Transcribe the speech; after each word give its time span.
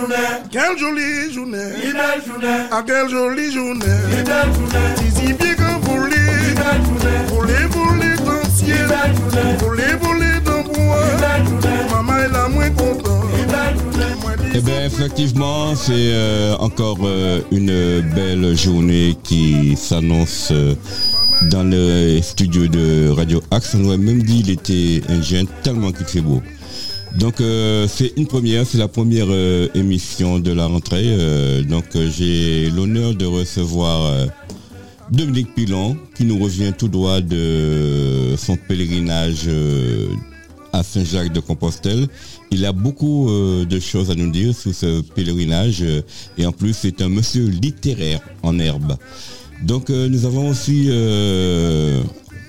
journée, 0.00 0.14
Quelle 0.50 0.78
jolie 0.78 1.32
journée, 1.32 1.58
une 1.84 1.92
belle 1.92 2.22
journée, 2.26 2.58
ah 2.70 2.82
quelle 2.86 3.08
jolie 3.08 3.52
journée. 3.52 3.84
une 4.18 4.24
belle 4.24 4.52
journée, 4.54 5.10
Si 5.14 5.32
bien 5.34 5.54
que 5.54 5.86
voulez, 5.86 6.16
une 6.48 6.54
belle 6.54 6.84
journée, 6.84 7.20
voulez, 7.28 7.66
voulez 7.70 8.16
dans 8.24 8.32
le 8.32 8.50
ciel, 8.54 8.78
une 8.80 8.88
belle 8.88 9.16
journée, 9.18 9.56
voulez, 9.58 9.94
voulez 10.00 10.40
dans 10.44 10.56
le 10.58 10.62
bois. 10.64 11.02
une 11.12 11.20
belle 11.20 11.46
journée, 11.48 11.78
Maman 11.92 12.18
est 12.18 12.28
là 12.32 12.48
moins 12.48 12.70
content. 12.70 13.22
une 13.38 13.46
belle 13.46 13.76
journée. 13.78 14.50
Eh 14.54 14.60
bien, 14.60 14.84
effectivement, 14.84 15.74
c'est 15.76 15.92
euh, 15.92 16.56
encore 16.58 16.98
euh, 17.04 17.40
une 17.52 18.00
belle 18.14 18.56
journée 18.56 19.16
qui 19.22 19.76
s'annonce 19.76 20.48
euh, 20.50 20.74
dans 21.50 21.62
le 21.62 22.20
studio 22.22 22.66
de 22.66 23.10
Radio 23.10 23.42
Axe. 23.50 23.74
On 23.78 23.84
aurait 23.84 23.98
même 23.98 24.22
dit 24.22 24.42
qu'il 24.42 24.50
était 24.50 25.02
indien 25.08 25.44
tellement 25.62 25.92
qu'il 25.92 26.06
fait 26.06 26.20
beau. 26.20 26.42
Donc, 27.18 27.40
euh, 27.40 27.86
c'est 27.88 28.12
une 28.16 28.26
première, 28.26 28.66
c'est 28.66 28.78
la 28.78 28.88
première 28.88 29.26
euh, 29.28 29.68
émission 29.74 30.38
de 30.38 30.52
la 30.52 30.66
rentrée. 30.66 31.02
euh, 31.04 31.62
donc, 31.62 31.84
euh, 31.96 32.08
j'ai 32.16 32.70
l'honneur 32.70 33.14
de 33.14 33.26
recevoir 33.26 34.06
euh, 34.06 34.26
Dominique 35.10 35.54
Pilon, 35.54 35.96
qui 36.16 36.24
nous 36.24 36.38
revient 36.38 36.72
tout 36.76 36.88
droit 36.88 37.20
de 37.20 38.34
son 38.38 38.56
pèlerinage 38.56 39.42
euh, 39.48 40.06
à 40.72 40.84
Saint-Jacques 40.84 41.32
de 41.32 41.40
Compostelle. 41.40 42.06
Il 42.52 42.64
a 42.64 42.72
beaucoup 42.72 43.28
de 43.30 43.80
choses 43.80 44.10
à 44.10 44.14
nous 44.14 44.30
dire 44.30 44.54
sur 44.54 44.72
ce 44.74 45.00
pèlerinage 45.02 45.84
et 46.38 46.46
en 46.46 46.50
plus 46.52 46.74
c'est 46.74 47.00
un 47.00 47.08
monsieur 47.08 47.46
littéraire 47.46 48.20
en 48.42 48.58
herbe. 48.58 48.96
Donc 49.62 49.88
nous 49.90 50.24
avons 50.26 50.48
aussi 50.48 50.88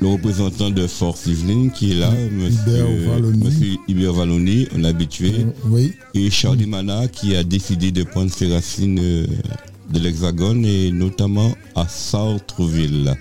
le 0.02 0.08
représentant 0.08 0.72
de 0.72 0.88
Force 0.88 1.28
Yveline 1.28 1.72
qui 1.72 1.92
est 1.92 1.96
là, 1.96 2.10
monsieur 2.32 3.78
Hubert 3.88 4.14
Valloni, 4.14 4.68
un 4.76 4.84
habitué, 4.84 5.46
Oui, 5.66 5.94
et 6.16 6.30
Charlie 6.32 6.66
Mana 6.66 7.08
qui 7.08 7.36
a 7.36 7.44
décidé 7.44 7.92
de 7.92 8.04
prendre 8.04 8.32
ses 8.32 8.52
racines 8.52 9.00
euh, 9.00 9.28
de 9.94 10.00
l'Hexagone 10.00 10.66
et 10.66 10.92
notamment 10.92 11.54
à 11.76 11.88
Sartreville. 11.88 13.16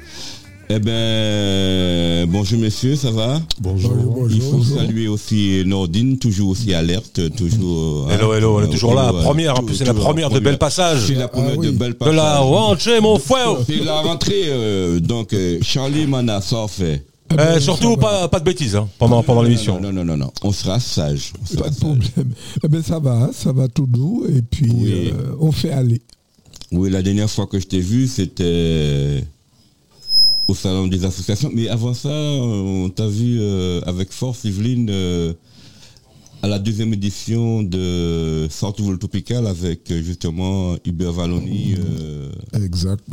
Eh 0.72 0.78
ben, 0.78 2.26
bonjour 2.30 2.60
messieurs, 2.60 2.94
ça 2.94 3.10
va? 3.10 3.40
Bonjour. 3.60 3.92
bonjour, 3.92 4.30
il 4.30 4.40
faut 4.40 4.58
bonjour. 4.58 4.76
saluer 4.78 5.08
aussi 5.08 5.64
Nordine, 5.66 6.16
toujours 6.16 6.50
aussi 6.50 6.72
alerte, 6.74 7.34
toujours. 7.34 8.06
hein, 8.08 8.14
Hello, 8.14 8.32
hello, 8.34 8.58
on 8.58 8.62
est 8.62 8.68
toujours 8.70 8.94
là. 8.94 9.12
Première, 9.12 9.58
en 9.58 9.64
plus, 9.64 9.74
c'est 9.74 9.84
la 9.84 9.94
première 9.94 10.28
de 10.28 10.34
première. 10.34 10.52
bel 10.52 10.58
passage. 10.58 11.06
C'est 11.08 11.14
la 11.16 11.26
première 11.26 11.54
Ah 11.54 11.62
de 11.62 11.68
oui. 11.70 11.72
belle 11.72 11.90
De 11.92 11.96
passage. 11.96 12.14
la 12.14 12.38
rentrée, 12.38 13.00
mon 13.00 13.18
frère. 13.18 13.56
C'est 13.66 13.82
la 13.84 14.00
rentrée, 14.00 14.42
euh, 14.46 15.00
donc 15.00 15.32
euh, 15.32 15.58
Charlie 15.60 16.06
Mana, 16.06 16.40
ça 16.40 16.58
en 16.58 16.68
fait. 16.68 17.04
Eh, 17.32 17.58
surtout, 17.60 17.96
pas, 17.96 18.28
pas 18.28 18.38
de 18.38 18.44
bêtises 18.44 18.76
hein, 18.76 18.88
pendant, 18.98 19.24
pendant 19.24 19.42
l'émission. 19.42 19.80
Non, 19.80 19.92
non, 19.92 20.04
non, 20.04 20.16
non, 20.16 20.30
on 20.44 20.52
sera 20.52 20.78
sage. 20.78 21.32
on 21.42 21.46
sera 21.46 21.64
Pas 21.64 21.70
de 21.70 21.76
problème. 21.76 22.32
Eh 22.64 22.68
ben 22.68 22.82
ça 22.82 23.00
va, 23.00 23.30
ça 23.32 23.50
va 23.52 23.66
tout 23.66 23.86
doux 23.86 24.24
et 24.32 24.42
puis 24.42 24.70
Oui. 24.72 25.12
euh, 25.12 25.34
on 25.40 25.50
fait 25.50 25.70
aller. 25.72 26.00
Oui, 26.70 26.90
la 26.90 27.02
dernière 27.02 27.28
fois 27.30 27.46
que 27.48 27.58
je 27.58 27.66
t'ai 27.66 27.80
vu, 27.80 28.06
c'était 28.06 29.24
au 30.50 30.54
salon 30.54 30.88
des 30.88 31.04
associations. 31.04 31.50
Mais 31.54 31.68
avant 31.68 31.94
ça, 31.94 32.10
on 32.10 32.88
t'a 32.90 33.06
vu 33.06 33.38
euh, 33.40 33.80
avec 33.86 34.10
Force 34.12 34.44
Yveline 34.44 34.88
euh, 34.90 35.32
à 36.42 36.48
la 36.48 36.58
deuxième 36.58 36.92
édition 36.92 37.62
de 37.62 38.48
Sortez-vous 38.50 38.90
le 38.90 38.98
Tropical 38.98 39.46
avec 39.46 39.90
euh, 39.90 40.02
justement 40.02 40.76
Hubert 40.84 41.12
Valloni 41.12 41.76
euh, 41.78 42.30
Exact. 42.52 43.04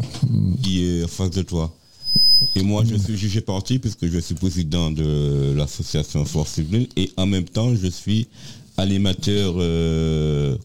qui 0.63 0.83
est 0.83 1.03
en 1.03 1.07
face 1.07 1.29
de 1.31 1.43
toi. 1.43 1.73
Et 2.55 2.63
moi, 2.63 2.83
je 2.87 2.95
suis 2.95 3.17
jugé 3.17 3.41
parti 3.41 3.77
puisque 3.79 4.07
je 4.07 4.19
suis 4.19 4.35
président 4.35 4.89
de 4.91 5.53
l'association 5.55 6.25
Force 6.25 6.57
Yveline 6.57 6.87
et 6.95 7.11
en 7.17 7.25
même 7.27 7.45
temps, 7.45 7.75
je 7.75 7.87
suis 7.87 8.27
animateur, 8.77 9.53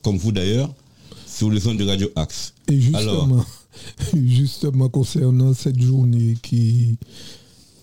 comme 0.02 0.18
vous 0.18 0.32
d'ailleurs, 0.32 0.70
sur 1.26 1.50
les 1.50 1.66
ondes 1.66 1.78
de 1.78 1.84
Radio 1.86 2.10
Axe. 2.14 2.52
Et 2.70 2.78
Alors. 2.94 3.26
justement, 4.14 4.88
concernant 4.88 5.54
cette 5.54 5.80
journée 5.80 6.34
qui, 6.42 6.98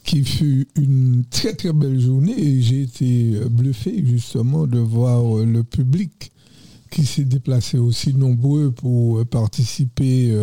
fut 0.04 0.68
une 0.76 1.24
très 1.30 1.54
très 1.54 1.74
belle 1.74 2.00
journée, 2.00 2.38
et 2.38 2.62
j'ai 2.62 2.82
été 2.84 3.36
euh, 3.36 3.50
bluffé 3.50 4.04
justement 4.06 4.66
de 4.66 4.80
voir 4.80 5.38
euh, 5.38 5.46
le 5.46 5.64
public 5.64 6.32
qui 6.90 7.06
s'est 7.06 7.26
déplacé 7.26 7.78
aussi 7.78 8.16
nombreux 8.16 8.72
pour 8.72 9.20
euh, 9.20 9.26
participer 9.26 10.36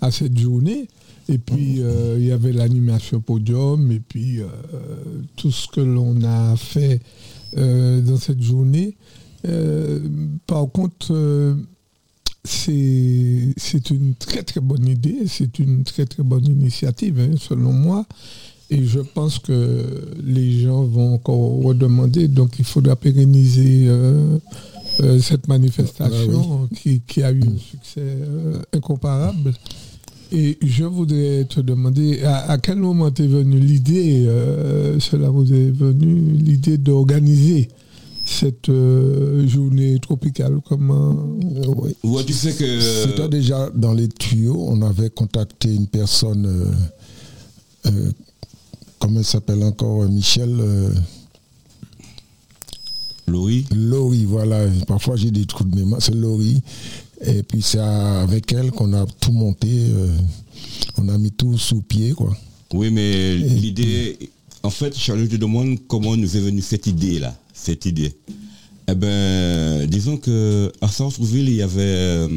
à 0.00 0.10
cette 0.10 0.38
journée. 0.38 0.88
Et 1.30 1.36
puis 1.36 1.82
il 1.82 2.24
y 2.24 2.32
avait 2.32 2.52
l'animation 2.52 3.20
podium 3.20 3.92
et 3.92 4.00
puis 4.00 4.40
tout 5.36 5.50
ce 5.50 5.68
que 5.68 5.82
l'on 5.82 6.22
a 6.22 6.56
fait 6.56 7.02
dans 7.54 8.16
cette 8.16 8.40
journée. 8.40 8.96
Par 10.46 10.72
contre, 10.72 11.12
c'est 12.48 13.90
une 13.90 14.14
très 14.14 14.42
très 14.42 14.60
bonne 14.60 14.86
idée, 14.86 15.18
c'est 15.26 15.58
une 15.58 15.84
très 15.84 16.06
très 16.06 16.22
bonne 16.22 16.46
initiative 16.46 17.20
hein, 17.20 17.36
selon 17.38 17.72
moi. 17.72 18.06
Et 18.70 18.84
je 18.84 19.00
pense 19.00 19.38
que 19.38 20.12
les 20.22 20.60
gens 20.60 20.82
vont 20.84 21.14
encore 21.14 21.62
redemander, 21.62 22.28
donc 22.28 22.58
il 22.58 22.64
faudra 22.64 22.96
pérenniser 22.96 23.84
euh, 23.86 24.38
euh, 25.00 25.18
cette 25.20 25.48
manifestation 25.48 26.68
qui, 26.74 27.00
qui 27.00 27.22
a 27.22 27.32
eu 27.32 27.42
un 27.42 27.58
succès 27.58 28.00
euh, 28.00 28.60
incomparable. 28.74 29.54
Et 30.32 30.58
je 30.62 30.84
voudrais 30.84 31.46
te 31.48 31.60
demander, 31.60 32.22
à, 32.24 32.50
à 32.50 32.58
quel 32.58 32.76
moment 32.76 33.08
est 33.08 33.26
venue 33.26 33.58
l'idée, 33.58 34.26
cela 35.00 35.30
vous 35.30 35.50
est 35.50 35.70
venu, 35.70 36.32
l'idée 36.32 36.76
d'organiser 36.76 37.68
cette 38.28 38.68
euh, 38.68 39.46
journée 39.48 39.98
tropicale 39.98 40.58
Comment 40.68 41.12
Euh, 41.12 41.74
oui. 41.76 41.96
Ouais, 42.04 42.24
tu 42.24 42.32
sais 42.32 42.52
que. 42.52 42.80
C'était 42.80 43.28
déjà 43.28 43.70
dans 43.74 43.92
les 43.92 44.08
tuyaux. 44.08 44.66
On 44.68 44.82
avait 44.82 45.10
contacté 45.10 45.74
une 45.74 45.86
personne, 45.86 46.46
euh, 46.46 47.90
euh, 47.90 48.12
comment 48.98 49.20
elle 49.20 49.24
s'appelle 49.24 49.62
encore, 49.62 50.04
Michel 50.08 50.56
Laurie, 53.26 53.66
Laurie, 53.74 54.24
voilà. 54.24 54.66
Parfois 54.86 55.16
j'ai 55.16 55.30
des 55.30 55.44
trous 55.44 55.64
de 55.64 55.74
mémoire. 55.74 56.00
C'est 56.00 56.14
Laurie. 56.14 56.62
Et 57.20 57.42
puis 57.42 57.62
c'est 57.62 57.78
avec 57.78 58.52
elle 58.52 58.70
qu'on 58.70 58.92
a 58.92 59.04
tout 59.20 59.32
monté. 59.32 59.68
on 60.96 61.08
a 61.08 61.18
mis 61.18 61.32
tout 61.32 61.58
sous 61.58 61.82
pied, 61.82 62.12
quoi. 62.12 62.36
oui, 62.72 62.90
mais 62.90 63.36
l'idée. 63.36 64.18
En 64.62 64.70
fait, 64.70 64.96
Charles, 64.96 65.20
je 65.20 65.26
te 65.26 65.36
demande 65.36 65.78
comment 65.86 66.16
nous 66.16 66.36
est 66.36 66.40
venue 66.40 66.62
cette 66.62 66.86
idée-là. 66.86 67.34
Cette 67.60 67.86
idée. 67.86 68.12
Eh 68.90 68.94
ben, 68.94 69.86
disons 69.86 70.16
que 70.16 70.72
à 70.80 70.88
Sartreville, 70.88 71.48
il 71.48 71.56
y 71.56 71.62
avait 71.62 71.82
euh, 71.82 72.28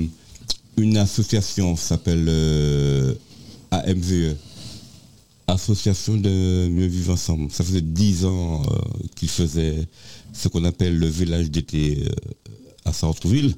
une 0.77 0.97
association 0.97 1.75
qui 1.75 1.81
s'appelle 1.81 2.25
euh, 2.27 3.13
AMVE. 3.71 4.35
Association 5.47 6.17
de 6.17 6.69
mieux 6.69 6.87
vivre 6.87 7.13
ensemble. 7.13 7.51
Ça 7.51 7.63
faisait 7.63 7.81
dix 7.81 8.25
ans 8.25 8.63
euh, 8.63 8.77
qu'ils 9.15 9.29
faisaient 9.29 9.87
ce 10.33 10.47
qu'on 10.47 10.63
appelle 10.63 10.97
le 10.97 11.07
village 11.07 11.51
d'été 11.51 12.05
à 12.85 12.93
Sartreville. 12.93 13.55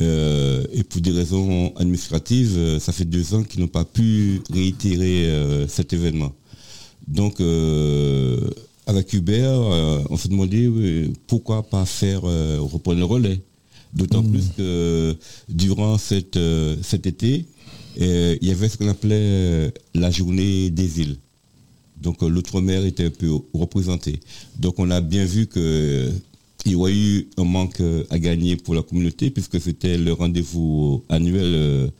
Euh, 0.00 0.64
et 0.72 0.82
pour 0.82 1.00
des 1.00 1.12
raisons 1.12 1.72
administratives, 1.76 2.78
ça 2.78 2.92
fait 2.92 3.04
deux 3.04 3.34
ans 3.34 3.42
qu'ils 3.42 3.60
n'ont 3.60 3.68
pas 3.68 3.84
pu 3.84 4.42
réitérer 4.50 5.28
cet 5.68 5.92
événement. 5.92 6.32
Donc, 7.08 7.40
avec 8.86 9.12
Hubert, 9.12 9.60
euh, 9.60 10.02
on 10.10 10.16
s'est 10.16 10.28
demandé 10.28 10.66
oui, 10.66 11.12
pourquoi 11.26 11.62
pas 11.62 11.84
faire 11.84 12.22
euh, 12.24 12.58
reprendre 12.60 12.98
le 12.98 13.04
relais. 13.04 13.40
D'autant 13.94 14.22
plus 14.22 14.48
que 14.56 15.14
durant 15.50 15.98
cette, 15.98 16.38
euh, 16.38 16.76
cet 16.82 17.06
été, 17.06 17.44
il 17.98 18.38
y 18.40 18.50
avait 18.50 18.70
ce 18.70 18.78
qu'on 18.78 18.88
appelait 18.88 19.70
la 19.94 20.10
journée 20.10 20.70
des 20.70 21.00
îles. 21.00 21.16
Donc 22.00 22.22
l'outre-mer 22.22 22.86
était 22.86 23.04
un 23.04 23.10
peu 23.10 23.30
représenté. 23.52 24.18
Donc 24.58 24.78
on 24.78 24.90
a 24.90 25.02
bien 25.02 25.26
vu 25.26 25.46
que 25.46 26.10
il 26.64 26.72
y 26.72 26.74
aurait 26.74 26.94
eu 26.94 27.28
un 27.36 27.44
manque 27.44 27.82
à 28.08 28.18
gagner 28.18 28.56
pour 28.56 28.74
la 28.74 28.82
communauté 28.82 29.30
puisque 29.30 29.60
c'était 29.60 29.98
le 29.98 30.12
rendez-vous 30.12 31.04
annuel 31.10 31.90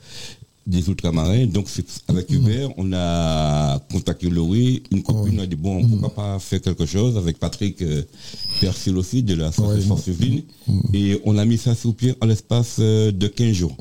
des 0.65 0.87
ultramarins. 0.87 1.45
Donc 1.47 1.67
avec 2.07 2.29
Hubert, 2.29 2.69
on 2.77 2.91
a 2.93 3.79
contacté 3.91 4.29
Laurie, 4.29 4.83
une 4.91 5.03
copine 5.03 5.39
a 5.39 5.45
dit 5.45 5.55
bon 5.55 5.85
pourquoi 5.87 6.13
pas 6.13 6.39
faire 6.39 6.61
quelque 6.61 6.85
chose 6.85 7.17
avec 7.17 7.37
Patrick 7.37 7.81
euh, 7.81 8.03
Persil 8.61 8.97
aussi 8.97 9.23
de 9.23 9.35
la 9.35 9.47
Association 9.47 9.97
civile 9.97 10.43
et 10.93 11.19
on 11.25 11.37
a 11.37 11.45
mis 11.45 11.57
ça 11.57 11.75
sur 11.75 11.93
pied 11.93 12.15
en 12.21 12.25
l'espace 12.25 12.77
euh, 12.79 13.11
de 13.11 13.27
15 13.27 13.51
jours. 13.51 13.75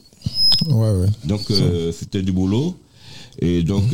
Ouais, 0.67 0.93
ouais. 0.93 1.09
Donc 1.25 1.51
euh, 1.51 1.93
c'était 1.93 2.23
du 2.23 2.33
boulot. 2.33 2.75
Et 3.39 3.63
donc 3.63 3.85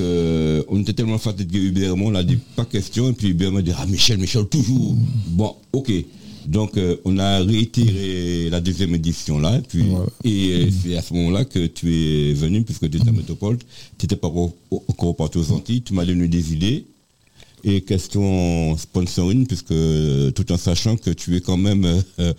on 0.68 0.80
était 0.80 0.94
tellement 0.94 1.18
fatigué 1.18 1.60
Hubert 1.60 1.92
et 1.92 1.96
moi, 1.96 2.10
on 2.10 2.14
a 2.14 2.24
dit 2.24 2.38
pas 2.56 2.64
question. 2.64 3.10
Et 3.10 3.12
puis 3.12 3.28
Hubert 3.28 3.52
m'a 3.52 3.62
dit 3.62 3.72
ah 3.76 3.86
Michel, 3.86 4.18
Michel, 4.18 4.46
toujours. 4.46 4.96
Bon, 5.28 5.54
ok. 5.72 5.92
Donc 6.48 6.78
euh, 6.78 6.96
on 7.04 7.18
a 7.18 7.40
réitéré 7.40 8.48
la 8.48 8.60
deuxième 8.60 8.94
édition 8.94 9.38
là. 9.38 9.58
Et, 9.58 9.60
puis, 9.60 9.84
et 10.24 10.52
euh, 10.52 10.70
c'est 10.70 10.96
à 10.96 11.02
ce 11.02 11.12
moment-là 11.12 11.44
que 11.44 11.66
tu 11.66 11.94
es 11.94 12.32
venu, 12.32 12.62
puisque 12.62 12.88
tu 12.90 12.96
étais 12.96 13.08
à 13.08 13.12
Métropole, 13.12 13.58
tu 13.98 14.04
n'étais 14.04 14.16
pas 14.16 14.28
encore 14.28 15.14
parti 15.14 15.36
aux 15.36 15.52
Antilles, 15.52 15.82
tu 15.82 15.92
m'as 15.92 16.06
donné 16.06 16.26
des 16.26 16.52
idées. 16.54 16.86
Et 17.64 17.80
question 17.80 18.76
sponsoring, 18.78 19.46
puisque 19.46 19.72
euh, 19.72 20.30
tout 20.30 20.50
en 20.52 20.56
sachant 20.56 20.96
que 20.96 21.10
tu 21.10 21.36
es 21.36 21.40
quand 21.40 21.56
même 21.56 21.84
euh, 22.20 22.32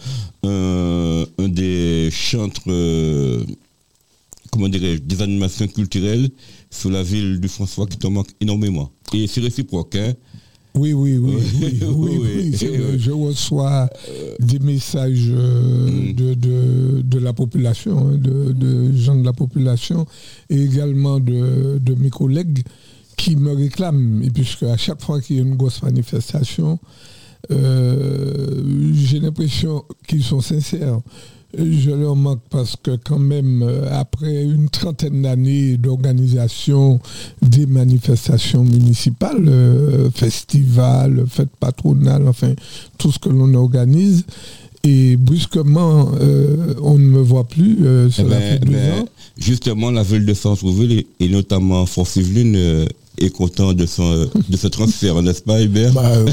un, 0.44 1.44
un 1.44 1.50
des 1.50 2.10
chantre, 2.10 2.62
euh, 2.68 3.44
comment 4.50 4.70
dirais-je, 4.70 5.02
des 5.02 5.22
animations 5.22 5.68
culturelles 5.68 6.30
sur 6.72 6.90
la 6.90 7.04
ville 7.04 7.40
du 7.42 7.50
François 7.50 7.86
qui 7.86 7.98
te 7.98 8.08
manque 8.08 8.30
énormément. 8.40 8.90
Et 9.14 9.28
c'est 9.28 9.42
réciproque, 9.42 9.96
hein. 9.98 10.14
Oui, 10.80 10.94
oui, 10.94 11.18
oui, 11.18 11.36
Oui, 11.36 11.42
oui, 11.62 11.88
oui, 11.88 12.18
oui, 12.22 12.50
vrai. 12.52 12.98
Je 13.06 13.12
reçois 13.12 13.90
des 14.40 14.60
messages 14.60 15.30
euh, 15.32 15.90
Mm. 15.90 16.14
de, 16.14 16.34
de, 16.36 17.02
de 17.14 17.20
la 17.20 17.34
population, 17.34 17.96
hein, 18.10 18.18
de, 18.18 18.52
de 18.54 18.92
gens 18.96 19.16
de 19.22 19.26
la 19.26 19.34
population, 19.34 20.06
et 20.50 20.60
également 20.70 21.20
de, 21.20 21.80
de 21.88 21.94
mes 21.96 22.10
collègues 22.10 22.60
qui 23.18 23.36
me 23.36 23.52
réclament. 23.54 24.22
Et 24.24 24.30
puisque 24.32 24.64
à 24.64 24.78
chaque 24.78 25.02
fois 25.02 25.20
qu'il 25.22 25.36
y 25.38 25.40
a 25.40 25.44
une 25.44 25.56
grosse 25.56 25.82
manifestation, 25.84 26.80
euh, 27.52 28.92
j'ai 28.94 29.20
l'impression 29.20 29.84
qu'ils 30.08 30.24
sont 30.24 30.42
sincères. 30.42 31.00
Je 31.58 31.90
leur 31.90 32.16
manque 32.16 32.42
parce 32.52 32.76
que 32.76 32.92
quand 33.04 33.18
même, 33.18 33.64
euh, 33.64 33.90
après 33.92 34.44
une 34.44 34.70
trentaine 34.70 35.24
d'années 35.24 35.78
d'organisation 35.78 37.00
des 37.42 37.66
manifestations 37.66 38.64
municipales, 38.64 39.48
euh, 39.48 40.12
festivals, 40.12 41.26
fêtes 41.28 41.50
patronales, 41.60 42.28
enfin, 42.28 42.54
tout 43.00 43.12
ce 43.12 43.18
que 43.18 43.30
l'on 43.30 43.54
organise, 43.56 44.26
et 44.84 45.16
brusquement, 45.18 46.12
euh, 46.22 46.76
on 46.84 46.98
ne 47.00 47.04
me 47.06 47.20
voit 47.20 47.48
plus. 47.48 47.80
euh, 47.84 48.10
cela 48.12 48.38
ben, 48.38 48.42
fait 48.42 48.60
deux 48.60 48.72
ben, 48.74 49.02
ans. 49.02 49.06
justement, 49.38 49.90
la 49.92 50.04
ville 50.04 50.26
de 50.26 50.34
Centreville 50.36 50.92
et, 50.92 51.08
et 51.20 51.30
notamment 51.30 51.86
Force 51.88 52.16
Yveline 52.16 52.56
euh, 52.56 52.86
est 53.24 53.30
content 53.30 53.74
de, 53.74 53.86
son, 53.86 54.30
de 54.50 54.58
ce 54.58 54.68
transfert, 54.68 55.22
n'est-ce 55.22 55.42
pas, 55.42 55.62
Hubert? 55.62 55.94
Bah, 55.94 56.04
euh, 56.16 56.26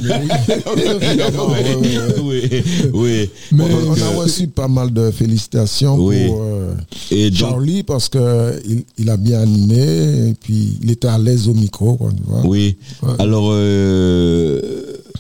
oui, 2.23 2.41
oui, 2.51 2.63
oui. 2.93 3.31
Mais- 3.53 3.65
On, 3.65 3.93
a 3.95 3.99
euh, 3.99 4.19
reçu 4.19 4.47
pas 4.49 4.69
mal 4.69 4.93
de 4.93 5.11
félicitations 5.11 5.97
Oui. 5.99 6.27
pour 6.27 6.43
euh, 6.43 6.75
et 7.11 7.31
donc, 7.31 7.39
Charlie 7.39 7.83
parce 7.83 8.09
que 8.09 8.61
il, 8.99 9.09
a 9.11 9.17
bien 9.17 9.41
animé 9.43 10.31
et 10.31 10.35
puis 10.35 10.79
il 10.83 10.91
était 10.91 11.09
à 11.09 11.19
l'aise 11.19 11.49
au 11.49 11.55
micro, 11.55 11.97
quoi, 11.97 12.11
tu 12.17 12.23
vois. 12.25 12.43
oui. 12.47 12.77
Alors, 13.19 13.49
euh, 13.53 14.61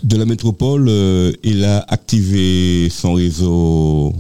de 0.02 0.16
la 0.16 0.24
métropole, 0.24 0.86
euh, 0.88 1.32
il 1.42 1.64
a 1.64 1.84
activé 1.88 2.88
son 2.90 3.14
réseau 3.14 4.12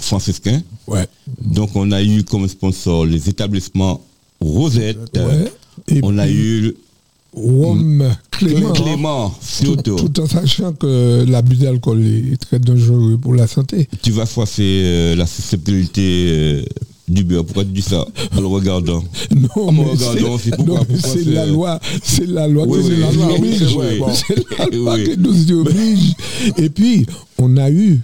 franciscain. 0.00 0.60
Ouais. 0.86 1.06
Donc, 1.40 1.70
on 1.74 1.92
a 1.92 2.02
eu 2.02 2.22
comme 2.24 2.48
sponsor 2.48 3.06
les 3.06 3.28
établissements 3.28 4.00
Rosette. 4.40 5.16
Ouais. 5.16 5.52
Et 5.88 6.00
On 6.02 6.16
a 6.18 6.28
eu 6.28 6.74
Rome 7.34 8.14
Clément. 8.30 8.72
Clément, 8.72 9.30
Tout, 9.30 9.64
surtout. 9.64 9.96
tout 9.96 10.20
en 10.20 10.26
sachant 10.26 10.72
que 10.72 11.24
l'abus 11.28 11.56
d'alcool 11.56 12.00
est 12.04 12.36
très 12.40 12.58
dangereux 12.58 13.18
pour 13.20 13.34
la 13.34 13.46
santé. 13.46 13.88
Tu 14.02 14.12
vas 14.12 14.24
froisser 14.26 14.62
euh, 14.84 15.16
la 15.16 15.26
susceptibilité 15.26 16.28
euh, 16.30 16.62
du 17.08 17.24
beurre. 17.24 17.44
Pourquoi 17.44 17.64
tu 17.64 17.70
dis 17.72 17.82
ça 17.82 18.06
En 18.36 18.40
le 18.40 18.46
regardant. 18.46 19.02
Non, 19.34 19.48
regardons, 19.66 20.38
c'est- 20.38 20.54
pourquoi- 20.56 20.86
la 21.26 21.46
loi, 21.46 21.80
c'est 22.02 22.26
la 22.26 22.46
loi 22.46 22.64
Oui, 22.68 22.82
qui 22.82 22.92
oui, 22.92 23.02
oblige. 23.36 23.58
c'est 24.14 24.44
la 24.58 24.66
loi 24.66 24.94
Oui. 24.94 25.04
qui 25.04 25.18
nous 25.18 25.48
y 25.48 25.52
oblige. 25.54 26.14
Et 26.56 26.68
puis, 26.70 27.04
on 27.38 27.56
a 27.56 27.68
eu, 27.70 28.00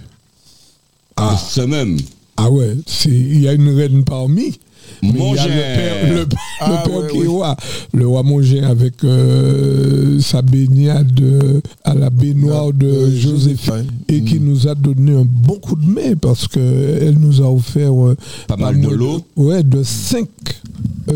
Ah. 1.15 1.37
Ce 1.49 1.61
même. 1.61 1.97
Ah 2.43 2.51
ouais, 2.51 2.75
il 3.05 3.41
y 3.41 3.47
a 3.47 3.53
une 3.53 3.69
reine 3.69 4.03
parmi. 4.03 4.59
Mais 5.03 5.09
il 5.09 5.35
y 5.35 5.39
a 5.39 5.47
le 5.47 5.53
père, 5.53 6.13
le, 6.13 6.25
Ah, 6.59 6.69
le 6.83 6.89
père 6.89 6.99
ouais, 7.01 7.07
qui 7.11 7.17
oui. 7.19 7.27
roi, 7.27 7.55
le 7.93 8.07
roi 8.07 8.23
avec 8.63 9.03
euh, 9.03 10.19
sa 10.19 10.41
baignade 10.41 11.19
euh, 11.21 11.61
à 11.83 11.93
la 11.95 12.09
baignoire 12.09 12.71
de 12.73 12.87
Euh, 12.87 13.15
Joséphine 13.15 13.85
et 14.09 14.21
qui 14.23 14.39
Mm. 14.39 14.43
nous 14.45 14.67
a 14.67 14.75
donné 14.75 15.13
un 15.13 15.25
bon 15.25 15.55
coup 15.59 15.75
de 15.75 15.85
main 15.85 16.15
parce 16.19 16.47
qu'elle 16.47 17.17
nous 17.19 17.41
a 17.41 17.49
offert 17.51 17.93
euh, 17.93 18.15
Pas 18.47 18.57
mal 18.57 18.79
de 18.79 18.89
l'eau. 18.89 19.21
Ouais, 19.35 19.63
de 19.63 19.81
5 19.81 20.27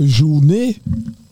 journées 0.01 0.77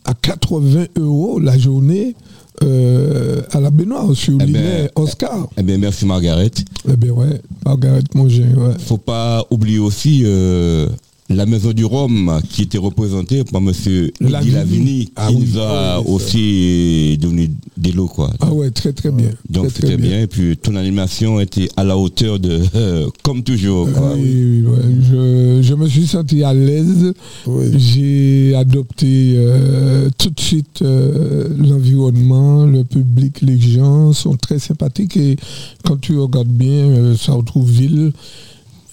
à 0.04 0.14
80 0.14 0.86
euros 0.98 1.38
la 1.40 1.56
journée 1.58 2.14
euh, 2.62 3.42
à 3.52 3.60
la 3.60 3.70
baignoire 3.70 4.14
sur 4.14 4.34
Eh 4.34 4.38
ben, 4.38 4.46
l'île 4.46 4.90
Oscar. 4.94 5.48
Eh 5.56 5.62
bien, 5.62 5.78
merci 5.78 6.06
Margaret. 6.06 6.50
Eh 6.88 6.96
bien 6.96 7.10
ouais, 7.12 7.40
Margaret 7.64 8.02
Mongin, 8.14 8.54
ouais. 8.56 8.74
Faut 8.78 8.98
pas 8.98 9.44
oublier 9.50 9.78
aussi 9.80 10.22
euh, 10.24 10.88
la 11.30 11.46
maison 11.46 11.72
du 11.72 11.84
Rhum 11.86 12.38
qui 12.50 12.62
était 12.62 12.76
représentée 12.78 13.44
par 13.44 13.60
monsieur 13.62 14.12
Lavini. 14.20 14.52
Lavini 14.52 15.12
Ah 15.16 15.28
qui 15.30 15.36
oui. 15.36 15.44
nous 15.52 15.58
a 15.58 15.62
Ah 15.66 15.98
oui, 16.00 16.04
ça. 16.04 16.10
aussi 16.12 17.18
donné 17.18 17.50
des 17.78 17.92
lots 17.92 18.08
quoi. 18.08 18.30
Ah 18.40 18.52
ouais, 18.52 18.70
très 18.70 18.92
très 18.92 19.10
bien. 19.10 19.30
Donc 19.48 19.68
très, 19.68 19.80
très 19.80 19.86
c'était 19.92 20.02
bien. 20.02 20.20
et 20.20 20.26
puis 20.26 20.56
ton 20.56 20.76
animation 20.76 21.40
était 21.40 21.68
à 21.76 21.84
la 21.84 21.96
hauteur 21.96 22.38
de 22.38 22.60
euh, 22.74 23.08
comme 23.22 23.42
toujours. 23.42 23.90
quoi. 23.90 24.12
Oui, 24.14 24.22
oui, 24.22 24.62
ouais. 24.66 24.82
Je, 25.10 25.58
je 25.62 25.74
me 25.74 25.88
suis 25.88 26.06
senti 26.06 26.42
à 26.44 26.52
l'aise. 26.52 27.14
Oui. 27.46 27.66
J'ai 27.78 28.54
adopté 28.54 29.34
euh, 29.36 30.10
tout 30.18 30.30
de 30.30 30.40
suite 30.40 30.82
euh, 30.82 31.48
l'environnement, 31.58 32.66
le 32.66 32.84
public, 32.84 33.40
les 33.40 33.58
gens 33.58 34.12
sont 34.12 34.36
très 34.36 34.58
sympathiques 34.58 35.16
et 35.16 35.36
quand 35.84 35.96
tu 36.00 36.18
regardes 36.18 36.48
bien, 36.48 36.68
euh, 36.90 37.16
Sartrouville 37.16 38.12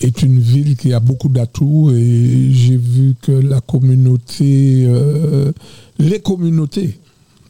est 0.01 0.21
une 0.24 0.39
ville 0.39 0.75
qui 0.75 0.94
a 0.94 1.00
beaucoup 1.00 1.30
d'atouts 1.30 1.92
et 1.92 2.50
j'ai 2.51 2.77
vu 2.77 3.15
que 3.21 3.31
la 3.31 3.62
communauté, 3.62 4.86
euh, 4.88 5.51
les 6.00 6.19
communautés 6.19 7.00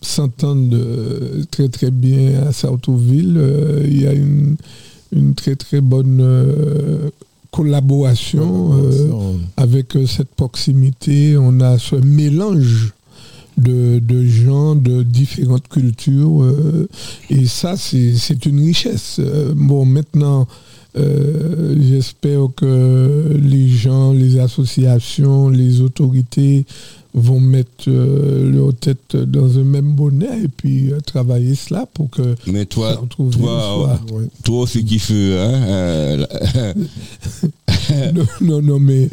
s'entendent 0.02 0.74
euh, 0.74 1.44
très 1.52 1.70
très 1.70 1.92
bien 1.92 2.44
à 2.48 2.52
Sartrouville. 2.52 3.36
Euh, 3.38 3.86
Il 3.90 4.02
y 4.02 4.08
a 4.08 4.14
une, 4.14 4.56
une 5.12 5.34
très 5.36 5.56
très 5.56 5.82
bonne 5.82 6.20
euh, 6.22 7.10
collaboration. 7.52 8.72
avec 9.58 9.94
cette 10.08 10.34
proximité, 10.36 11.36
on 11.38 11.60
a 11.60 11.78
ce 11.78 11.96
mélange 11.96 12.94
de, 13.58 14.00
de 14.00 14.26
gens 14.26 14.76
de 14.76 15.04
différentes 15.04 15.68
cultures. 15.68 16.42
euh, 16.44 16.88
et 17.30 17.46
ça, 17.46 17.76
c'est 17.78 18.16
c'est 18.16 18.46
une 18.46 18.62
richesse. 18.62 19.18
Euh, 19.20 19.54
bon, 19.56 19.86
maintenant, 19.86 20.48
euh, 20.98 21.76
j'espère 21.82 22.48
que 22.56 23.38
les 23.42 23.68
gens, 23.70 24.12
les 24.14 24.40
associations, 24.40 25.50
les 25.50 25.82
autorités 25.82 26.66
vont 27.14 27.40
mettre 27.42 27.86
euh, 27.90 28.50
leur 28.52 28.74
tête 28.74 29.16
dans 29.16 29.58
un 29.58 29.64
même 29.64 29.94
bonnet 29.94 30.44
et 30.44 30.48
puis 30.48 30.92
euh, 30.94 31.00
travailler 31.00 31.56
cela 31.56 31.86
pour 31.94 32.10
que 32.10 32.36
Mais 32.48 32.66
toi, 32.66 32.94
ça 32.94 33.02
toi, 33.10 34.00
Oui. 34.14 34.24
toi 34.44 34.60
aussi 34.62 34.84
qui 34.86 34.98
fais, 35.00 35.38
hein, 35.38 36.18
non, 38.14 38.26
non, 38.42 38.62
non, 38.62 38.80
mais 38.80 39.10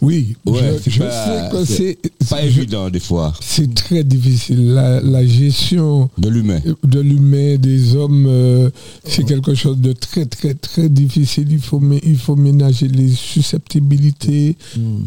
oui, 0.00 0.36
Ouais, 0.46 0.58
je, 0.76 0.82
c'est 0.84 0.90
je 0.90 0.98
pas- 1.00 1.64
sais 1.66 1.94
que 1.98 2.08
c'est 2.18 2.28
pas 2.28 2.42
évident 2.42 2.88
des 2.90 3.00
fois 3.00 3.32
C'est 3.40 3.74
très 3.74 4.04
difficile. 4.04 4.72
La, 4.74 5.00
la 5.00 5.26
gestion 5.26 6.08
de 6.18 6.28
l'humain. 6.28 6.60
de 6.84 7.00
l'humain, 7.00 7.56
des 7.56 7.96
hommes, 7.96 8.26
euh, 8.28 8.70
c'est 9.04 9.24
quelque 9.24 9.54
chose 9.54 9.78
de 9.78 9.92
très, 9.92 10.26
très, 10.26 10.54
très 10.54 10.88
difficile. 10.88 11.48
Il 11.50 11.58
faut, 11.60 11.82
il 12.04 12.16
faut 12.16 12.36
ménager 12.36 12.86
les 12.88 13.08
susceptibilités. 13.10 14.56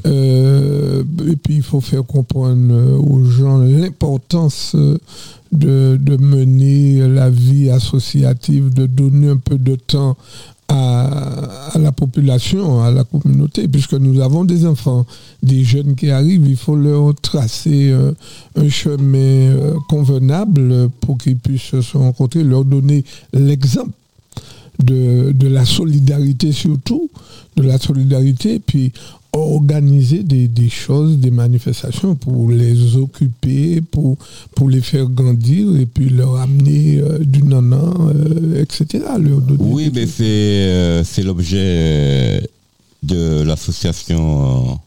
euh, 0.06 1.04
et 1.32 1.36
puis, 1.36 1.56
il 1.58 1.64
faut 1.64 1.82
faire 1.82 2.04
comprendre 2.06 2.74
euh, 2.74 2.98
aux 2.98 3.24
gens 3.26 3.58
l'importance 3.60 4.76
de, 5.52 5.98
de 6.02 6.18
mener 6.18 7.08
la 7.08 7.30
vie 7.30 7.70
associative, 7.70 8.74
de 8.74 8.86
donner 8.86 9.30
un 9.30 9.38
peu 9.38 9.58
de 9.58 9.76
temps 9.76 10.18
à, 10.72 11.78
la 11.80 11.92
population, 11.92 12.82
à 12.82 12.92
la 12.92 13.04
communauté, 13.04 13.68
puisque 13.68 13.94
nous 13.94 14.22
avons 14.22 14.46
des 14.46 14.66
enfants, 14.66 15.06
des 15.44 15.64
jeunes 15.64 15.96
qui 15.96 16.10
arrivent, 16.10 16.48
il 16.48 16.56
faut 16.56 16.76
leur 16.76 17.14
tracer 17.16 17.90
euh, 17.92 18.14
un 18.56 18.70
chemin 18.70 19.18
euh, 19.18 19.76
convenable 19.90 20.90
pour 21.02 21.18
qu'ils 21.18 21.38
puissent 21.38 21.82
se 21.82 21.98
rencontrer, 21.98 22.44
leur 22.44 22.64
donner 22.64 23.04
l'exemple 23.34 23.92
de, 24.82 25.32
de 25.34 25.48
la 25.48 25.66
solidarité 25.66 26.52
surtout, 26.52 27.10
de 27.58 27.64
la 27.64 27.78
solidarité, 27.78 28.60
puis 28.60 28.94
organiser 29.34 30.24
des, 30.24 30.48
des 30.48 30.70
choses, 30.70 31.18
des 31.18 31.32
manifestations 31.32 32.16
pour 32.16 32.50
les 32.52 32.98
occuper, 32.98 33.82
pour, 33.82 34.18
pour 34.56 34.70
les 34.70 34.82
faire 34.82 35.06
grandir 35.06 35.80
et 35.80 35.86
puis 35.86 36.10
leur 36.10 36.36
amener 36.38 37.00
euh, 37.00 37.20
du 37.20 37.44
nanan, 37.44 38.14
euh, 38.14 38.62
etc. 38.62 39.06
Oui, 39.60 39.92
mais 39.94 40.06
c'est 40.06 40.24
euh, 40.24 41.04
c'est 41.04 41.24
l'objet 41.24 41.58
euh, 41.60 42.42
de 43.04 43.44
l'association 43.44 44.80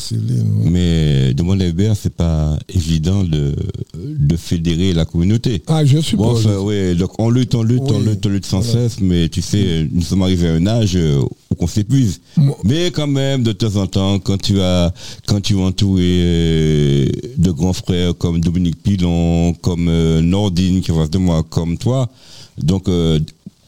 Céline, 0.00 0.40
oui. 0.60 0.70
Mais 0.70 1.34
de 1.34 1.42
mon 1.42 1.58
Hébert, 1.58 1.96
c'est 1.96 2.14
pas 2.14 2.58
évident 2.68 3.24
de, 3.24 3.54
de 3.96 4.36
fédérer 4.36 4.92
la 4.92 5.04
communauté. 5.04 5.62
Ah, 5.66 5.84
je 5.84 5.96
Bon, 5.96 6.02
suppose. 6.02 6.46
enfin, 6.46 6.58
oui, 6.60 6.94
donc 6.96 7.10
on 7.18 7.30
lutte, 7.30 7.54
on 7.54 7.62
lutte, 7.62 7.82
on 7.86 7.98
lutte, 8.00 8.24
on 8.26 8.28
lutte 8.28 8.46
sans 8.46 8.60
voilà. 8.60 8.88
cesse, 8.88 9.00
mais 9.00 9.28
tu 9.28 9.42
sais, 9.42 9.86
nous 9.92 10.02
sommes 10.02 10.22
arrivés 10.22 10.48
à 10.48 10.52
un 10.54 10.66
âge 10.66 10.92
euh, 10.96 11.20
où 11.20 11.28
on 11.60 11.66
s'épuise. 11.66 12.20
Mais 12.64 12.90
quand 12.90 13.06
même, 13.06 13.42
de 13.42 13.52
temps 13.52 13.76
en 13.76 13.86
temps, 13.86 14.18
quand 14.18 14.40
tu 14.40 14.60
as, 14.60 14.92
quand 15.26 15.40
tu 15.40 15.54
es 15.58 15.62
entouré 15.62 16.02
euh, 16.04 17.06
de 17.36 17.50
grands 17.50 17.72
frères 17.72 18.16
comme 18.16 18.40
Dominique 18.40 18.82
Pilon, 18.82 19.54
comme 19.54 19.88
euh, 19.88 20.20
Nordine 20.20 20.80
qui 20.80 20.92
face 20.92 21.10
de 21.10 21.18
moi, 21.18 21.42
comme 21.48 21.76
toi, 21.78 22.08
donc 22.56 22.88
euh, 22.88 23.18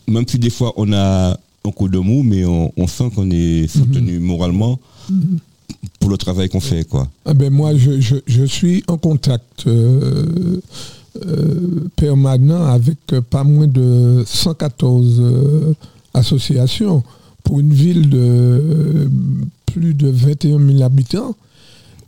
même 0.09 0.25
si 0.26 0.38
des 0.38 0.50
fois 0.50 0.73
on 0.76 0.92
a 0.92 1.38
un 1.64 1.71
coup 1.73 1.88
de 1.88 1.99
mou, 1.99 2.23
mais 2.23 2.45
on, 2.45 2.73
on 2.76 2.87
sent 2.87 3.11
qu'on 3.14 3.30
est 3.30 3.66
soutenu 3.69 4.19
moralement 4.19 4.78
pour 5.99 6.11
le 6.11 6.17
travail 6.19 6.49
qu'on 6.49 6.61
fait, 6.61 6.85
quoi. 6.85 7.09
Ah 7.25 7.35
ben 7.35 7.52
moi, 7.52 7.75
je, 7.76 8.00
je- 8.00 8.45
suis 8.45 8.83
en 8.88 8.97
contact 8.99 9.67
euh, 9.67 10.61
euh, 11.25 11.88
permanent 11.97 12.64
avec 12.67 12.99
euh, 13.12 13.21
pas 13.21 13.45
moins 13.45 13.67
de 13.67 14.23
114 14.26 15.17
euh, 15.21 15.73
associations 16.14 17.02
pour 17.45 17.61
une 17.61 17.73
ville 17.73 18.09
de 18.11 19.09
plus 19.67 19.95
de 19.95 20.09
21 20.09 20.59
000 20.59 20.83
habitants. 20.83 21.35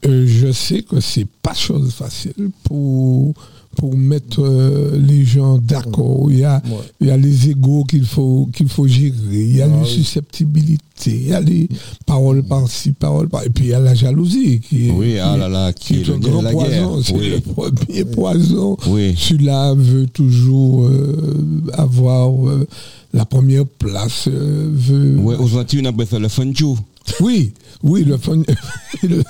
Je 0.05 0.51
sais 0.51 0.83
que 0.83 1.01
c'est 1.01 1.27
pas 1.43 1.55
chose 1.55 1.93
facile 1.93 2.51
pour, 2.65 3.35
pour 3.77 3.97
mettre 3.97 4.41
euh, 4.43 4.99
les 4.99 5.25
gens 5.25 5.59
d'accord. 5.59 6.29
Il 6.31 6.39
y 6.41 6.45
a, 6.45 6.63
Ouais. 6.67 6.77
il 7.01 7.07
y 7.09 7.11
a 7.11 7.17
les 7.17 7.51
égaux 7.51 7.85
qu'il 7.85 8.05
faut, 8.05 8.49
qu'il 8.53 8.69
faut 8.69 8.87
gérer, 8.87 9.13
il 9.31 9.57
y 9.57 9.63
a 9.63 9.65
Ah 9.65 9.77
les 9.77 9.83
oui. 9.83 9.89
susceptibilités, 9.89 10.81
il 11.07 11.29
y 11.29 11.33
a 11.33 11.41
les 11.41 11.69
paroles 12.07 12.43
par-ci, 12.43 12.93
paroles 12.93 13.29
par 13.29 13.45
Et 13.45 13.51
puis 13.51 13.65
il 13.67 13.71
y 13.71 13.75
a 13.75 13.81
la 13.81 13.95
jalousie 13.95 14.61
qui 14.61 14.89
est, 14.89 14.91
Oui, 14.93 15.13
qui 15.15 15.19
ah 15.19 15.35
est- 15.35 15.39
là 15.39 15.49
là, 15.49 15.73
qui 15.73 15.95
qui 15.95 15.95
est 15.95 16.03
est 16.03 16.09
le 16.09 16.19
grand 16.19 16.43
la 16.43 16.51
poison. 16.53 17.03
C'est 17.03 17.15
Oui. 17.15 17.31
le 17.31 17.41
premier 17.41 18.05
poison. 18.05 18.77
Celui-là 19.17 19.75
veut 19.75 20.07
toujours 20.07 20.87
euh, 20.87 21.63
avoir 21.73 22.49
euh, 22.49 22.67
la 23.13 23.25
première 23.25 23.67
place. 23.67 24.29
veut... 24.29 25.17
Ouais, 25.19 25.37
aujourd'hui, 25.37 25.81
on 25.83 25.87
appelle 25.87 26.07
ça 26.07 26.19
le. 26.19 26.79
Oui, 27.21 27.53
oui, 27.83 28.05
le 28.05 28.17
fun, 28.17 28.43
le 29.03 29.23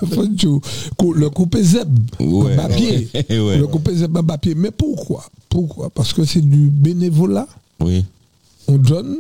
le 1.15 1.29
coupé 1.31 1.63
zeb, 1.63 1.89
Ouais. 2.21 2.57
papier. 2.57 3.09
Ouais. 3.31 3.57
Le 3.59 3.67
coupé 3.67 3.95
zeb 3.95 4.17
en 4.17 4.23
papier. 4.25 4.55
Mais 4.55 4.71
pourquoi? 4.71 5.25
Pourquoi? 5.49 5.91
Parce 5.91 6.13
que 6.13 6.25
c'est 6.25 6.41
du 6.47 6.69
bénévolat. 6.71 7.49
Oui. 7.81 8.05
On 8.69 8.77
donne, 8.79 9.17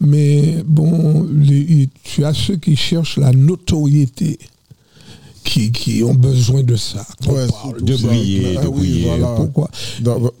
mais 0.00 0.62
bon, 0.66 1.26
les- 1.32 1.88
tu 2.02 2.24
as 2.24 2.34
ceux 2.34 2.56
qui 2.56 2.76
cherchent 2.76 3.18
la 3.18 3.32
notoriété, 3.32 4.38
qui, 5.46 5.70
qui 5.72 6.02
ont 6.02 6.12
besoin 6.14 6.62
de 6.62 6.76
ça. 6.76 7.06
Ouais, 7.28 7.46
parle 7.46 7.80
de 7.82 7.96
ça. 7.96 8.06
briller, 8.08 8.56
Ah 8.58 8.62
de 8.64 8.68
oui, 8.68 9.04
voilà. 9.06 9.28
Pourquoi 9.36 9.70
D'avoir- 10.00 10.32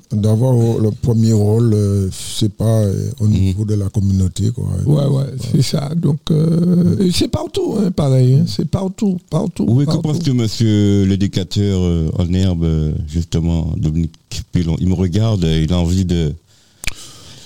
le 0.82 0.90
premier 0.90 1.32
rôle, 1.32 1.72
euh, 1.74 2.08
c'est 2.12 2.52
pas 2.52 2.80
euh, 2.82 3.10
au 3.20 3.28
niveau 3.28 3.64
de 3.64 3.74
la 3.74 3.88
communauté. 3.88 4.50
Quoi. 4.50 4.66
Ouais, 4.84 5.06
ouais, 5.06 5.30
c'est 5.52 5.62
ça. 5.62 5.90
Donc, 5.96 6.18
euh, 6.30 7.08
c'est 7.12 7.28
partout, 7.28 7.76
hein, 7.78 7.90
pareil. 7.92 8.34
hein, 8.34 8.44
c'est 8.46 8.68
partout, 8.68 9.16
partout. 9.30 9.64
Oui, 9.68 9.86
que 9.86 9.96
penses-tu, 9.96 10.32
monsieur 10.32 11.04
l'éducateur 11.04 11.80
en 12.18 12.32
herbe, 12.34 12.66
justement, 13.08 13.72
Dominique 13.76 14.12
Pilon? 14.52 14.76
Il 14.80 14.88
me 14.88 14.94
regarde, 14.94 15.44
il 15.44 15.72
a 15.72 15.78
envie 15.78 16.04
de. 16.04 16.32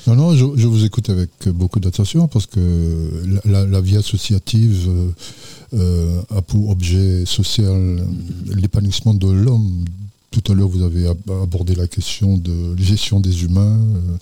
Non, 0.07 0.17
non, 0.17 0.35
je, 0.35 0.45
je 0.57 0.67
vous 0.67 0.85
écoute 0.85 1.11
avec 1.11 1.31
beaucoup 1.49 1.79
d'attention 1.79 2.27
parce 2.27 2.47
que 2.47 2.59
la, 3.45 3.53
la- 3.53 3.67
la 3.67 3.81
vie 3.81 3.97
associative 3.99 4.89
euh, 5.75 6.21
a 6.31 6.43
pour 6.43 6.71
objet 6.71 7.25
social 7.27 8.05
l'épanouissement 8.47 9.15
de 9.15 9.31
l'homme. 9.31 9.85
Tout 10.31 10.53
à 10.53 10.55
l'heure, 10.55 10.69
vous 10.69 10.83
avez 10.83 11.09
ab- 11.09 11.31
abordé 11.43 11.75
la 11.75 11.89
question 11.89 12.37
de 12.39 12.77
gestion 12.77 13.19
des 13.21 13.43
humains. 13.45 13.79
euh, 13.81 14.17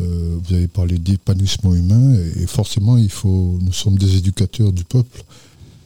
euh, 0.00 0.36
vous 0.44 0.54
avez 0.54 0.68
parlé 0.68 0.98
d'épanouissement 0.98 1.74
humain 1.74 2.14
et, 2.14 2.42
et 2.42 2.46
forcément, 2.46 2.96
il 2.96 3.10
faut. 3.10 3.58
Nous 3.60 3.72
sommes 3.72 3.98
des 3.98 4.16
éducateurs 4.16 4.72
du 4.72 4.84
peuple 4.84 5.24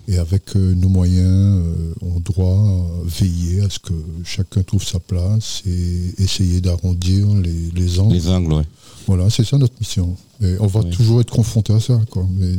et 0.09 0.18
avec 0.18 0.56
euh, 0.56 0.75
nos 0.75 0.88
moyens, 0.88 1.26
euh, 1.64 1.94
on 2.02 2.18
doit 2.21 2.68
euh, 2.68 3.04
veiller 3.06 3.61
à 3.62 3.71
ce 3.71 3.78
que 3.78 3.92
chacun 4.25 4.62
trouve 4.62 4.85
sa 4.85 4.99
place 4.99 5.62
et 5.66 6.14
essayer 6.23 6.61
d'arrondir 6.61 7.28
les, 7.35 7.71
les 7.75 7.99
angles. 8.00 8.14
Les 8.14 8.28
angles, 8.28 8.52
ouais. 8.54 8.64
Voilà, 9.06 9.28
c'est 9.30 9.44
ça 9.44 9.59
notre 9.59 9.75
mission. 9.80 10.16
Et 10.40 10.54
on 10.61 10.66
va 10.66 10.80
Oui. 10.80 10.90
toujours 10.90 11.21
être 11.21 11.32
confronté 11.32 11.73
à 11.73 11.80
ça, 11.80 12.00
quoi. 12.11 12.26
Mais 12.37 12.52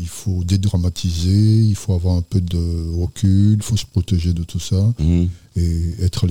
il 0.00 0.06
faut 0.08 0.42
dédramatiser, 0.44 1.60
il 1.62 1.74
faut 1.76 1.94
avoir 1.94 2.16
un 2.16 2.22
peu 2.22 2.40
de 2.40 2.90
recul, 3.00 3.54
il 3.56 3.62
faut 3.62 3.76
se 3.76 3.86
protéger 3.86 4.32
de 4.32 4.42
tout 4.42 4.60
ça 4.60 4.92
Mhm. 4.98 5.28
Et 5.56 5.94
être 6.02 6.26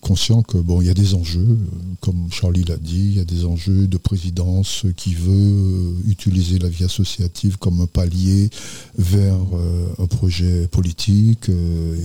conscient 0.00 0.42
que 0.42 0.58
bon, 0.58 0.80
il 0.80 0.86
y 0.86 0.90
a 0.90 0.94
des 0.94 1.14
enjeux, 1.14 1.40
euh, 1.40 1.56
comme 2.00 2.28
Charlie 2.30 2.64
l'a 2.64 2.76
dit, 2.76 3.04
il 3.12 3.16
y 3.16 3.20
a 3.20 3.24
des 3.24 3.44
enjeux 3.44 3.86
de 3.86 3.96
présidence 3.98 4.86
qui 4.96 5.14
veut 5.14 5.32
euh, 5.32 5.92
utiliser 6.08 6.58
la 6.58 6.68
vie 6.68 6.84
associative 6.84 7.58
comme 7.58 7.80
un 7.80 7.86
palier 7.86 8.50
vers 8.96 9.36
euh, 9.54 9.86
un 9.98 10.06
projet 10.06 10.68
politique. 10.68 11.48
euh, 11.48 11.96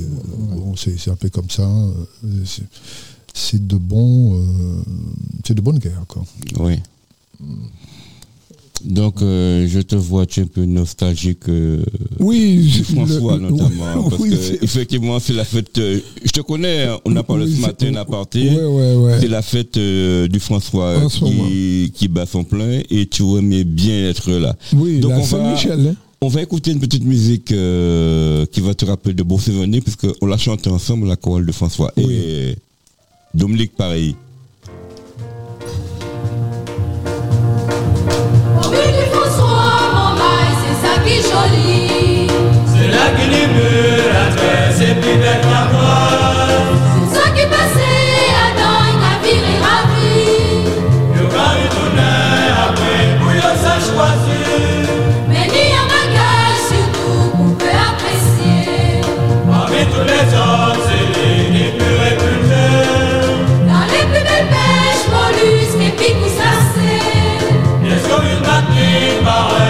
bon, 0.56 0.76
c'est, 0.76 1.10
un 1.10 1.16
peu 1.16 1.30
comme 1.30 1.50
ça. 1.50 1.68
euh, 1.70 2.44
c'est, 3.34 3.68
de 3.68 3.76
euh, 3.76 4.84
c'est 5.46 5.54
de 5.54 5.62
bonne 5.62 5.80
guerre, 5.80 6.04
quoi. 6.08 6.24
Oui. 6.60 6.80
Donc, 8.86 9.22
euh, 9.22 9.68
je 9.68 9.80
te 9.80 9.96
vois, 9.96 10.26
tu 10.26 10.40
es 10.40 10.44
un 10.44 10.48
peu 10.48 10.64
nostalgique. 10.66 11.50
euh, 11.50 11.84
Oui, 12.20 12.58
du 12.58 12.70
je- 12.70 12.84
François, 12.84 13.36
le- 13.38 13.50
notamment. 13.50 14.04
Parce 14.10 14.22
oui, 14.22 14.30
que, 14.32 14.64
effectivement, 14.64 15.20
c'est 15.20 15.34
la 15.34 15.44
fête. 15.46 15.78
euh, 15.78 16.00
je 16.24 16.32
te 16.32 16.42
connais, 16.42 16.84
hein, 16.84 17.00
on 17.06 17.16
a 17.16 17.24
parlé 17.24 17.46
oui, 17.46 17.56
ce 17.56 17.62
matin 17.62 17.94
à 17.96 18.06
partir. 18.06 18.52
Ouais, 18.54 18.96
ouais. 18.96 19.18
C'est 19.20 19.28
la 19.28 19.42
fête 19.42 19.76
euh, 19.78 20.28
du 20.28 20.40
François 20.40 20.96
qui, 21.10 21.92
qui 21.94 22.08
bat 22.08 22.26
son 22.26 22.44
plein 22.44 22.82
et 22.90 23.06
tu 23.06 23.24
aimais 23.38 23.64
bien 23.64 24.08
être 24.10 24.32
là. 24.32 24.56
Oui, 24.74 25.00
Donc, 25.00 25.12
on 25.14 25.20
va- 25.20 25.24
Saint-Michel. 25.26 25.88
hein. 25.92 25.96
On 26.22 26.28
va 26.28 26.42
écouter 26.42 26.72
une 26.72 26.80
petite 26.82 27.06
musique 27.06 27.46
qui 27.46 27.54
va 28.62 28.74
te 28.76 28.86
rappeler 28.86 29.14
de 29.14 29.24
beaux 29.24 29.40
souvenirs 29.40 29.82
puisqu'on 29.82 30.26
l'a 30.26 30.38
chanté 30.38 30.70
ensemble, 30.70 31.08
la 31.08 31.16
chorale 31.16 31.46
de 31.46 31.52
François. 31.54 31.94
Et 31.98 32.56
Dominique, 33.34 33.72
pareil. 33.78 34.16
C'est 41.22 42.88
la 42.88 43.08
Guinée-Moura, 43.18 43.68
elle 44.00 44.16
est 44.16 44.36
très 44.38 44.92
épique 44.92 45.20
de 45.20 45.26
la 45.26 45.64
voix. 45.72 46.08
Ce 47.14 47.24
qui 47.36 47.46
passait, 47.48 47.50
passé 47.50 48.32
à 48.40 48.56
temps, 48.58 48.92
la 49.04 49.14
vie 49.22 49.36
est 49.36 49.60
ravie. 49.60 50.64
Vous 51.14 51.28
pouvez 51.28 51.60
retourner 51.68 52.36
après 52.68 53.04
vous 53.20 53.36
y 53.36 53.42
choisi. 53.82 54.44
Mais 55.28 55.46
ni 55.48 55.60
y 55.60 55.74
a 55.74 55.82
un 55.82 55.88
bagage 55.92 56.62
sur 56.70 56.86
tout 56.96 57.58
ce 57.60 57.76
apprécier. 57.90 59.02
Parmi 59.52 59.82
toutes 59.92 60.08
les 60.08 60.28
autres, 60.38 60.84
c'est 60.88 61.04
la 61.04 61.24
Guinée-Moura 61.50 62.08
et 62.08 62.20
Dans 63.68 63.86
les 63.92 64.06
plus 64.10 64.24
belles 64.24 64.50
pêches, 64.56 65.06
mollusques, 65.12 65.84
et 65.86 65.92
puis 65.98 66.12
vous 66.14 66.30
s'en. 66.30 66.56
ce 67.84 68.08
comme 68.08 68.26
une 68.26 68.40
batterie, 68.40 69.20
pareil? 69.26 69.69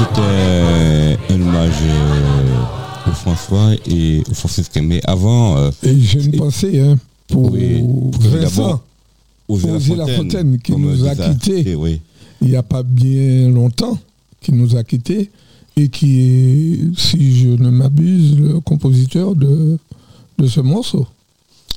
C'était 0.00 1.34
un 1.34 1.40
hommage 1.40 1.72
euh, 1.82 3.10
au 3.10 3.12
François 3.12 3.70
et 3.86 4.22
au 4.30 4.34
franciscain. 4.34 4.82
Mais 4.82 5.00
avant, 5.04 5.56
euh, 5.58 5.70
Et 5.82 5.98
j'ai 6.00 6.24
une 6.24 6.36
pensée 6.36 6.80
hein, 6.80 6.96
pour 7.28 7.52
Oui, 7.52 7.78
pour 7.78 8.10
Vincent, 8.20 8.80
Osée 9.48 9.96
Lafontaine, 9.96 10.58
qui 10.58 10.72
nous 10.72 11.06
a 11.06 11.14
quittés. 11.14 11.74
oui. 11.74 12.00
il 12.40 12.48
n'y 12.48 12.56
a 12.56 12.62
pas 12.62 12.82
bien 12.82 13.50
longtemps, 13.50 13.98
qui 14.40 14.52
nous 14.52 14.76
a 14.76 14.84
quittés 14.84 15.30
et 15.76 15.88
qui 15.88 16.20
est, 16.20 16.98
si 16.98 17.38
je 17.40 17.48
ne 17.48 17.70
m'abuse, 17.70 18.38
le 18.38 18.60
compositeur 18.60 19.34
de, 19.34 19.78
de 20.38 20.46
ce 20.46 20.60
morceau. 20.60 21.06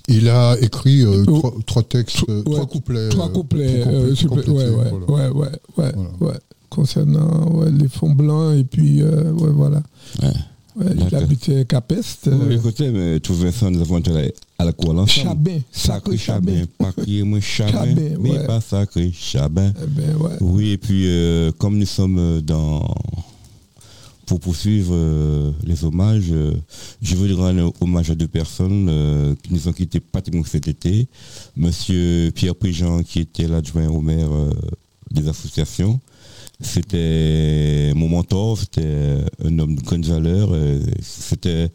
Il 0.10 0.28
a 0.28 0.58
écrit 0.62 1.02
euh, 1.04 1.24
Oh. 1.28 1.38
trois, 1.40 1.54
trois 1.66 1.84
textes, 1.84 2.24
euh, 2.28 2.44
Ouais, 2.46 2.54
trois 2.56 2.66
couplets. 2.66 3.10
Trois 3.10 3.28
euh, 3.28 3.30
couplets, 3.30 3.84
euh, 3.88 4.02
ouais, 4.02 4.70
ouais, 4.70 4.90
voilà. 4.90 5.06
ouais, 5.06 5.30
ouais, 5.30 5.48
ouais, 5.78 5.92
Voilà. 5.94 6.10
ouais. 6.22 6.40
Concernant 6.74 7.52
ouais, 7.56 7.72
les 7.72 7.88
fonds 7.88 8.14
blancs 8.14 8.58
et 8.58 8.64
puis 8.64 9.02
euh, 9.02 9.32
ouais, 9.32 9.52
voilà. 9.52 9.84
Ouais. 10.22 10.30
Ouais, 10.76 10.88
il 11.08 11.16
habitait 11.16 11.66
Capest. 11.66 12.28
Euh, 12.28 12.50
écoutez, 12.50 12.90
mais 12.90 13.20
tout 13.20 13.36
Vincent, 13.36 13.70
nous 13.70 13.82
avons 13.82 14.00
été 14.00 14.34
à 14.58 14.66
la 14.66 14.72
ensemble. 14.80 15.08
Chabin, 15.08 15.60
sacré 15.72 16.18
Chabin. 16.18 16.64
Pas 16.80 16.92
crier 16.92 17.24
Chabin, 17.42 17.72
Chabin, 17.72 18.18
mais 18.20 18.44
pas 18.48 18.60
sacré 18.60 19.12
Chabin. 19.14 19.72
Eh 19.78 19.88
ben, 19.88 20.16
ouais. 20.16 20.38
Oui, 20.42 20.70
et 20.72 20.78
puis 20.80 21.04
euh, 21.06 21.52
comme 21.60 21.78
nous 21.78 21.86
sommes 21.86 22.42
dans 22.42 22.82
pour 24.26 24.40
poursuivre 24.40 24.94
euh, 24.96 25.52
les 25.64 25.84
hommages, 25.84 26.32
euh, 26.32 26.54
je 27.02 27.16
voudrais 27.16 27.52
rendre 27.52 27.74
hommage 27.82 28.10
à 28.10 28.16
deux 28.16 28.28
personnes 28.28 28.88
euh, 28.90 29.36
qui 29.44 29.54
nous 29.54 29.68
ont 29.68 29.74
quittés 29.74 30.00
pratiquement 30.00 30.44
cet 30.46 30.68
été. 30.68 31.08
Monsieur 31.56 32.32
Pierre 32.34 32.56
Prigent, 32.56 33.04
qui 33.04 33.20
était 33.20 33.48
l'adjoint 33.48 33.88
au 33.90 34.02
maire 34.02 34.32
euh, 34.32 34.50
des 35.12 35.28
associations. 35.28 36.00
C'était 36.64 37.92
mon 37.96 38.08
mentor, 38.10 38.58
c'était 38.58 39.18
un 39.44 39.60
homme 39.60 39.76
de 39.76 39.82
grande 39.82 40.06
valeur, 40.06 40.50
euh, 40.54 40.80
c'était 41.02 41.70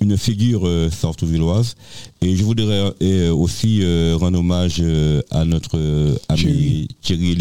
une 0.00 0.16
figure 0.16 0.62
euh. 0.64 1.74
Et 2.22 2.36
je 2.36 2.44
voudrais 2.44 2.92
euh, 3.02 3.32
aussi 3.34 3.80
euh, 3.82 4.16
rendre 4.16 4.38
hommage 4.38 4.76
euh, 4.80 5.20
à 5.30 5.44
notre 5.44 5.76
euh, 5.76 6.14
ami 6.28 6.88
Thierry. 7.02 7.36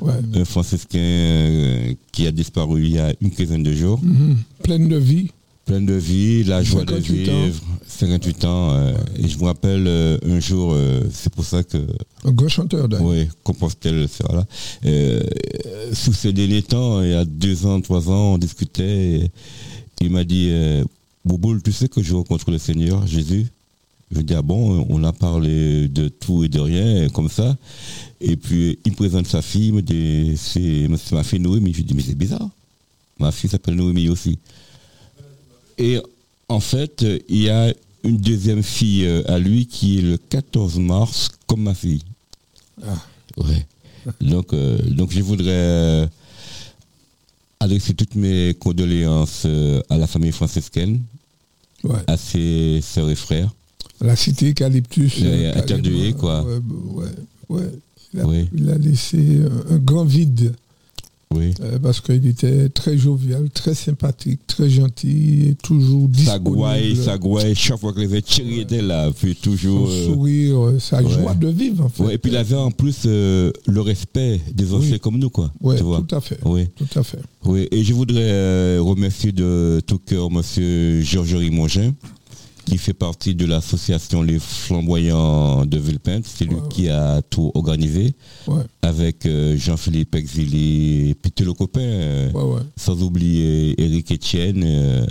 Ouais. 0.00 0.14
un 0.34 0.44
franciscain 0.44 0.98
euh, 0.98 1.94
qui 2.10 2.26
a 2.26 2.32
disparu 2.32 2.82
il 2.84 2.92
y 2.92 2.98
a 2.98 3.12
une 3.20 3.30
quinzaine 3.30 3.62
de 3.62 3.72
jours. 3.72 4.00
Mhm. 4.02 4.36
Pleine 4.62 4.88
de 4.88 4.96
vie. 4.96 5.30
Plein 5.64 5.80
de 5.80 5.92
vie, 5.94 6.42
la 6.44 6.62
joie 6.62 6.84
de 6.84 6.90
58 6.94 7.28
ans. 7.30 7.44
vivre, 7.44 7.62
58 7.86 8.44
ans. 8.44 8.72
euh, 8.72 8.94
Et 9.16 9.28
je 9.28 9.38
me 9.38 9.44
rappelle 9.44 9.86
euh, 9.86 10.18
un 10.24 10.40
jour, 10.40 10.72
euh, 10.74 11.02
c'est 11.12 11.32
pour 11.32 11.44
ça 11.44 11.62
que 11.62 11.78
Un 12.24 12.32
grand 12.32 12.48
chanteur 12.48 12.88
d'ailleurs. 12.88 13.06
oui, 13.06 13.28
Compostelle, 13.44 14.06
c'est 14.10 14.24
voilà. 14.26 14.44
Euh, 14.84 15.22
euh, 15.66 15.94
sous 15.94 16.12
ces 16.12 16.32
derniers 16.32 16.62
temps, 16.62 17.00
il 17.02 17.10
y 17.10 17.14
a 17.14 17.24
deux 17.24 17.64
ans, 17.66 17.80
trois 17.80 18.10
ans, 18.10 18.34
on 18.34 18.38
discutait. 18.38 19.20
et 19.20 19.30
il 20.00 20.10
m'a 20.10 20.24
dit, 20.24 20.50
Bouboule, 21.24 21.62
tu 21.62 21.70
sais 21.70 21.86
que 21.88 22.02
je 22.02 22.12
rencontre 22.14 22.50
le 22.50 22.58
Seigneur, 22.58 23.06
Jésus? 23.06 23.46
Je 24.10 24.20
dis, 24.20 24.34
ah 24.34 24.42
bon, 24.42 24.84
on 24.90 25.02
a 25.04 25.12
parlé 25.12 25.86
de 25.88 26.08
tout 26.08 26.42
et 26.44 26.48
de 26.48 26.58
rien, 26.60 27.08
comme 27.10 27.28
ça. 27.30 27.56
Et 28.20 28.36
puis, 28.36 28.78
il 28.84 28.90
me 28.92 28.96
présente 28.96 29.26
sa 29.28 29.40
fille, 29.42 29.68
il 29.68 29.74
me 29.74 29.80
dit, 29.80 30.32
c'est 30.36 30.88
c'est 30.98 31.14
ma 31.14 31.22
fille 31.22 31.38
Noémie. 31.40 31.72
Je 31.72 31.82
dis, 31.82 31.94
mais 31.94 32.02
c'est 32.02 32.16
bizarre. 32.16 32.48
Ma 33.20 33.30
fille 33.30 33.48
s'appelle 33.48 33.74
Noémie 33.76 34.08
aussi. 34.08 34.38
Et 35.78 35.98
en 36.48 36.60
fait, 36.60 37.04
il 37.28 37.42
y 37.42 37.48
a 37.50 37.72
une 38.04 38.16
deuxième 38.18 38.62
fille 38.62 39.06
euh, 39.06 39.22
à 39.26 39.38
lui 39.38 39.66
qui 39.66 39.98
est 39.98 40.02
le 40.02 40.16
14 40.16 40.78
mars, 40.78 41.30
comme 41.46 41.62
ma 41.62 41.74
fille. 41.74 42.02
Ouais. 43.36 43.66
Donc, 44.20 44.52
euh, 44.52 44.78
donc 44.90 45.12
je 45.12 45.20
voudrais 45.20 45.50
euh, 45.50 46.06
adresser 47.60 47.94
toutes 47.94 48.16
mes 48.16 48.54
condoléances 48.54 49.46
à 49.88 49.96
la 49.96 50.06
famille 50.06 50.32
franciscaine, 50.32 51.00
Ouais. 51.84 51.98
à 52.06 52.16
ses 52.16 52.80
sœurs 52.80 53.10
et 53.10 53.16
frères. 53.16 53.50
La 54.00 54.14
cité 54.16 54.50
Eucalyptus. 54.50 55.14
Euh, 55.22 56.12
quoi. 56.12 56.44
Ouais, 56.44 57.06
ouais. 57.48 57.62
Il, 58.14 58.20
a, 58.20 58.26
Oui. 58.26 58.48
il 58.54 58.70
a 58.70 58.78
laissé 58.78 59.40
un 59.70 59.78
grand 59.78 60.04
vide 60.04 60.54
Oui. 61.34 61.54
euh, 61.60 61.78
parce 61.78 62.00
qu'il 62.00 62.26
était 62.26 62.68
très 62.68 62.96
jovial, 62.96 63.48
très 63.50 63.74
sympathique, 63.74 64.40
très 64.46 64.68
gentil 64.68 65.48
et 65.48 65.54
toujours 65.54 66.08
disponible. 66.08 66.96
ça 66.96 67.18
gouaille, 67.18 67.54
chaque 67.54 67.78
fois 67.78 67.92
que 67.92 68.00
les 68.00 68.22
Thierry 68.22 68.60
était 68.60 68.82
là, 68.82 69.10
puis 69.10 69.34
toujours. 69.34 69.88
Son 69.88 69.92
euh, 69.92 70.06
sourire, 70.06 70.64
euh, 70.64 70.78
sa 70.78 71.02
ouais. 71.02 71.10
joie 71.10 71.34
de 71.34 71.48
vivre 71.48 71.84
en 71.84 71.88
fait. 71.88 72.02
ouais, 72.02 72.14
et 72.14 72.18
puis 72.18 72.30
il 72.30 72.36
avait 72.36 72.56
en 72.56 72.70
plus 72.70 73.02
euh, 73.06 73.50
le 73.66 73.80
respect 73.80 74.40
des 74.54 74.72
anciens 74.72 74.98
comme 74.98 75.18
nous, 75.18 75.30
quoi. 75.30 75.50
Ouais, 75.60 75.80
vois. 75.80 76.02
tout 76.06 76.14
à 76.14 76.20
fait. 76.20 76.38
Oui. 76.44 76.68
Tout 76.76 76.98
à 76.98 77.02
fait. 77.02 77.18
Oui, 77.44 77.68
et 77.70 77.82
je 77.82 77.92
voudrais 77.94 78.78
remercier 78.78 79.32
de 79.32 79.80
tout 79.86 79.98
cœur 79.98 80.30
Monsieur 80.30 81.02
Georges 81.02 81.34
Rimongin, 81.34 81.92
qui 82.64 82.78
fait 82.78 82.92
partie 82.92 83.34
de 83.34 83.44
l'association 83.46 84.22
Les 84.22 84.38
Flamboyants 84.38 85.66
de 85.66 85.78
Villepinte. 85.78 86.24
C'est 86.26 86.44
lui 86.44 86.54
Ouais, 86.54 86.60
ouais. 86.62 86.68
qui 86.70 86.88
a 86.88 87.20
tout 87.22 87.50
organisé, 87.54 88.14
Ouais, 88.46 88.62
avec 88.82 89.26
euh, 89.26 89.56
Jean-Philippe 89.56 90.14
Exilé, 90.14 91.10
et 91.10 91.14
puis 91.14 91.32
tous 91.32 91.44
les 91.44 91.54
copains, 91.54 91.80
euh, 91.80 92.30
sans 92.76 93.02
oublier 93.02 93.74
Eric 93.82 94.12
Etienne. 94.12 94.62
euh, 94.64 95.06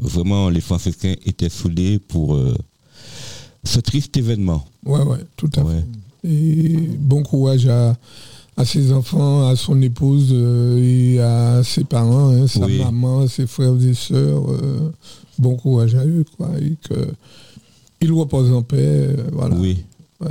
vraiment, 0.00 0.48
les 0.50 0.60
franciscains 0.60 1.14
étaient 1.26 1.48
soudés 1.48 1.98
pour 1.98 2.38
ce 3.64 3.80
triste 3.80 4.16
événement. 4.16 4.64
Ouais, 4.86 5.02
ouais, 5.02 5.18
tout 5.36 5.50
à 5.56 5.64
fait. 5.64 5.84
Et 6.28 6.76
bon 6.98 7.22
courage 7.22 7.66
à, 7.66 7.96
à 8.56 8.64
ses 8.64 8.92
enfants, 8.92 9.48
à 9.48 9.56
son 9.56 9.80
épouse 9.82 10.32
et 10.32 11.18
à 11.20 11.62
ses 11.64 11.84
parents, 11.84 12.30
hein, 12.30 12.46
sa 12.46 12.66
Oui. 12.66 12.78
maman, 12.78 13.26
ses 13.26 13.46
frères 13.46 13.74
et 13.82 13.94
sœurs. 13.94 14.44
Bon 15.38 15.56
courage 15.56 15.94
à 15.94 16.04
eux, 16.04 16.24
quoi. 16.36 16.50
Et 16.60 16.76
que 16.88 17.12
ils 18.00 18.12
reposent 18.12 18.52
en 18.52 18.62
paix. 18.62 18.76
euh, 18.78 19.28
voilà. 19.32 19.56
Oui. 19.56 19.78
Ouais. 20.20 20.28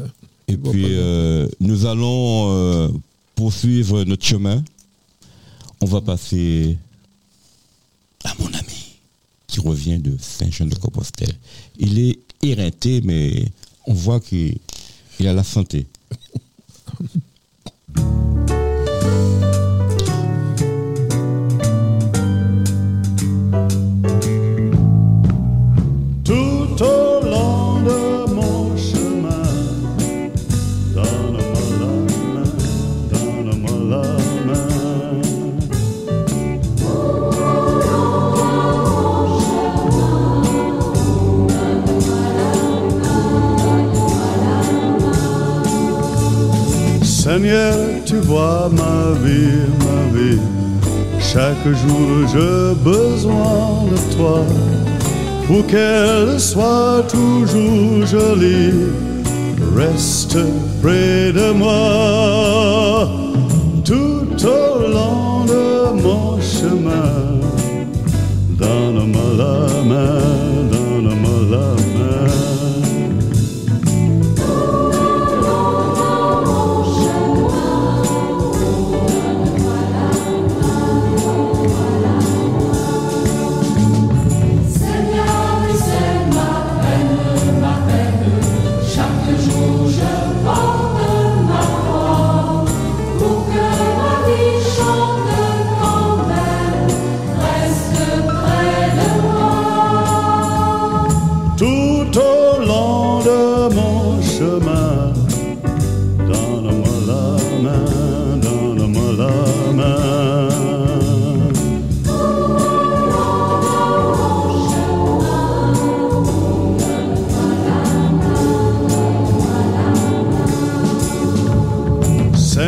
Et 0.48 0.58
puis, 0.58 0.86
euh, 0.90 1.48
nous 1.60 1.86
allons 1.86 2.52
euh, 2.52 2.90
poursuivre 3.36 4.04
notre 4.04 4.26
chemin. 4.26 4.64
On 5.82 5.86
va 5.86 6.02
passer 6.02 6.78
à 8.24 8.34
mon 8.40 8.48
ami 8.48 8.98
qui 9.48 9.60
revient 9.60 10.00
de 10.00 10.16
Saint-Jean-de-Compostelle. 10.20 11.34
Il 11.78 12.00
est 12.00 12.20
éreinté, 12.42 13.02
mais 13.04 13.46
on 13.88 13.94
voit 13.94 14.20
qu'il 14.20 14.58
il 15.20 15.28
a 15.28 15.34
la 15.34 15.44
santé. 15.44 15.88
Tu 48.06 48.16
vois 48.20 48.70
ma 48.72 49.12
vie, 49.22 49.68
ma 49.80 50.18
vie. 50.18 50.40
Chaque 51.20 51.66
jour 51.66 52.26
j'ai 52.32 52.74
besoin 52.82 53.84
de 53.92 54.16
toi 54.16 54.40
pour 55.46 55.68
qu'elle 55.68 56.40
soit 56.40 57.04
toujours 57.10 58.06
jolie. 58.06 58.88
Reste 59.76 60.38
près 60.82 61.34
de 61.34 61.52
moi 61.52 63.10
tout 63.84 64.46
au 64.46 64.88
long 64.88 65.44
de 65.44 66.02
mon 66.02 66.40
chemin. 66.40 67.42
Donne-moi 68.52 69.30
la 69.38 69.84
main, 69.84 70.20
donne-moi 70.72 71.40
la 71.52 71.68
main. 71.98 72.33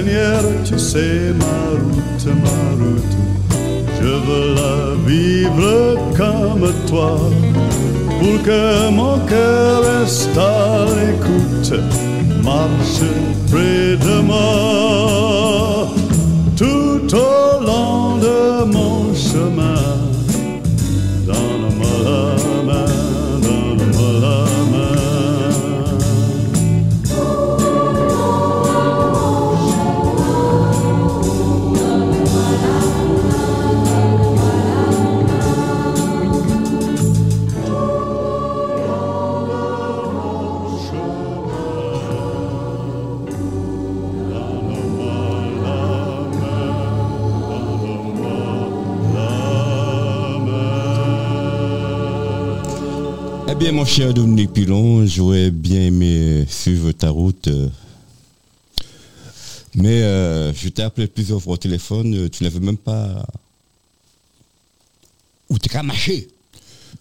Tu 0.05 0.77
sais 0.77 1.33
ma 1.33 1.71
route, 1.71 2.25
ma 2.43 2.59
route. 2.79 3.15
Je 3.99 4.11
veux 4.25 4.53
la 4.53 4.95
vivre 5.07 5.97
comme 6.15 6.71
toi. 6.87 7.17
Pour 8.19 8.43
que 8.43 8.89
mon 8.91 9.17
cœur 9.25 9.81
reste 9.81 10.37
à 10.37 10.85
l'écoute, 10.95 11.73
marche 12.43 13.01
près 13.51 13.97
de 13.97 14.21
moi. 14.21 15.74
Eh 53.55 53.57
bien, 53.57 53.71
mon 53.71 53.85
cher 53.85 54.13
Dominique 54.13 54.51
Pilon, 54.51 55.05
j'aurais 55.05 55.49
bien 55.49 55.79
aimé 55.79 56.45
suivre 56.49 56.91
ta 56.91 57.09
route. 57.09 57.47
euh, 57.47 57.69
Mais 59.75 60.01
euh, 60.01 60.53
je 60.53 60.67
t'ai 60.67 60.81
appelé 60.83 61.07
plusieurs 61.07 61.41
fois 61.41 61.53
au 61.53 61.57
téléphone, 61.57 62.13
euh, 62.15 62.29
tu 62.29 62.43
n'avais 62.43 62.59
même 62.59 62.75
pas... 62.75 63.25
Ou 65.49 65.57
t'es 65.57 65.81
marché. 65.81 66.27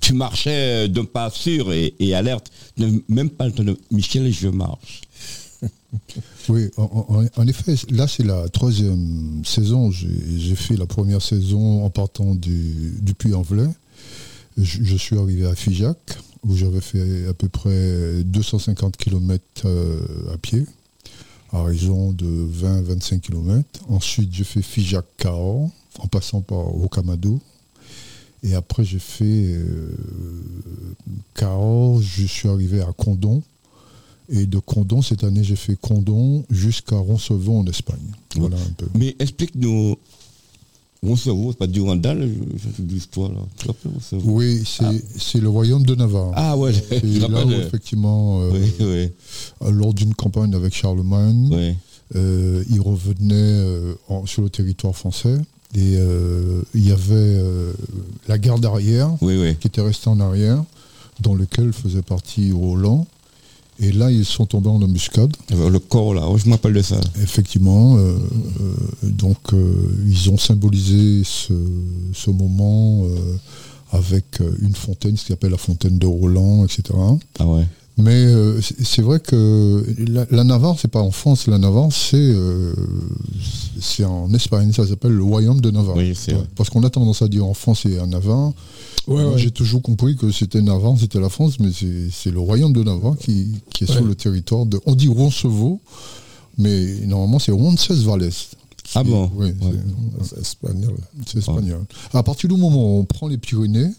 Tu 0.01 0.13
marchais 0.13 0.85
euh, 0.85 0.89
d'un 0.89 1.05
pas 1.05 1.29
sûr 1.31 1.73
et, 1.73 1.93
et 1.99 2.15
alerte. 2.15 2.53
Même 3.09 3.31
pas 3.31 3.49
le. 3.49 3.77
Michel, 3.91 4.33
je 4.33 4.49
marche. 4.49 5.01
Oui, 6.49 6.71
en, 6.77 7.47
effet, 7.47 7.75
là 7.91 8.07
c'est 8.07 8.25
la 8.25 8.49
troisième 8.49 9.43
saison. 9.47 9.91
J'ai 9.91 10.55
fait 10.57 10.77
la 10.77 10.87
première 10.87 11.23
saison 11.23 11.85
en 11.85 11.89
partant 11.91 12.35
du, 12.35 12.97
du 13.01 13.15
Puy-en-Velay. 13.15 13.69
Je 14.59 14.97
suis 14.97 15.17
arrivé 15.17 15.47
à 15.47 15.55
Figeac, 15.55 15.97
où 16.45 16.55
j'avais 16.57 16.81
fait 16.81 17.27
à 17.27 17.35
peu 17.35 17.49
près 17.49 18.23
250 18.25 18.97
km 18.97 19.67
à 20.33 20.39
pied, 20.39 20.65
à 21.53 21.63
raison 21.63 22.13
de 22.13 22.27
20-25 22.27 23.21
km. 23.21 23.65
Ensuite, 23.89 24.35
j'ai 24.35 24.45
fait 24.45 24.63
Figeac-Cahors, 24.63 25.71
en 25.99 26.07
passant 26.09 26.41
par 26.41 26.59
Rocamadour. 26.59 27.41
Et 28.43 28.55
après, 28.55 28.85
j'ai 28.85 28.99
fait 28.99 29.25
euh, 29.25 29.89
Cahors, 31.35 32.03
je 32.03 32.27
suis 32.27 32.49
arrivé 32.49 32.83
à 32.83 32.93
Condon. 32.93 33.43
Et 34.29 34.47
de 34.47 34.59
Condon, 34.59 35.01
cette 35.03 35.25
année, 35.25 35.45
j'ai 35.45 35.57
fait 35.57 35.77
Condon 35.77 36.45
jusqu'à 36.51 36.97
Roncevaux 36.97 37.59
en 37.59 37.67
Espagne. 37.67 38.13
Voilà 38.37 38.57
un 38.57 38.73
peu. 38.77 38.87
Mais 38.95 39.17
explique-nous... 39.19 39.97
Roncevaux, 41.05 41.53
c'est 41.53 41.59
pas 41.59 41.67
du 41.67 41.81
fais 42.77 42.83
de 42.83 42.93
l'histoire 42.93 43.31
là. 43.31 43.41
Oui, 44.25 44.63
c'est 44.67 45.05
c'est 45.19 45.41
le 45.41 45.49
royaume 45.49 45.85
de 45.85 45.95
Navarre. 45.95 46.33
Ah 46.35 46.57
ouais, 46.57 46.73
C'est 46.73 47.03
là 47.29 47.45
où, 47.45 47.51
effectivement, 47.53 48.41
euh, 48.43 48.51
Oui, 48.53 48.73
oui, 48.81 49.71
lors 49.73 49.93
d'une 49.95 50.15
campagne 50.15 50.55
avec 50.55 50.75
Charlemagne, 50.75 51.49
oui. 51.53 51.75
euh, 52.17 52.65
il 52.71 52.81
revenait 52.81 53.35
euh, 53.35 53.95
en- 54.09 54.27
sur 54.27 54.43
le 54.43 54.51
territoire 54.51 54.95
français. 54.97 55.37
Et 55.77 55.97
euh, 55.97 56.63
il 56.75 56.87
y 56.87 56.93
avait 56.93 57.15
euh, 57.15 57.73
la 58.29 58.39
garde 58.39 58.65
arrière 58.65 59.11
qui 59.57 59.67
était 59.67 59.81
restée 59.81 60.09
en 60.09 60.21
arrière, 60.21 60.63
dans 61.21 61.35
lequel 61.35 61.73
faisait 61.73 62.03
partie 62.03 62.53
Roland. 62.53 63.07
Et 63.81 63.91
là, 63.93 64.11
ils 64.11 64.25
sont 64.25 64.47
tombés 64.47 64.69
en 64.69 64.81
embuscade. 64.81 65.37
Avec 65.51 65.69
Le 65.69 65.79
corps 65.81 66.15
là, 66.15 66.29
ouais, 66.29 66.39
je 66.39 66.47
me 66.47 66.53
rappelle 66.53 66.75
de 66.75 66.83
ça. 66.83 67.01
Effectivement, 67.23 67.97
euh, 67.97 68.17
euh, 68.61 68.75
donc 69.03 69.39
euh, 69.53 69.75
ils 70.09 70.31
ont 70.31 70.39
symbolisé 70.39 71.23
ce, 71.25 71.55
ce 72.13 72.31
moment 72.31 73.05
euh, 73.05 73.17
avec 73.93 74.41
euh, 74.41 74.57
une 74.63 74.75
fontaine, 74.75 75.17
ce 75.17 75.25
qu'ils 75.25 75.33
appellent 75.35 75.51
la 75.51 75.57
fontaine 75.57 75.99
de 75.99 76.07
Roland, 76.07 76.65
etc. 76.65 76.83
Ah 77.39 77.47
ouais. 77.47 77.65
Mais 77.97 78.25
euh, 78.25 78.61
c'est 78.61 79.03
vrai 79.03 79.21
que 79.21 79.85
la, 80.09 80.27
la 80.31 80.43
Navarre, 80.45 80.77
c'est 80.81 80.89
pas 80.91 81.01
en 81.01 81.13
France, 81.13 81.47
la 81.47 81.59
Navarre, 81.59 81.93
c'est 81.93 82.17
euh, 82.17 82.75
c'est 83.81 84.05
en 84.05 84.33
Espagne, 84.35 84.73
ça 84.73 84.87
s'appelle 84.87 85.13
le 85.13 85.23
royaume 85.23 85.61
de 85.61 85.71
Navarre. 85.71 85.97
Oui. 85.97 86.13
Parce 86.57 86.71
qu'on 86.71 86.83
a 86.83 86.91
tendance 86.91 87.23
à 87.23 87.29
dire 87.29 87.45
en 87.47 87.55
France 87.55 87.87
et 87.87 88.01
en 88.01 88.07
Navarre. 88.09 88.53
Ouais, 89.07 89.23
Moi, 89.23 89.33
ouais. 89.33 89.39
J'ai 89.39 89.51
toujours 89.51 89.83
compris 89.83 90.17
que 90.17 90.31
c'était 90.31 90.63
Navarre, 90.63 90.99
c'était 90.99 91.21
la 91.21 91.29
France, 91.29 91.61
mais 91.61 91.71
c'est 91.73 92.09
c'est 92.11 92.31
le 92.31 92.41
royaume 92.41 92.73
de 92.73 92.83
Navarre 92.83 93.17
qui, 93.19 93.61
qui 93.71 93.85
est 93.85 93.91
sur 93.93 94.05
le 94.05 94.15
territoire 94.15 94.65
de. 94.67 94.81
On 94.87 94.95
dit 94.95 95.09
Roncevaux, 95.09 95.81
mais 96.59 97.01
normalement 97.07 97.39
c'est 97.39 97.53
Roncesvalles. 97.53 98.31
Ah 98.95 99.03
bon 99.03 99.31
Oui, 99.35 99.49
c'est- 99.61 100.25
c'est 100.35 100.41
espagnol. 100.41 100.97
C'est 101.27 101.39
espagnol. 101.39 101.85
À 102.13 102.23
partir 102.23 102.49
du 102.49 102.57
moment 102.57 102.97
où 102.97 103.01
on 103.01 103.05
prend 103.05 103.29
les 103.29 103.39
Pyrénées 103.39 103.91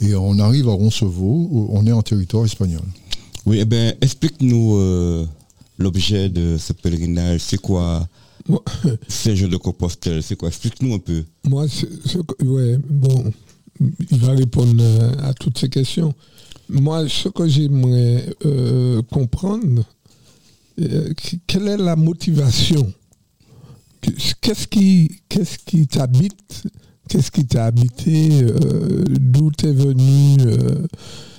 et 0.00 0.14
on 0.14 0.38
arrive 0.38 0.68
à 0.68 0.72
Roncevaux, 0.72 1.68
on 1.70 1.86
est 1.86 1.92
en 1.92 2.02
territoire 2.02 2.44
espagnol. 2.44 2.82
Oui, 3.46 3.58
eh 3.60 3.64
bien, 3.64 3.92
explique-nous 4.00 4.76
euh, 4.76 5.26
l'objet 5.78 6.28
de 6.28 6.56
ce 6.58 6.72
pèlerinage. 6.72 7.40
C'est 7.40 7.58
quoi 7.60 8.06
Moi- 8.48 8.62
Saint-Jean 9.08 9.48
de 9.48 9.56
Compostelle? 9.56 10.22
C'est 10.22 10.36
quoi? 10.36 10.48
Explique-nous 10.48 10.94
un 10.94 10.98
peu. 10.98 11.24
Moi, 11.48 11.66
ce- 11.68 11.86
ce 12.06 12.18
que- 12.18 12.44
ouais, 12.44 12.78
bon, 12.88 13.24
il 13.80 14.18
va 14.18 14.32
répondre 14.32 14.82
euh, 14.82 15.12
à 15.22 15.34
toutes 15.34 15.58
ces 15.58 15.68
questions. 15.68 16.14
Moi, 16.68 17.08
ce 17.08 17.28
que 17.28 17.46
j'aimerais 17.48 18.34
euh, 18.46 19.02
comprendre, 19.10 19.84
euh, 20.80 21.12
qu- 21.14 21.40
quelle 21.46 21.68
est 21.68 21.76
la 21.76 21.96
motivation? 21.96 22.92
Qu'est-ce 24.40 24.66
qui, 24.66 25.10
qui 25.66 25.86
t'habite? 25.86 26.64
Qu'est-ce 27.08 27.30
qui 27.30 27.46
t'a 27.46 27.66
habité 27.66 28.30
D'où 29.20 29.50
t'es 29.50 29.72
venue 29.72 30.36
euh, 30.40 30.86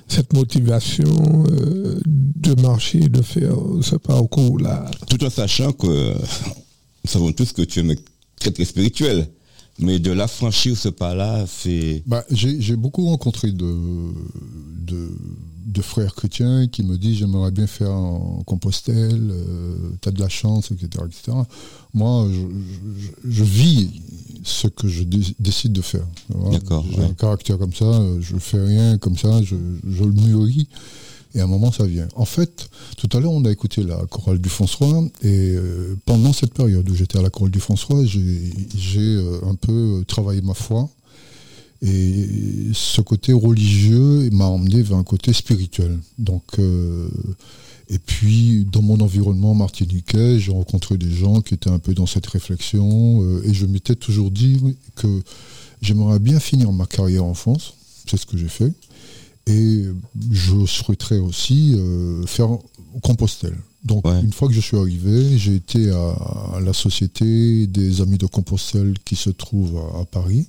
cette 0.08 0.34
motivation 0.34 1.44
de 2.06 2.62
marcher, 2.62 3.00
de 3.00 3.22
faire 3.22 3.56
ce 3.82 3.96
parcours-là? 3.96 4.90
Tout 5.10 5.24
en 5.26 5.30
sachant 5.30 5.72
que 5.74 6.14
nous 6.14 7.10
savons 7.10 7.32
tous 7.32 7.52
que 7.54 7.64
tu 7.64 7.80
es 7.90 7.96
très 8.40 8.52
très 8.52 8.66
spirituel. 8.66 9.28
Mais 9.80 10.00
de 10.00 10.12
la 10.12 10.28
franchir 10.28 10.78
ce 10.78 10.90
pas-là, 10.90 11.46
c'est. 11.48 12.04
Bah, 12.06 12.24
j'ai 12.30 12.76
beaucoup 12.76 13.06
rencontré 13.08 13.52
de, 13.52 13.76
de, 14.86 15.10
de 15.66 15.82
frères 15.82 16.14
chrétiens 16.14 16.68
qui 16.68 16.84
me 16.84 16.98
disent 16.98 17.18
j'aimerais 17.18 17.52
bien 17.52 17.66
faire 17.68 17.92
en 17.92 18.44
Compostelle, 18.46 19.34
tu 20.02 20.10
as 20.10 20.12
de 20.12 20.20
la 20.20 20.30
chance, 20.30 20.72
etc. 20.72 21.04
etc. 21.08 21.38
Moi, 21.94 22.28
je, 22.32 23.02
je- 23.02 23.32
je 23.32 23.44
vis 23.44 23.90
ce 24.44 24.68
que 24.68 24.88
je 24.88 25.04
dé- 25.04 25.36
décide 25.40 25.74
de 25.74 25.82
faire. 25.82 26.06
D'accord, 26.52 26.86
J'ai 26.92 26.98
ouais. 27.00 27.06
un 27.06 27.14
caractère 27.14 27.58
comme 27.58 27.74
ça, 27.74 27.86
euh, 27.86 28.20
je 28.22 28.38
fais 28.38 28.64
rien 28.64 28.98
comme 29.00 29.18
ça, 29.18 29.42
je, 29.42 29.56
je 29.90 30.04
le 30.04 30.12
mûris. 30.12 30.68
Et 31.36 31.40
à 31.40 31.46
un 31.46 31.48
moment, 31.48 31.72
ça 31.72 31.86
vient. 31.86 32.08
En 32.16 32.26
fait, 32.26 32.70
tout 32.98 33.10
à 33.14 33.20
l'heure, 33.20 33.32
on 33.32 33.44
a 33.46 33.52
écouté 33.52 33.84
la 33.84 33.98
chorale 34.06 34.40
du 34.40 34.50
François, 34.50 35.04
et 35.24 35.56
euh, 35.56 35.96
pendant 36.06 36.32
cette 36.32 36.54
période 36.54 36.88
où 36.90 36.96
j'étais 36.96 37.18
à 37.18 37.22
la 37.22 37.30
chorale 37.30 37.52
du 37.52 37.60
François, 37.60 38.06
j'ai 38.06 39.00
euh, 39.00 39.40
un 39.48 39.56
peu 39.56 40.04
travaillé 40.08 40.42
ma 40.42 40.54
foi. 40.54 40.90
Et 41.82 42.30
ce 42.74 43.02
côté 43.02 43.34
religieux 43.34 44.30
m'a 44.32 44.46
emmené 44.46 44.82
vers 44.84 44.98
un 44.98 45.04
côté 45.04 45.34
spirituel. 45.34 45.98
Donc, 46.18 46.44
euh, 46.60 47.10
et 47.90 48.00
puis, 48.00 48.66
dans 48.72 48.82
mon 48.82 49.00
environnement 49.02 49.56
martiniquais, 49.56 50.40
j'ai 50.40 50.52
rencontré 50.52 50.98
des 50.98 51.12
gens 51.12 51.42
qui 51.42 51.56
étaient 51.56 51.70
un 51.70 51.80
peu 51.80 51.94
dans 51.94 52.06
cette 52.06 52.28
réflexion, 52.28 53.42
et 53.44 53.54
je 53.54 53.66
m'étais 53.66 53.96
toujours 53.96 54.32
dit 54.32 54.62
que 54.96 55.22
j'aimerais 55.82 56.20
bien 56.20 56.40
finir 56.40 56.72
ma 56.72 56.86
carrière 56.86 57.26
en 57.26 57.34
France. 57.34 57.74
C'est 58.08 58.18
ce 58.18 58.26
que 58.26 58.38
j'ai 58.38 58.48
fait. 58.48 58.72
Et 59.48 59.84
je 60.32 60.66
souhaiterais 60.66 61.20
aussi 61.20 61.74
euh, 61.76 62.26
faire 62.26 62.50
Compostelle. 63.02 63.58
Donc, 63.84 64.08
Ouais. 64.08 64.22
une 64.22 64.32
fois 64.32 64.48
que 64.48 64.54
je 64.54 64.62
suis 64.62 64.78
arrivé, 64.78 65.38
j'ai 65.38 65.56
été 65.56 65.90
à, 65.90 66.12
à 66.56 66.60
la 66.62 66.72
Société 66.74 67.68
des 67.68 68.00
Amis 68.02 68.18
de 68.18 68.26
Compostelle 68.28 68.94
qui 69.04 69.16
se 69.18 69.30
trouve 69.30 69.78
à, 69.78 70.02
à 70.02 70.06
Paris. 70.06 70.48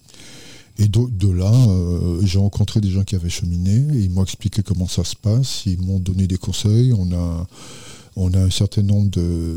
Et 0.78 0.86
de, 0.88 1.00
de 1.08 1.30
là, 1.30 1.52
euh, 1.52 2.20
j'ai 2.24 2.38
rencontré 2.38 2.80
des 2.80 2.90
gens 2.90 3.02
qui 3.04 3.14
avaient 3.16 3.30
cheminé 3.30 3.86
et 3.96 4.00
ils 4.02 4.10
m'ont 4.10 4.22
expliqué 4.24 4.62
comment 4.62 4.86
ça 4.88 5.02
se 5.04 5.16
passe. 5.16 5.62
Ils 5.66 5.80
m'ont 5.80 5.98
donné 6.00 6.26
des 6.28 6.36
conseils. 6.36 6.92
On 6.92 7.10
a, 7.12 7.46
on 8.16 8.32
a 8.34 8.38
un 8.40 8.50
certain 8.50 8.82
nombre 8.82 9.10
de. 9.10 9.56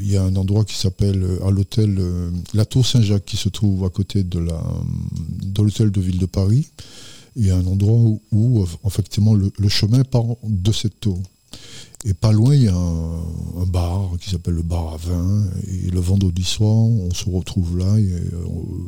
Il 0.00 0.10
y 0.10 0.16
a 0.16 0.22
un 0.24 0.34
endroit 0.36 0.64
qui 0.64 0.76
s'appelle 0.76 1.22
euh, 1.22 1.46
à 1.46 1.50
l'hôtel 1.52 1.96
euh, 1.98 2.30
la 2.54 2.64
Tour 2.64 2.84
Saint-Jacques 2.86 3.24
qui 3.26 3.36
se 3.36 3.48
trouve 3.48 3.84
à 3.84 3.90
côté 3.90 4.24
de 4.24 4.38
la 4.40 4.60
de 5.42 5.62
l'hôtel 5.62 5.90
de 5.92 6.00
ville 6.00 6.18
de 6.18 6.26
Paris. 6.26 6.66
Il 7.36 7.46
y 7.46 7.50
a 7.50 7.56
un 7.56 7.66
endroit 7.66 7.96
où, 8.32 8.66
le, 9.58 9.68
chemin 9.68 10.04
part 10.04 10.24
de 10.44 10.72
cette 10.72 11.00
tour. 11.00 11.18
Et 12.04 12.14
pas 12.14 12.32
loin, 12.32 12.54
il 12.54 12.62
y 12.62 12.68
a 12.68 12.74
un, 12.74 13.66
bar 13.66 14.10
qui 14.20 14.30
s'appelle 14.30 14.54
le 14.54 14.62
bar 14.62 14.94
à 14.94 14.96
vin. 14.96 15.44
Et 15.68 15.90
le 15.90 16.00
vendredi 16.00 16.44
soir, 16.44 16.74
on 16.74 17.12
se 17.12 17.28
retrouve 17.28 17.78
là. 17.78 17.94
Euh, 17.94 18.20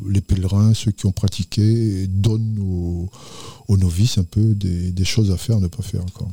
les 0.09 0.21
pèlerins, 0.21 0.73
ceux 0.73 0.91
qui 0.91 1.05
ont 1.05 1.11
pratiqué, 1.11 2.07
donnent 2.07 2.59
aux, 3.67 3.77
novices 3.77 4.17
un 4.17 4.23
peu 4.23 4.55
des, 4.55 5.05
choses 5.05 5.31
à 5.31 5.37
faire, 5.37 5.59
ne 5.59 5.67
pas 5.67 5.83
faire. 5.83 6.05
Quoi. 6.13 6.27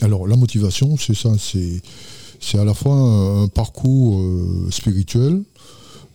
Alors 0.00 0.26
la 0.26 0.36
motivation, 0.36 0.96
c'est 0.96 1.14
ça. 1.14 1.30
C'est 1.38 2.58
à 2.58 2.64
la 2.64 2.74
fois 2.74 2.94
un, 2.94 3.44
un 3.44 3.48
parcours 3.48 4.20
euh, 4.20 4.68
spirituel. 4.70 5.42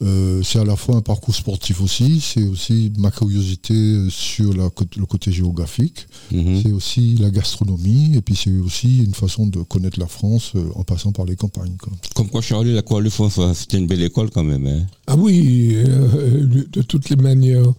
Euh, 0.01 0.41
c'est 0.43 0.59
à 0.59 0.65
la 0.65 0.75
fois 0.75 0.95
un 0.97 1.01
parcours 1.01 1.35
sportif 1.35 1.81
aussi, 1.81 2.19
c'est 2.21 2.43
aussi 2.47 2.91
ma 2.97 3.11
curiosité 3.11 3.73
euh, 3.73 4.09
sur 4.09 4.53
la 4.53 4.69
le 4.97 5.05
côté 5.05 5.31
géographique, 5.31 6.07
Mhm. 6.31 6.61
c'est 6.61 6.71
aussi 6.71 7.15
la 7.17 7.29
gastronomie, 7.29 8.15
et 8.15 8.21
puis 8.21 8.35
c'est 8.35 8.51
aussi 8.51 9.03
une 9.03 9.13
façon 9.13 9.47
de 9.47 9.59
connaître 9.61 9.99
la 9.99 10.07
France 10.07 10.53
euh, 10.55 10.63
en 10.75 10.83
passant 10.83 11.11
par 11.11 11.25
les 11.25 11.35
campagnes. 11.35 11.75
quoi. 11.81 11.93
Comme 12.15 12.29
quoi, 12.29 12.41
Charlie, 12.41 12.73
la 12.73 12.81
Croix 12.81 13.01
de 13.01 13.09
François, 13.09 13.53
c'était 13.53 13.77
une 13.77 13.87
belle 13.87 14.03
école 14.03 14.29
quand 14.31 14.43
même. 14.43 14.65
Hein. 14.67 14.85
Ah 15.07 15.15
oui, 15.15 15.73
euh, 15.75 16.45
de 16.71 16.81
toutes 16.81 17.09
les 17.09 17.15
manières, 17.15 17.71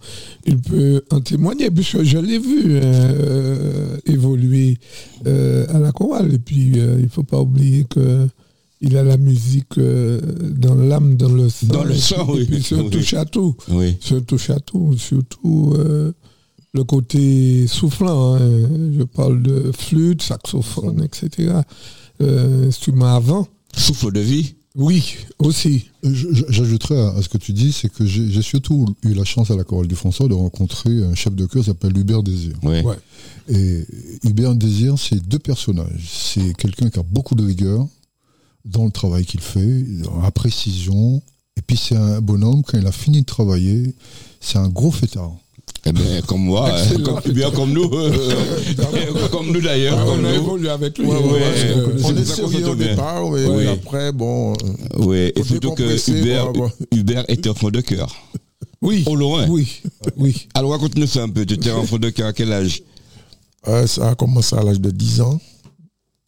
il 0.45 0.57
peut 0.57 1.03
en 1.11 1.19
témoigner, 1.21 1.69
puisque 1.71 2.03
je 2.03 2.17
l'ai 2.17 2.39
vu 2.39 2.63
euh, 2.69 3.97
évoluer 4.05 4.77
euh, 5.25 5.65
à 5.69 5.79
la 5.79 5.91
chorale. 5.91 6.33
Et 6.33 6.39
puis, 6.39 6.79
euh, 6.79 6.95
il 6.99 7.05
ne 7.05 7.09
faut 7.09 7.23
pas 7.23 7.41
oublier 7.41 7.85
que 7.89 8.27
il 8.87 8.95
a 8.97 9.03
la 9.03 9.17
musique 9.17 9.77
euh, 9.79 10.21
dans 10.57 10.75
l'âme, 10.75 11.17
dans 11.17 11.29
le 11.31 11.49
sang. 11.49 11.67
Dans 11.67 11.83
le 11.83 11.95
sang, 11.95 12.27
oui. 12.29 12.41
Et 12.41 12.45
puis, 12.45 12.61
se 12.63 12.75
Oui. 12.75 12.89
touche 12.91 13.13
à 13.15 13.25
tout. 13.25 13.55
Oui. 13.69 13.97
Se 13.99 14.15
touche 14.15 14.49
à 14.51 14.59
tout, 14.59 14.95
surtout 14.97 15.73
euh, 15.77 16.11
le 16.73 16.83
côté 16.83 17.67
soufflant. 17.67 18.35
hein. 18.35 18.39
Je 18.97 19.03
parle 19.03 19.41
de 19.41 19.71
flûte, 19.77 20.21
saxophone, 20.21 21.03
etc. 21.03 21.61
Euh, 22.21 22.67
instrument 22.67 23.15
avant. 23.15 23.47
Souffle 23.75 24.11
de 24.11 24.19
vie. 24.19 24.55
Oui, 24.77 25.15
aussi. 25.39 25.85
J'ajouterais 26.03 26.99
à, 26.99 27.21
ce 27.21 27.29
que 27.29 27.37
tu 27.37 27.53
dis, 27.53 27.71
c'est 27.71 27.87
que 27.89 28.05
j'ai 28.05 28.29
j'ai 28.29 28.41
surtout 28.41 28.85
eu 29.03 29.13
la 29.13 29.23
chance 29.23 29.49
à 29.49 29.55
la 29.55 29.63
chorale 29.63 29.87
du 29.87 29.95
François 29.95 30.27
de 30.27 30.33
rencontrer 30.33 30.91
un 31.01 31.15
chef 31.15 31.33
de 31.33 31.45
chœur 31.45 31.61
qui 31.63 31.67
s'appelle 31.69 31.97
Hubert 31.97 32.21
Désir. 32.23 32.55
Ouais. 32.61 32.83
Ouais. 32.83 32.97
Et 33.47 33.85
Hubert 34.25 34.53
Désir, 34.53 34.95
c'est 34.99 35.25
deux 35.25 35.39
personnages. 35.39 36.09
C'est 36.11 36.53
quelqu'un 36.57 36.89
qui 36.89 36.99
a 36.99 37.03
beaucoup 37.03 37.35
de 37.35 37.45
rigueur 37.45 37.87
dans 38.65 38.85
le 38.85 38.91
travail 38.91 39.25
qu'il 39.25 39.41
fait, 39.41 39.83
dans 40.03 40.21
la 40.21 40.31
précision. 40.31 41.21
Et 41.57 41.61
puis 41.65 41.77
c'est 41.77 41.95
un 41.95 42.19
bonhomme, 42.21 42.63
quand 42.63 42.77
il 42.77 42.85
a 42.87 42.91
fini 42.91 43.21
de 43.21 43.25
travailler, 43.25 43.93
c'est 44.41 44.57
un 44.57 44.67
gros 44.69 44.91
fêtard. 44.91 45.31
Eh 45.87 45.91
ben, 45.91 46.21
comme 46.27 46.41
moi, 46.45 46.71
hein, 46.71 46.97
comme, 47.03 47.33
bien 47.33 47.51
comme 47.51 47.71
nous. 47.71 47.83
euh, 47.93 49.27
comme 49.31 49.51
nous 49.51 49.61
d'ailleurs. 49.61 50.03
on 50.07 50.23
a 50.25 50.33
évolué 50.33 50.69
avec 50.69 50.97
lui. 50.97 51.05
Ouais, 51.05 51.15
ouais, 51.15 51.75
On 52.03 52.15
est 52.15 52.25
sérieux 52.25 52.67
au 52.69 52.75
bien. 52.75 52.87
départ, 52.89 53.29
mais 53.29 53.45
Oui. 53.45 53.67
après, 53.67 54.11
bon. 54.11 54.53
euh, 54.53 54.55
Oui, 54.97 55.31
et 55.35 55.43
surtout 55.43 55.71
que 55.71 56.11
Hubert, 56.11 56.51
bon, 56.53 56.67
bon. 56.67 56.71
Hubert 56.91 57.25
était 57.29 57.49
enfant 57.49 57.69
de 57.69 57.81
cœur. 57.81 58.13
Oui, 58.81 59.03
Au 59.05 59.15
loin. 59.15 59.47
oui, 59.47 59.81
oui. 60.17 60.47
Alors 60.55 60.71
raconte-nous 60.71 61.07
ça 61.07 61.23
un 61.23 61.29
peu. 61.29 61.45
Tu 61.45 61.53
étais 61.53 61.71
enfant 61.71 61.97
de 61.97 62.09
cœur 62.09 62.27
à 62.27 62.33
quel 62.33 62.51
âge? 62.51 62.81
Euh, 63.67 63.85
ça 63.87 64.09
a 64.09 64.15
commencé 64.15 64.55
à 64.55 64.63
l'âge 64.63 64.79
de 64.81 64.89
10 64.91 65.21
ans. 65.21 65.39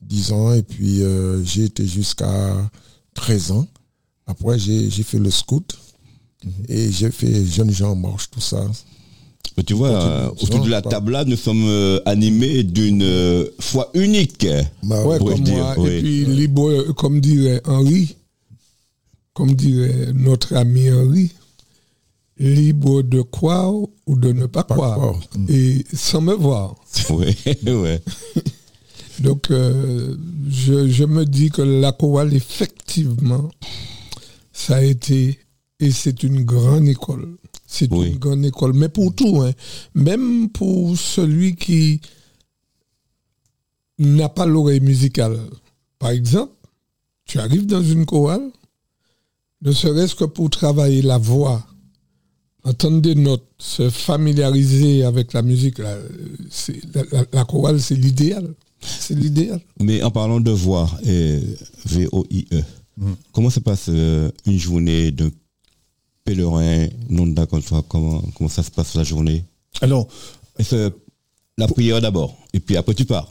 10 0.07 0.31
ans, 0.31 0.53
et 0.53 0.63
puis 0.63 1.03
euh, 1.03 1.43
j'ai 1.43 1.65
été 1.65 1.85
jusqu'à 1.85 2.69
13 3.13 3.51
ans. 3.51 3.67
Après, 4.25 4.57
j'ai 4.59 4.89
fait 5.03 5.19
le 5.19 5.31
scout. 5.31 5.77
Et 6.69 6.91
j'ai 6.91 7.11
fait 7.11 7.43
Jeunes 7.45 7.71
gens 7.71 7.91
en 7.91 7.95
marche, 7.95 8.29
tout 8.29 8.39
ça. 8.41 8.63
Mais 9.57 9.63
Tu 9.63 9.73
vois, 9.73 9.89
euh, 9.89 10.29
autour 10.39 10.61
de 10.63 10.69
la 10.69 10.81
table 10.83 11.13
là, 11.13 11.25
nous 11.25 11.35
sommes 11.35 11.65
euh, 11.65 11.99
animés 12.05 12.63
d'une 12.63 13.01
euh, 13.03 13.45
foi 13.59 13.89
unique. 13.95 14.45
Bah, 14.83 15.03
Ouais, 15.03 15.17
comme 15.17 15.39
dire, 15.41 15.55
moi. 15.55 15.75
oui. 15.79 15.89
Et 15.89 16.01
puis, 16.01 16.25
libre, 16.25 16.91
comme 16.93 17.19
dirait 17.21 17.61
Henri, 17.65 18.15
comme 19.33 19.55
dirait 19.55 20.11
notre 20.13 20.55
ami 20.55 20.91
Henri, 20.91 21.31
libre 22.37 23.01
de 23.01 23.21
croire 23.23 23.73
ou 23.73 24.15
de 24.15 24.31
ne 24.31 24.45
pas, 24.45 24.63
croire. 24.63 24.97
croire. 24.97 25.19
Et 25.49 25.83
sans 25.91 26.21
me 26.21 26.33
voir. 26.33 26.75
Oui, 27.09 27.35
ouais. 27.65 28.01
Donc, 29.19 29.49
euh, 29.51 30.15
je, 30.49 30.87
je 30.87 31.03
me 31.03 31.25
dis 31.25 31.49
que 31.49 31.61
la 31.63 31.91
chorale, 31.91 32.33
effectivement, 32.33 33.49
ça 34.53 34.77
a 34.77 34.81
été, 34.83 35.39
et 35.79 35.91
c'est 35.91 36.23
une 36.23 36.43
grande 36.43 36.87
école. 36.87 37.35
C'est 37.65 37.91
Oui. 37.91 38.07
une 38.11 38.17
grande 38.17 38.45
école, 38.45 38.73
mais 38.73 38.89
pour 38.89 39.13
tout, 39.13 39.41
hein. 39.41 39.51
même 39.95 40.49
pour 40.49 40.97
celui 40.97 41.55
qui 41.55 41.99
n'a 43.99 44.29
pas 44.29 44.45
l'oreille 44.45 44.79
musicale. 44.81 45.39
Par 45.99 46.11
exemple, 46.11 46.53
tu 47.25 47.39
arrives 47.39 47.65
dans 47.65 47.81
une 47.83 48.05
chorale, 48.05 48.51
ne 49.63 49.71
serait-ce 49.71 50.15
que 50.15 50.25
pour 50.25 50.49
travailler 50.49 51.01
la 51.01 51.17
voix, 51.17 51.65
entendre 52.63 53.01
des 53.01 53.15
notes, 53.15 53.47
se 53.57 53.89
familiariser 53.89 55.03
avec 55.03 55.33
la 55.33 55.41
musique, 55.41 55.79
la- 55.79 55.97
la- 57.11 57.25
la 57.33 57.45
chorale, 57.45 57.81
c'est 57.81 57.95
l'idéal. 57.95 58.53
C'est 58.81 59.15
l'idéal. 59.15 59.59
Mais 59.81 60.01
en 60.03 60.11
parlant 60.11 60.39
de 60.39 60.51
voix, 60.51 60.89
euh, 61.05 61.41
V-O-I-E, 61.85 62.63
Mm. 62.97 63.13
comment 63.31 63.49
se 63.49 63.59
passe 63.59 63.85
euh, 63.89 64.31
une 64.45 64.57
journée 64.57 65.11
d'un 65.11 65.29
pèlerin 66.23 66.87
non 67.09 67.27
d'accord 67.27 67.61
comment, 67.87 68.23
comment 68.35 68.49
ça 68.49 68.63
se 68.63 68.71
passe 68.71 68.95
la 68.95 69.03
journée? 69.03 69.45
Alors, 69.81 70.07
la 71.57 71.67
prière 71.67 72.01
d'abord, 72.01 72.35
et 72.53 72.59
puis 72.59 72.75
après 72.75 72.95
tu 72.95 73.05
pars? 73.05 73.29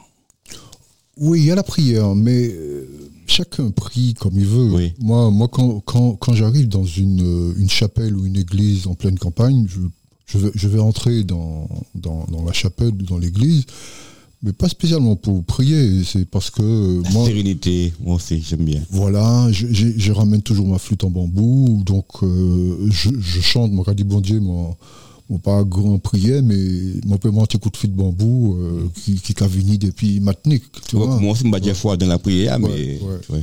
Oui, 1.18 1.40
il 1.40 1.46
y 1.46 1.50
a 1.50 1.56
la 1.56 1.62
prière, 1.64 2.14
mais 2.14 2.48
euh, 2.48 3.10
chacun 3.26 3.70
prie 3.70 4.14
comme 4.14 4.38
il 4.38 4.46
veut. 4.46 4.70
Oui. 4.72 4.92
Moi, 5.00 5.30
moi 5.30 5.48
quand, 5.48 5.80
quand, 5.80 6.14
quand 6.14 6.34
j'arrive 6.34 6.68
dans 6.68 6.84
une, 6.84 7.22
euh, 7.22 7.54
une 7.58 7.70
chapelle 7.70 8.14
ou 8.14 8.24
une 8.24 8.36
église 8.36 8.86
en 8.86 8.94
pleine 8.94 9.18
campagne, 9.18 9.66
je, 9.68 9.80
je, 10.26 10.38
vais, 10.38 10.50
je 10.54 10.68
vais 10.68 10.78
entrer 10.78 11.24
dans, 11.24 11.68
dans, 11.94 12.24
dans 12.30 12.44
la 12.44 12.52
chapelle 12.52 12.90
ou 12.90 13.02
dans 13.02 13.18
l'église, 13.18 13.64
mais 14.42 14.52
pas 14.52 14.68
spécialement 14.68 15.16
pour 15.16 15.42
prier, 15.44 16.04
c'est 16.04 16.28
parce 16.28 16.50
que 16.50 17.02
La 17.04 17.10
moi, 17.10 17.26
sérénité, 17.26 17.92
moi 18.00 18.16
aussi, 18.16 18.42
j'aime 18.42 18.64
bien. 18.64 18.80
voilà, 18.90 19.48
je, 19.50 20.12
ramène 20.12 20.42
toujours 20.42 20.66
ma 20.68 20.78
flûte 20.78 21.04
en 21.04 21.10
bambou, 21.10 21.82
donc 21.84 22.06
euh, 22.22 22.88
je, 22.90 23.10
je 23.18 23.40
chante, 23.40 23.72
mon 23.72 23.82
dit 23.94 24.04
bon 24.04 24.20
Dieu, 24.20 24.40
mon, 24.40 24.76
mon 25.30 25.38
pas 25.38 25.64
grand 25.64 25.98
prière, 25.98 26.42
mais 26.42 26.56
mon 27.04 27.18
mon 27.32 27.46
petit 27.46 27.58
coup 27.58 27.70
de 27.70 27.76
flûte 27.76 27.92
de 27.92 27.96
bambou 27.96 28.56
euh, 28.60 28.88
qui, 28.94 29.14
qui 29.14 29.34
a 29.42 29.46
venu 29.46 29.78
depuis 29.78 30.20
Matnik, 30.20 30.62
tu 30.88 30.96
vois. 30.96 31.18
moi 31.18 31.32
aussi, 31.32 31.42
je 31.44 31.48
m'a 31.48 31.74
foi 31.74 31.96
dans 31.96 32.06
la 32.06 32.18
prière, 32.18 32.58
mais 32.60 32.68
Ouais, 32.68 32.98
tu 33.22 33.32
vois, 33.32 33.38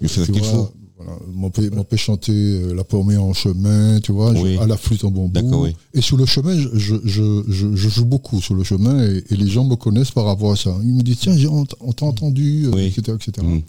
je 0.00 0.06
fais 0.08 0.24
ce 0.26 0.30
qu'il 0.30 0.44
faut. 0.44 0.70
Voilà, 1.04 1.18
on 1.42 1.50
peut, 1.50 1.70
on 1.76 1.84
peut 1.84 1.96
chanter 1.96 2.32
euh, 2.32 2.74
la 2.74 2.84
pommée 2.84 3.16
en 3.16 3.32
chemin, 3.32 4.00
tu 4.00 4.12
vois, 4.12 4.34
je- 4.34 4.58
à 4.58 4.66
la 4.66 4.76
flûte 4.76 5.04
en 5.04 5.10
bambou. 5.10 5.64
oui. 5.64 5.76
Et 5.92 6.00
sur 6.00 6.16
le 6.16 6.26
chemin, 6.26 6.56
je, 6.56 6.94
je, 7.04 7.42
je, 7.48 7.88
joue 7.88 8.04
beaucoup 8.04 8.40
sur 8.40 8.54
le 8.54 8.64
chemin 8.64 9.04
et, 9.04 9.22
et 9.30 9.36
les 9.36 9.48
gens 9.48 9.64
me 9.64 9.76
connaissent 9.76 10.10
par 10.12 10.24
rapport 10.24 10.52
à 10.52 10.56
ça. 10.56 10.74
Ils 10.82 10.94
me 10.94 11.02
disent, 11.02 11.18
tiens, 11.20 11.36
on 11.80 11.92
t'a 11.92 12.06
entendu, 12.06 12.66
euh, 12.66 12.70
Oui. 12.74 12.86
etc. 12.96 13.16
etc. 13.20 13.46
Mm. 13.46 13.60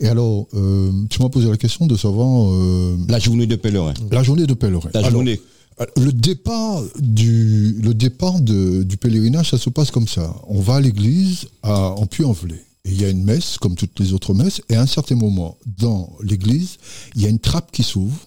Et 0.00 0.08
alors, 0.08 0.46
euh, 0.54 0.90
tu 1.10 1.20
m'as 1.22 1.28
posé 1.30 1.48
la 1.48 1.56
question 1.56 1.86
de 1.86 1.96
savoir 1.96 2.52
euh, 2.52 2.96
La 3.08 3.18
journée 3.18 3.46
de 3.46 3.56
pèlerin. 3.56 3.94
la 4.10 4.22
journée 4.22 4.46
de 4.46 4.54
pèlerin. 4.54 4.90
La 4.94 5.00
Alors, 5.00 5.10
journée. 5.12 5.40
euh, 5.80 5.86
Le 5.96 6.12
départ 6.12 6.82
du 7.00 7.76
le 7.82 7.94
départ 7.94 8.40
de- 8.40 8.82
du 8.84 8.96
pèlerinage, 8.96 9.50
ça 9.50 9.58
se 9.58 9.70
passe 9.70 9.90
comme 9.90 10.06
ça. 10.08 10.34
On 10.48 10.60
va 10.60 10.76
à 10.76 10.80
l'église 10.80 11.46
à, 11.62 11.90
en 11.90 12.06
Puy-en-Velay. 12.06 12.62
Et 12.88 12.92
il 12.92 13.00
y 13.00 13.04
a 13.04 13.10
une 13.10 13.22
messe, 13.22 13.58
comme 13.58 13.74
toutes 13.74 14.00
les 14.00 14.14
autres 14.14 14.32
messes, 14.32 14.62
et 14.70 14.76
à 14.76 14.80
un 14.80 14.86
certain 14.86 15.14
moment, 15.14 15.58
dans 15.66 16.16
l'église, 16.22 16.78
il 17.14 17.20
y 17.22 17.26
a 17.26 17.28
une 17.28 17.38
trappe 17.38 17.70
qui 17.70 17.82
s'ouvre. 17.82 18.18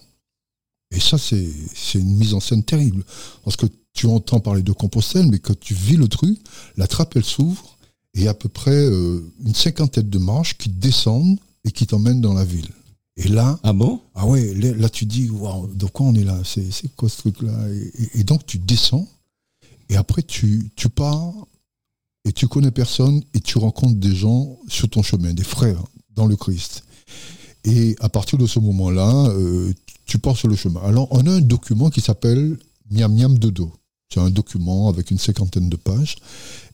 Et 0.94 1.00
ça, 1.00 1.18
c'est 1.18 1.48
c'est 1.74 1.98
une 1.98 2.16
mise 2.16 2.32
en 2.32 2.38
scène 2.40 2.62
terrible. 2.62 3.04
Parce 3.44 3.56
que 3.56 3.66
tu 3.92 4.06
entends 4.06 4.38
parler 4.38 4.62
de 4.62 4.70
Compostelle, 4.72 5.26
mais 5.26 5.40
quand 5.40 5.58
tu 5.58 5.74
vis 5.74 5.96
le 5.96 6.06
truc, 6.06 6.38
la 6.76 6.86
trappe, 6.86 7.16
elle 7.16 7.24
s'ouvre, 7.24 7.76
et 8.14 8.20
il 8.20 8.24
y 8.24 8.28
a 8.28 8.30
à 8.30 8.34
peu 8.34 8.48
près 8.48 8.70
euh, 8.70 9.20
une 9.44 9.54
cinquantaine 9.54 10.08
de 10.08 10.18
marches 10.18 10.56
qui 10.58 10.68
descendent 10.68 11.38
et 11.64 11.72
qui 11.72 11.86
t'emmènent 11.86 12.20
dans 12.20 12.34
la 12.34 12.44
ville. 12.44 12.68
Et 13.16 13.28
là, 13.28 13.58
Ah 13.64 13.72
bon? 13.72 14.00
Ah 14.14 14.26
ouais, 14.26 14.54
là, 14.54 14.88
tu 14.88 15.06
dis, 15.06 15.28
waouh, 15.28 15.66
de 15.74 15.86
quoi 15.86 16.06
on 16.06 16.14
est 16.14 16.24
là? 16.24 16.38
C'est 16.44 16.70
c'est 16.70 16.94
quoi 16.94 17.08
ce 17.08 17.18
truc-là? 17.18 17.68
Et, 17.70 18.02
et- 18.04 18.20
et 18.20 18.24
donc 18.24 18.46
tu 18.46 18.58
descends, 18.58 19.08
et 19.88 19.96
après 19.96 20.22
tu, 20.22 20.70
tu 20.76 20.88
pars, 20.88 21.32
et 22.24 22.32
tu 22.32 22.48
connais 22.48 22.70
personne, 22.70 23.22
et 23.34 23.40
tu 23.40 23.58
rencontres 23.58 23.96
des 23.98 24.14
gens 24.14 24.58
sur 24.68 24.88
ton 24.88 25.02
chemin, 25.02 25.32
des 25.32 25.44
frères 25.44 25.82
dans 26.14 26.26
le 26.26 26.36
Christ. 26.36 26.84
Et 27.64 27.96
à 28.00 28.08
partir 28.08 28.38
de 28.38 28.46
ce 28.46 28.58
moment-là, 28.58 29.26
euh, 29.30 29.72
tu 30.06 30.18
pars 30.18 30.36
sur 30.36 30.48
le 30.48 30.56
chemin. 30.56 30.80
Alors, 30.82 31.08
on 31.10 31.26
a 31.26 31.30
un 31.30 31.40
document 31.40 31.90
qui 31.90 32.00
s'appelle 32.00 32.58
Miam 32.90 33.14
Miam 33.14 33.38
Dodo. 33.38 33.72
C'est 34.12 34.20
un 34.20 34.30
document 34.30 34.88
avec 34.88 35.10
une 35.10 35.18
cinquantaine 35.18 35.68
de 35.68 35.76
pages. 35.76 36.16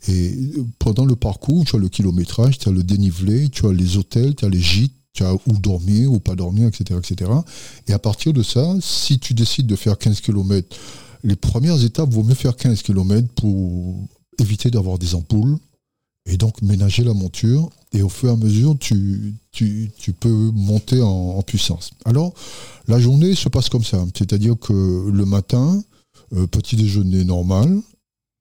Et 0.09 0.35
pendant 0.79 1.05
le 1.05 1.15
parcours, 1.15 1.65
tu 1.65 1.77
as 1.77 1.79
le 1.79 1.89
kilométrage, 1.89 2.59
tu 2.59 2.69
as 2.69 2.73
le 2.73 2.83
dénivelé, 2.83 3.49
tu 3.49 3.67
as 3.67 3.73
les 3.73 3.97
hôtels, 3.97 4.35
tu 4.35 4.45
as 4.45 4.49
les 4.49 4.61
gîtes, 4.61 4.95
tu 5.13 5.23
as 5.23 5.35
où 5.35 5.53
dormir, 5.53 6.13
ou 6.13 6.19
pas 6.19 6.35
dormir, 6.35 6.67
etc., 6.67 6.99
etc. 6.99 7.31
Et 7.87 7.93
à 7.93 7.99
partir 7.99 8.33
de 8.33 8.43
ça, 8.43 8.75
si 8.81 9.19
tu 9.19 9.35
décides 9.35 9.67
de 9.67 9.77
faire 9.77 9.99
15 9.99 10.21
km, 10.21 10.77
les 11.23 11.37
premières 11.37 11.83
étapes, 11.85 12.13
vaut 12.13 12.23
mieux 12.23 12.35
faire 12.35 12.57
15 12.57 12.83
km 12.83 13.29
pour 13.35 14.09
éviter 14.39 14.71
d'avoir 14.71 14.99
des 14.99 15.15
ampoules 15.15 15.59
et 16.27 16.37
donc 16.37 16.61
ménager 16.63 17.05
la 17.05 17.15
monture. 17.15 17.71
Et 17.93 18.03
au 18.03 18.09
fur 18.09 18.29
et 18.29 18.33
à 18.33 18.37
mesure, 18.37 18.77
tu, 18.79 19.35
peux 20.21 20.51
monter 20.53 21.01
en, 21.01 21.41
puissance. 21.43 21.91
Alors, 22.05 22.35
la 22.87 22.99
journée 23.01 23.35
se 23.35 23.49
passe 23.49 23.69
comme 23.69 23.85
ça. 23.85 24.05
C'est-à-dire 24.15 24.57
que 24.59 25.11
le 25.11 25.25
matin, 25.25 25.83
euh, 26.35 26.47
petit 26.47 26.77
déjeuner 26.77 27.25
normal. 27.25 27.81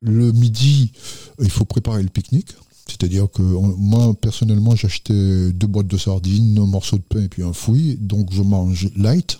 Le 0.01 0.31
midi, 0.31 0.91
il 1.39 1.49
faut 1.49 1.65
préparer 1.65 2.03
le 2.03 2.09
pique-nique. 2.09 2.53
C'est-à-dire 2.87 3.29
que 3.31 3.41
moi, 3.41 4.13
personnellement, 4.13 4.75
j'achetais 4.75 5.51
deux 5.51 5.67
boîtes 5.67 5.87
de 5.87 5.97
sardines, 5.97 6.57
un 6.59 6.65
morceau 6.65 6.97
de 6.97 7.03
pain 7.03 7.23
et 7.23 7.29
puis 7.29 7.43
un 7.43 7.53
fouille. 7.53 7.97
Donc, 7.99 8.31
je 8.31 8.41
mange 8.41 8.89
light. 8.95 9.39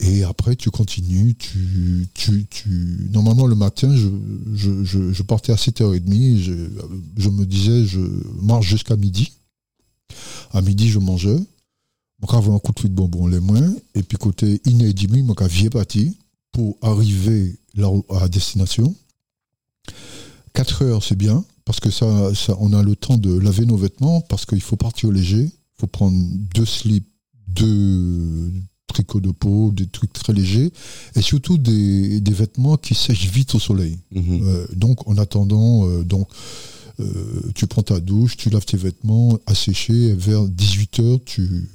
Et 0.00 0.24
après, 0.24 0.56
tu 0.56 0.70
continues. 0.70 1.34
Tu, 1.34 2.06
tu, 2.14 2.46
tu... 2.46 3.08
Normalement, 3.12 3.46
le 3.46 3.54
matin, 3.54 3.94
je, 3.94 4.08
je, 4.54 4.84
je, 4.84 5.12
je 5.12 5.22
partais 5.22 5.52
à 5.52 5.56
7h30. 5.56 6.38
Je, 6.38 6.52
je 7.16 7.28
me 7.28 7.46
disais, 7.46 7.86
je 7.86 8.00
marche 8.42 8.66
jusqu'à 8.66 8.96
midi. 8.96 9.32
À 10.52 10.60
midi, 10.60 10.88
je 10.88 10.98
mangeais. 10.98 11.38
Moi, 12.20 12.30
j'avais 12.30 12.52
un 12.52 12.58
coup 12.58 12.72
de 12.72 12.80
fil 12.80 12.90
de 12.90 12.94
bonbon 12.94 13.26
les 13.26 13.40
mains. 13.40 13.74
Et 13.94 14.02
puis, 14.02 14.18
côté 14.18 14.60
inédit, 14.66 15.08
moi, 15.08 15.34
j'ai 15.48 15.70
parti 15.70 16.18
pour 16.52 16.76
arriver 16.82 17.58
là 17.74 17.90
à 18.10 18.28
destination. 18.28 18.94
4 20.52 20.82
heures, 20.82 21.04
c'est 21.04 21.16
bien, 21.16 21.44
parce 21.64 21.80
que 21.80 21.90
ça, 21.90 22.34
ça, 22.34 22.56
on 22.60 22.72
a 22.72 22.82
le 22.82 22.96
temps 22.96 23.18
de 23.18 23.38
laver 23.38 23.66
nos 23.66 23.76
vêtements, 23.76 24.22
parce 24.22 24.46
qu'il 24.46 24.62
faut 24.62 24.76
partir 24.76 25.10
au 25.10 25.12
léger. 25.12 25.42
Il 25.44 25.80
faut 25.80 25.86
prendre 25.86 26.16
deux 26.54 26.64
slips, 26.64 27.06
deux 27.48 28.52
tricots 28.86 29.20
de 29.20 29.30
peau, 29.30 29.70
des 29.72 29.86
trucs 29.86 30.12
très 30.12 30.32
légers, 30.32 30.70
et 31.14 31.22
surtout 31.22 31.58
des, 31.58 32.20
des 32.20 32.32
vêtements 32.32 32.76
qui 32.76 32.94
sèchent 32.94 33.28
vite 33.30 33.54
au 33.54 33.58
soleil. 33.58 33.98
Mhm. 34.12 34.40
Euh, 34.44 34.66
donc, 34.74 35.06
en 35.08 35.18
attendant, 35.18 35.88
euh, 35.88 36.02
donc, 36.04 36.28
euh, 37.00 37.04
tu 37.54 37.66
prends 37.66 37.82
ta 37.82 38.00
douche, 38.00 38.36
tu 38.36 38.48
laves 38.50 38.64
tes 38.64 38.76
vêtements 38.76 39.38
à 39.46 39.54
sécher, 39.54 40.08
et 40.08 40.14
vers 40.14 40.44
18h, 40.48 41.20
tu, 41.24 41.68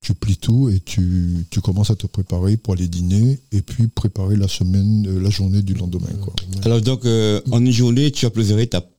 tu 0.00 0.14
plies 0.14 0.36
tout 0.36 0.68
et 0.70 0.80
tu, 0.80 1.46
tu 1.50 1.60
commences 1.60 1.90
à 1.90 1.96
te 1.96 2.06
préparer 2.06 2.56
pour 2.56 2.74
aller 2.74 2.88
dîner 2.88 3.40
et 3.52 3.60
puis 3.62 3.88
préparer 3.88 4.36
la 4.36 4.48
semaine, 4.48 5.18
la 5.18 5.30
journée 5.30 5.62
du 5.62 5.74
lendemain. 5.74 6.08
Quoi. 6.22 6.34
Alors 6.64 6.80
donc, 6.80 7.04
en 7.06 7.64
une 7.64 7.72
journée, 7.72 8.10
tu 8.10 8.26
as 8.26 8.30
plusieurs 8.30 8.58
étapes. 8.58 8.90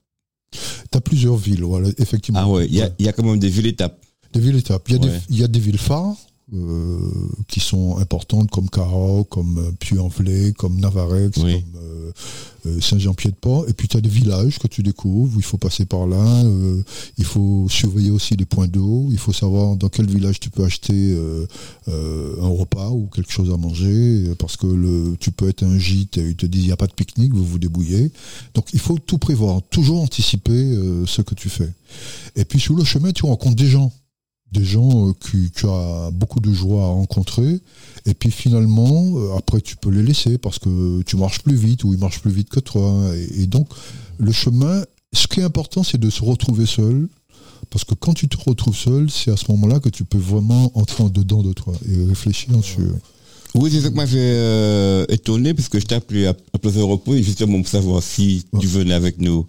Tu 0.52 0.98
as 0.98 1.02
plusieurs 1.02 1.36
villes, 1.36 1.64
voilà, 1.64 1.90
effectivement. 1.98 2.40
Ah 2.42 2.50
ouais, 2.50 2.68
il 2.68 2.76
y 2.76 2.82
a, 2.82 2.86
Ouais. 2.86 2.92
il 3.00 3.06
y 3.06 3.10
a 3.10 3.14
quand 3.14 3.24
même 3.24 3.40
des 3.40 3.50
villes 3.50 3.66
étapes. 3.68 4.00
Des 4.34 4.40
villes 4.40 4.56
étapes. 4.58 4.84
Il 4.90 4.94
y 4.94 4.96
a, 4.96 5.00
des, 5.00 5.08
Ouais. 5.10 5.22
il 5.30 5.38
y 5.40 5.44
a 5.44 5.48
des 5.48 5.60
villes 5.60 5.78
phares 5.78 6.16
euh, 6.54 7.00
qui 7.48 7.60
sont 7.60 7.98
importantes 7.98 8.52
comme 8.52 8.70
Caro, 8.70 9.24
comme 9.24 9.58
euh, 9.58 9.72
Puy-en-Velay, 9.80 10.54
comme 10.54 10.80
Navarex, 10.80 11.38
Oui. 11.40 11.64
comme 11.64 11.82
euh, 11.82 12.82
Saint-Jean-Pied-de-Port. 12.82 13.68
Et 13.68 13.74
puis 13.74 13.88
tu 13.88 13.98
as 13.98 14.02
des 14.02 14.10
villages 14.10 14.60
que 14.60 14.68
tu 14.68 14.84
découvres 14.84 15.36
où 15.36 15.40
il 15.40 15.44
faut 15.44 15.58
passer 15.58 15.86
par 15.86 16.06
là. 16.06 16.44
euh, 16.44 16.84
il 17.18 17.26
faut 17.26 17.68
surveiller 17.70 18.12
aussi 18.12 18.36
les 18.36 18.46
points 18.46 18.68
d'eau. 18.68 19.08
Il 19.12 19.18
faut 19.18 19.34
savoir 19.34 19.76
dans 19.76 19.90
quel 19.90 20.06
village 20.08 20.40
tu 20.40 20.50
peux 20.52 20.64
acheter 20.64 21.18
un 21.88 22.48
repas 22.48 22.90
ou 22.90 23.08
quelque 23.08 23.32
chose 23.32 23.52
à 23.52 23.58
manger. 23.58 24.32
Parce 24.38 24.56
que 24.58 24.68
le, 24.68 25.16
tu 25.20 25.32
peux 25.32 25.50
être 25.50 25.64
un 25.64 25.78
gîte 25.80 26.18
et 26.18 26.30
ils 26.30 26.36
te 26.36 26.46
disent 26.46 26.64
il 26.64 26.68
n'y 26.68 26.72
a 26.74 26.78
pas 26.78 26.88
de 26.88 26.94
pique-nique, 26.94 27.34
vous 27.34 27.46
vous 27.46 27.60
débrouillez. 27.60 28.12
Donc 28.54 28.68
il 28.74 28.80
faut 28.80 28.98
tout 29.00 29.18
prévoir, 29.18 29.62
toujours 29.72 30.02
anticiper 30.02 30.76
ce 31.08 31.22
que 31.22 31.34
tu 31.36 31.50
fais. 31.50 31.72
Et 32.36 32.46
puis 32.46 32.60
sur 32.60 32.76
le 32.76 32.84
chemin, 32.84 33.12
tu 33.12 33.26
rencontres 33.26 33.56
des 33.56 33.68
gens 33.68 33.92
des 34.58 34.66
gens 34.66 35.10
euh, 35.10 35.14
que 35.14 35.38
tu 35.54 35.68
as 35.68 36.10
beaucoup 36.12 36.40
de 36.40 36.54
joie 36.54 36.84
à 36.84 36.88
rencontrer. 36.88 37.60
Et 38.06 38.14
puis 38.14 38.32
finalement, 38.32 39.14
euh, 39.16 39.38
après, 39.38 39.62
tu 39.62 39.76
peux 39.76 39.90
les 39.90 40.04
laisser 40.04 40.38
parce 40.38 40.60
que 40.60 41.02
tu 41.04 41.18
marches 41.18 41.40
plus 41.42 41.56
vite 41.56 41.84
ou 41.84 41.94
ils 41.94 42.00
marchent 42.00 42.20
plus 42.22 42.32
vite 42.32 42.50
que 42.50 42.60
toi. 42.60 42.94
Et, 43.16 43.44
et 43.44 43.48
donc, 43.48 43.68
le 44.18 44.32
chemin, 44.32 44.84
ce 45.14 45.28
qui 45.28 45.40
est 45.40 45.44
important, 45.44 45.84
c'est 45.84 45.98
de 46.00 46.10
se 46.10 46.24
retrouver 46.24 46.66
seul. 46.66 47.08
Parce 47.72 47.84
que 47.84 47.96
quand 47.96 48.14
tu 48.14 48.28
te 48.28 48.38
retrouves 48.38 48.76
seul, 48.78 49.10
c'est 49.10 49.32
à 49.32 49.38
ce 49.38 49.46
moment-là 49.52 49.80
que 49.80 49.90
tu 49.90 50.04
peux 50.06 50.20
vraiment 50.20 50.72
entrer 50.78 51.04
en 51.04 51.10
dedans 51.10 51.42
de 51.42 51.52
toi 51.52 51.74
et 51.92 52.06
réfléchir 52.06 52.52
sur. 52.64 52.84
Oui, 53.56 53.72
c'est 53.72 53.82
ça 53.82 53.90
qui 53.90 53.96
m'avait 53.96 54.18
euh, 54.20 55.06
étonné, 55.10 55.54
parce 55.54 55.70
que 55.70 55.80
je 55.80 55.86
t'ai 55.86 55.96
appelé 55.96 56.28
à, 56.28 56.36
à 56.54 56.58
plusieurs 56.60 56.88
reprises, 56.88 57.26
justement 57.26 57.58
pour 57.62 57.68
savoir 57.70 58.04
si 58.04 58.46
tu 58.60 58.68
venais 58.68 58.94
avec 58.94 59.20
nous 59.20 59.48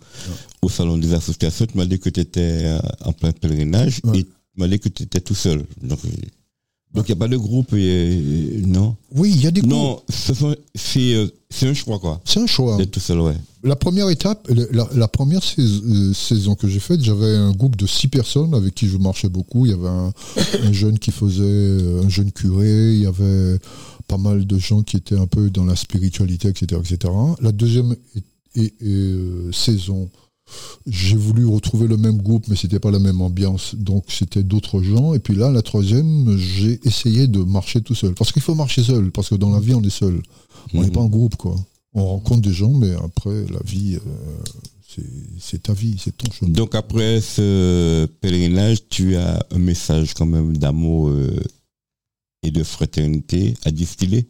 au 0.62 0.68
salon 0.70 0.96
des 0.96 1.12
associations. 1.12 1.66
Tu 1.66 1.76
m'as 1.76 1.84
dit 1.86 1.98
que 1.98 2.08
tu 2.08 2.20
étais 2.20 2.78
en 3.04 3.12
plein 3.12 3.32
pèlerinage 3.32 4.00
Ouais. 4.04 4.20
et 4.20 4.26
dit 4.68 4.78
que 4.80 4.88
tu 4.88 5.02
étais 5.02 5.20
tout 5.20 5.34
seul. 5.34 5.64
Donc, 5.82 5.98
euh, 6.04 6.08
donc 6.94 7.08
il 7.08 7.12
n'y 7.12 7.18
a 7.18 7.20
pas 7.20 7.28
de 7.28 7.36
groupe, 7.36 7.72
et, 7.74 8.62
non? 8.66 8.96
Oui, 9.14 9.32
il 9.34 9.42
y 9.42 9.46
a 9.46 9.50
des 9.50 9.60
groupes. 9.60 9.72
Non, 9.72 10.02
c'est 10.08 11.14
euh, 11.14 11.26
c'est 11.50 11.68
un 11.68 11.74
choix, 11.74 11.98
quoi, 11.98 12.20
C'est 12.24 12.40
un 12.40 12.46
choix. 12.46 12.76
d'être 12.76 12.90
tout 12.90 13.00
seul, 13.00 13.20
ouais. 13.20 13.36
La 13.62 13.76
première 13.76 14.08
étape, 14.10 14.48
la, 14.72 14.88
la 14.94 15.08
première 15.08 15.40
euh, 15.58 16.12
saison 16.14 16.54
que 16.54 16.68
j'ai 16.68 16.80
faite, 16.80 17.02
j'avais 17.02 17.34
un 17.36 17.52
groupe 17.52 17.76
de 17.76 17.86
six 17.86 18.08
personnes 18.08 18.54
avec 18.54 18.74
qui 18.74 18.88
je 18.88 18.96
marchais 18.96 19.28
beaucoup. 19.28 19.66
Il 19.66 19.70
y 19.72 19.74
avait 19.74 19.88
un, 19.88 20.12
un 20.62 20.72
jeune 20.72 20.98
qui 20.98 21.10
faisait, 21.10 22.02
un 22.04 22.08
jeune 22.08 22.32
curé, 22.32 22.94
il 22.94 23.02
y 23.02 23.06
avait 23.06 23.58
pas 24.08 24.18
mal 24.18 24.46
de 24.46 24.58
gens 24.58 24.82
qui 24.82 24.96
étaient 24.96 25.18
un 25.18 25.26
peu 25.26 25.50
dans 25.50 25.64
la 25.64 25.74
spiritualité, 25.76 26.48
etc. 26.48 26.80
etc. 26.84 27.12
La 27.40 27.52
deuxième 27.52 27.96
saison, 29.52 30.08
j'ai 30.86 31.16
voulu 31.16 31.44
retrouver 31.46 31.86
le 31.88 31.96
même 31.96 32.18
groupe, 32.22 32.46
mais 32.48 32.56
c'était 32.56 32.78
pas 32.78 32.90
la 32.90 32.98
même 32.98 33.20
ambiance, 33.20 33.74
donc 33.74 34.04
c'était 34.08 34.42
d'autres 34.44 34.82
gens. 34.82 35.14
Et 35.14 35.18
puis 35.18 35.34
là, 35.34 35.50
la 35.50 35.62
troisième, 35.62 36.36
j'ai 36.38 36.80
essayé 36.86 37.26
de 37.26 37.40
marcher 37.40 37.80
tout 37.80 37.94
seul. 37.94 38.14
Parce 38.14 38.32
qu'il 38.32 38.42
faut 38.42 38.54
marcher 38.54 38.82
seul, 38.82 39.10
parce 39.10 39.28
que 39.28 39.34
dans 39.34 39.50
la 39.50 39.60
vie, 39.60 39.74
on 39.74 39.82
est 39.82 39.90
seul. 39.90 40.22
On 40.74 40.80
n'est 40.80 40.86
Mhm. 40.88 40.92
pas 40.92 41.00
en 41.00 41.08
groupe, 41.08 41.36
quoi. 41.36 41.56
On 41.94 42.04
rencontre 42.06 42.42
des 42.42 42.52
gens, 42.52 42.72
mais 42.72 42.92
après, 43.02 43.44
la 43.50 43.60
vie, 43.64 43.96
euh, 43.96 44.00
c'est- 44.88 45.02
c'est 45.40 45.62
ta 45.64 45.72
vie, 45.72 45.96
c'est 45.98 46.16
ton 46.16 46.30
chemin. 46.30 46.52
Donc 46.52 46.74
après 46.74 47.20
ce 47.20 48.06
pèlerinage, 48.20 48.88
tu 48.88 49.16
as 49.16 49.44
un 49.50 49.58
message 49.58 50.14
quand 50.14 50.26
même 50.26 50.56
d'amour 50.56 51.08
euh, 51.08 51.40
et 52.42 52.50
de 52.50 52.62
fraternité 52.62 53.54
à 53.64 53.70
distiller? 53.70 54.26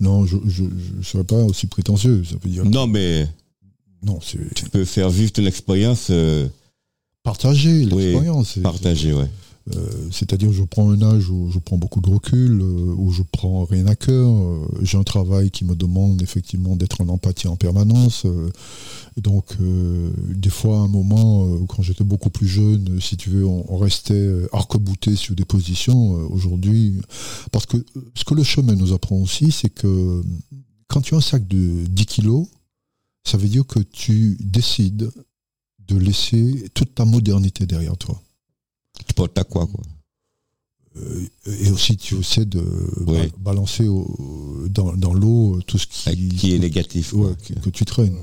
Non, 0.00 0.26
je 0.26 0.36
ne 0.36 1.02
serais 1.02 1.24
pas 1.24 1.42
aussi 1.44 1.66
prétentieux. 1.68 2.22
Ça 2.24 2.36
veut 2.42 2.50
dire. 2.50 2.64
Non, 2.64 2.86
mais 2.86 3.28
Non, 4.02 4.18
c'est 4.22 4.38
tu 4.54 4.64
peux 4.70 4.84
faire 4.84 5.10
vivre 5.10 5.32
ton 5.32 5.44
expérience 5.44 6.08
euh, 6.10 6.48
partager 7.22 7.84
Oui, 7.86 8.04
l'expérience. 8.04 8.50
C'est- 8.54 8.60
partagée, 8.60 9.12
ouais. 9.12 9.28
Euh, 9.76 10.08
C'est-à-dire, 10.10 10.50
je 10.50 10.62
prends 10.62 10.88
un 10.90 11.02
âge 11.02 11.28
où 11.28 11.50
je 11.50 11.58
prends 11.58 11.76
beaucoup 11.76 12.00
de 12.00 12.08
recul, 12.08 12.58
euh, 12.62 12.94
où 12.96 13.10
je 13.12 13.22
prends 13.22 13.64
rien 13.66 13.86
à 13.86 13.94
cœur. 13.96 14.30
euh, 14.30 14.66
J'ai 14.80 14.96
un 14.96 15.02
travail 15.02 15.50
qui 15.50 15.66
me 15.66 15.74
demande 15.74 16.22
effectivement 16.22 16.74
d'être 16.74 17.02
en 17.02 17.08
empathie 17.08 17.48
en 17.48 17.56
permanence. 17.56 18.24
donc, 19.18 19.44
des 20.30 20.48
fois, 20.48 20.76
à 20.78 20.80
un 20.82 20.88
moment, 20.88 21.66
quand 21.66 21.82
j'étais 21.82 22.04
beaucoup 22.04 22.30
plus 22.30 22.46
jeune, 22.48 22.98
si 23.00 23.16
tu 23.18 23.28
veux, 23.30 23.44
on, 23.44 23.64
on 23.68 23.76
restait 23.76 24.30
arc-bouté 24.52 25.16
sur 25.16 25.34
des 25.34 25.44
positions. 25.44 26.12
Aujourd'hui, 26.30 26.94
parce 27.52 27.66
que 27.66 27.76
ce 28.14 28.24
que 28.24 28.32
le 28.34 28.44
chemin 28.44 28.74
nous 28.74 28.92
apprend 28.94 29.16
aussi, 29.16 29.50
c'est 29.50 29.70
que 29.70 30.22
quand 30.86 31.02
tu 31.02 31.14
as 31.14 31.18
un 31.18 31.20
sac 31.20 31.46
de 31.46 31.84
10 31.90 32.06
kilos, 32.06 32.46
ça 33.30 33.36
veut 33.38 33.48
dire 33.48 33.66
que 33.66 33.80
tu 33.80 34.36
décides 34.40 35.10
de 35.86 35.96
laisser 35.96 36.68
toute 36.74 36.94
ta 36.94 37.04
modernité 37.04 37.66
derrière 37.66 37.96
toi. 37.96 38.20
Tu 39.06 39.14
portes 39.14 39.36
à 39.38 39.44
quoi, 39.44 39.66
quoi? 39.66 39.82
Euh, 40.96 41.26
et 41.60 41.70
aussi 41.70 41.96
tu 41.96 42.16
essaies 42.16 42.44
de 42.46 42.62
Oui. 43.06 43.30
balancer 43.38 43.86
au- 43.86 44.66
dans, 44.68 44.92
dans 44.96 45.14
l'eau 45.14 45.60
tout 45.66 45.78
ce 45.78 45.86
qui, 45.86 46.54
est 46.54 46.58
négatif. 46.58 47.12
ouais, 47.12 47.32
que, 47.46 47.54
que 47.54 47.70
tu 47.70 47.84
traînes. 47.84 48.16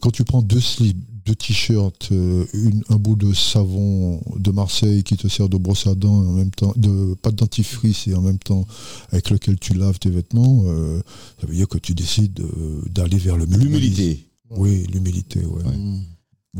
Quand 0.00 0.10
tu 0.10 0.24
prends 0.24 0.42
deux 0.42 0.60
slips, 0.60 0.96
deux 1.26 1.34
t-shirts, 1.34 2.10
euh, 2.12 2.44
un 2.88 2.96
bout 2.96 3.16
de 3.16 3.32
savon 3.32 4.20
de 4.36 4.50
Marseille 4.50 5.02
qui 5.02 5.16
te 5.16 5.28
sert 5.28 5.48
de 5.48 5.56
brosse 5.56 5.86
à 5.86 5.94
dents, 5.94 6.22
et 6.24 6.28
en 6.28 6.32
même 6.32 6.50
temps, 6.50 6.72
de 6.76 7.14
pas 7.14 7.30
de 7.30 7.36
dentifrice 7.36 8.06
et 8.08 8.14
en 8.14 8.20
même 8.20 8.38
temps 8.38 8.66
avec 9.10 9.30
lequel 9.30 9.58
tu 9.58 9.74
laves 9.74 9.98
tes 9.98 10.10
vêtements, 10.10 10.64
euh, 10.66 11.00
ça 11.40 11.46
veut 11.46 11.54
dire 11.54 11.68
que 11.68 11.78
tu 11.78 11.94
décides 11.94 12.40
euh, 12.40 12.82
d'aller 12.90 13.18
vers 13.18 13.36
le. 13.36 13.46
L'humilité. 13.46 14.28
Oui, 14.50 14.86
l'humilité, 14.92 15.40
ouais. 15.44 15.62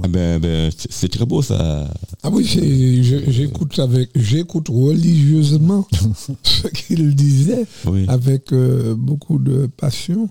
Ah 0.02 0.08
ben, 0.08 0.40
ben, 0.40 0.72
c'est 0.76 1.08
très 1.08 1.24
beau 1.24 1.40
ça. 1.40 1.88
Ah 2.22 2.30
oui, 2.30 2.44
j'écoute 2.44 3.78
avec, 3.78 4.10
j'écoute 4.16 4.68
religieusement 4.68 5.86
ce 6.42 6.66
qu'il 6.68 7.14
disait 7.14 7.64
Oui. 7.86 8.04
avec 8.08 8.52
euh, 8.52 8.96
beaucoup 8.96 9.38
de 9.38 9.66
passion. 9.66 10.28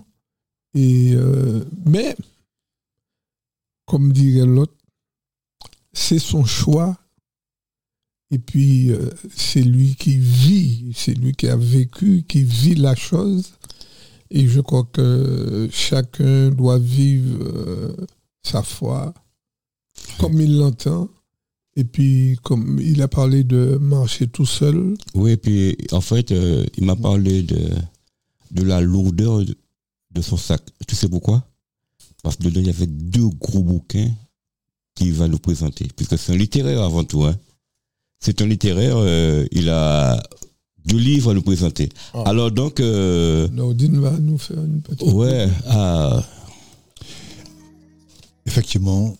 Et 0.74 1.12
euh, 1.14 1.64
mais, 1.86 2.14
comme 3.86 4.12
dirait 4.12 4.46
l'autre, 4.46 4.74
c'est 5.92 6.18
son 6.18 6.44
choix. 6.44 6.96
Et 8.30 8.38
puis, 8.38 8.90
euh, 8.90 9.10
c'est 9.34 9.62
lui 9.62 9.94
qui 9.94 10.18
vit, 10.18 10.92
c'est 10.94 11.14
lui 11.14 11.34
qui 11.34 11.48
a 11.48 11.56
vécu, 11.56 12.24
qui 12.26 12.42
vit 12.42 12.74
la 12.74 12.94
chose. 12.94 13.52
Et 14.30 14.48
je 14.48 14.60
crois 14.60 14.84
que 14.84 15.68
chacun 15.70 16.50
doit 16.50 16.78
vivre 16.78 17.38
euh, 17.42 17.94
sa 18.42 18.62
foi 18.62 19.14
comme 20.18 20.40
il 20.40 20.58
l'entend. 20.58 21.08
Et 21.76 21.84
puis, 21.84 22.36
comme 22.42 22.78
il 22.80 23.02
a 23.02 23.08
parlé 23.08 23.44
de 23.44 23.76
marcher 23.80 24.28
tout 24.28 24.46
seul, 24.46 24.94
Oui, 25.14 25.36
puis 25.36 25.76
en 25.92 26.00
fait, 26.00 26.30
euh, 26.30 26.64
il 26.76 26.84
m'a 26.84 26.96
parlé 26.96 27.42
de, 27.42 27.68
la 28.62 28.80
lourdeur 28.80 29.44
de, 29.44 29.56
de 30.12 30.22
son 30.22 30.36
sac. 30.36 30.62
Tu 30.86 30.94
sais 30.94 31.08
pourquoi? 31.08 31.44
Parce 32.24 32.36
que 32.36 32.42
dedans, 32.42 32.60
il 32.60 32.66
y 32.66 32.70
avait 32.70 32.88
deux 32.88 33.28
gros 33.28 33.62
bouquins 33.62 34.10
qui 34.96 35.10
va 35.12 35.28
nous 35.28 35.38
présenter, 35.38 35.86
puisque 35.94 36.18
c'est 36.18 36.32
un 36.32 36.36
littéraire 36.36 36.82
avant 36.82 37.04
tout. 37.04 37.22
Hein. 37.24 37.36
C'est 38.18 38.42
un 38.42 38.46
littéraire, 38.46 38.96
euh, 38.96 39.46
il 39.52 39.68
a 39.68 40.20
deux 40.86 40.98
livres 40.98 41.30
à 41.30 41.34
nous 41.34 41.42
présenter. 41.42 41.90
Ah. 42.14 42.22
Alors 42.26 42.50
donc, 42.50 42.80
euh, 42.80 43.46
Nordine 43.48 44.00
va 44.00 44.10
nous 44.12 44.38
faire 44.38 44.58
une 44.58 44.80
petite. 44.80 45.06
ouais, 45.12 45.48
ah, 45.68 46.24
Effectivement, 48.46 49.16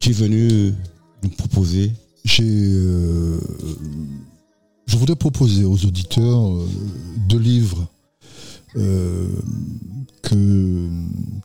tu 0.00 0.10
es 0.10 0.12
venu 0.12 0.74
nous 1.22 1.30
proposer? 1.30 1.92
j'ai, 2.24 2.44
euh, 2.44 3.38
je 4.86 4.96
voudrais 4.96 5.16
proposer 5.16 5.64
aux 5.64 5.84
auditeurs 5.84 6.56
euh, 6.56 6.68
deux 7.28 7.38
livres 7.38 7.88
que, 8.74 9.28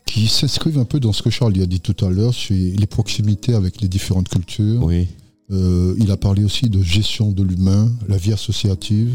qui 0.05 0.27
s'inscrivent 0.27 0.79
un 0.79 0.85
peu 0.85 0.99
dans 0.99 1.13
ce 1.13 1.23
que 1.23 1.29
Charles 1.29 1.57
y 1.57 1.61
a 1.61 1.65
dit 1.65 1.79
tout 1.79 2.05
à 2.05 2.09
l'heure 2.09 2.33
sur 2.33 2.55
les 2.55 2.87
proximités 2.87 3.53
avec 3.53 3.81
les 3.81 3.87
différentes 3.87 4.29
cultures. 4.29 4.83
Oui. 4.83 5.07
Euh, 5.51 5.95
il 5.99 6.09
a 6.11 6.17
parlé 6.17 6.43
aussi 6.43 6.69
de 6.69 6.81
gestion 6.81 7.31
de 7.31 7.43
l'humain, 7.43 7.91
la 8.07 8.17
vie 8.17 8.33
associative, 8.33 9.11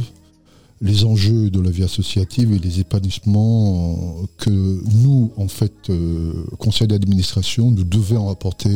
les 0.81 1.05
enjeux 1.05 1.51
de 1.51 1.61
la 1.61 1.71
vie 1.71 1.83
associative 1.83 2.53
et 2.53 2.59
les 2.59 2.79
épanouissements 2.81 4.17
que 4.37 4.51
nous, 4.51 5.33
en 5.37 5.49
fait, 5.49 5.73
euh, 5.91 6.33
conseil 6.59 6.87
d'administration, 6.87 7.71
nous 7.71 7.83
devons 7.85 8.29
apporter 8.31 8.71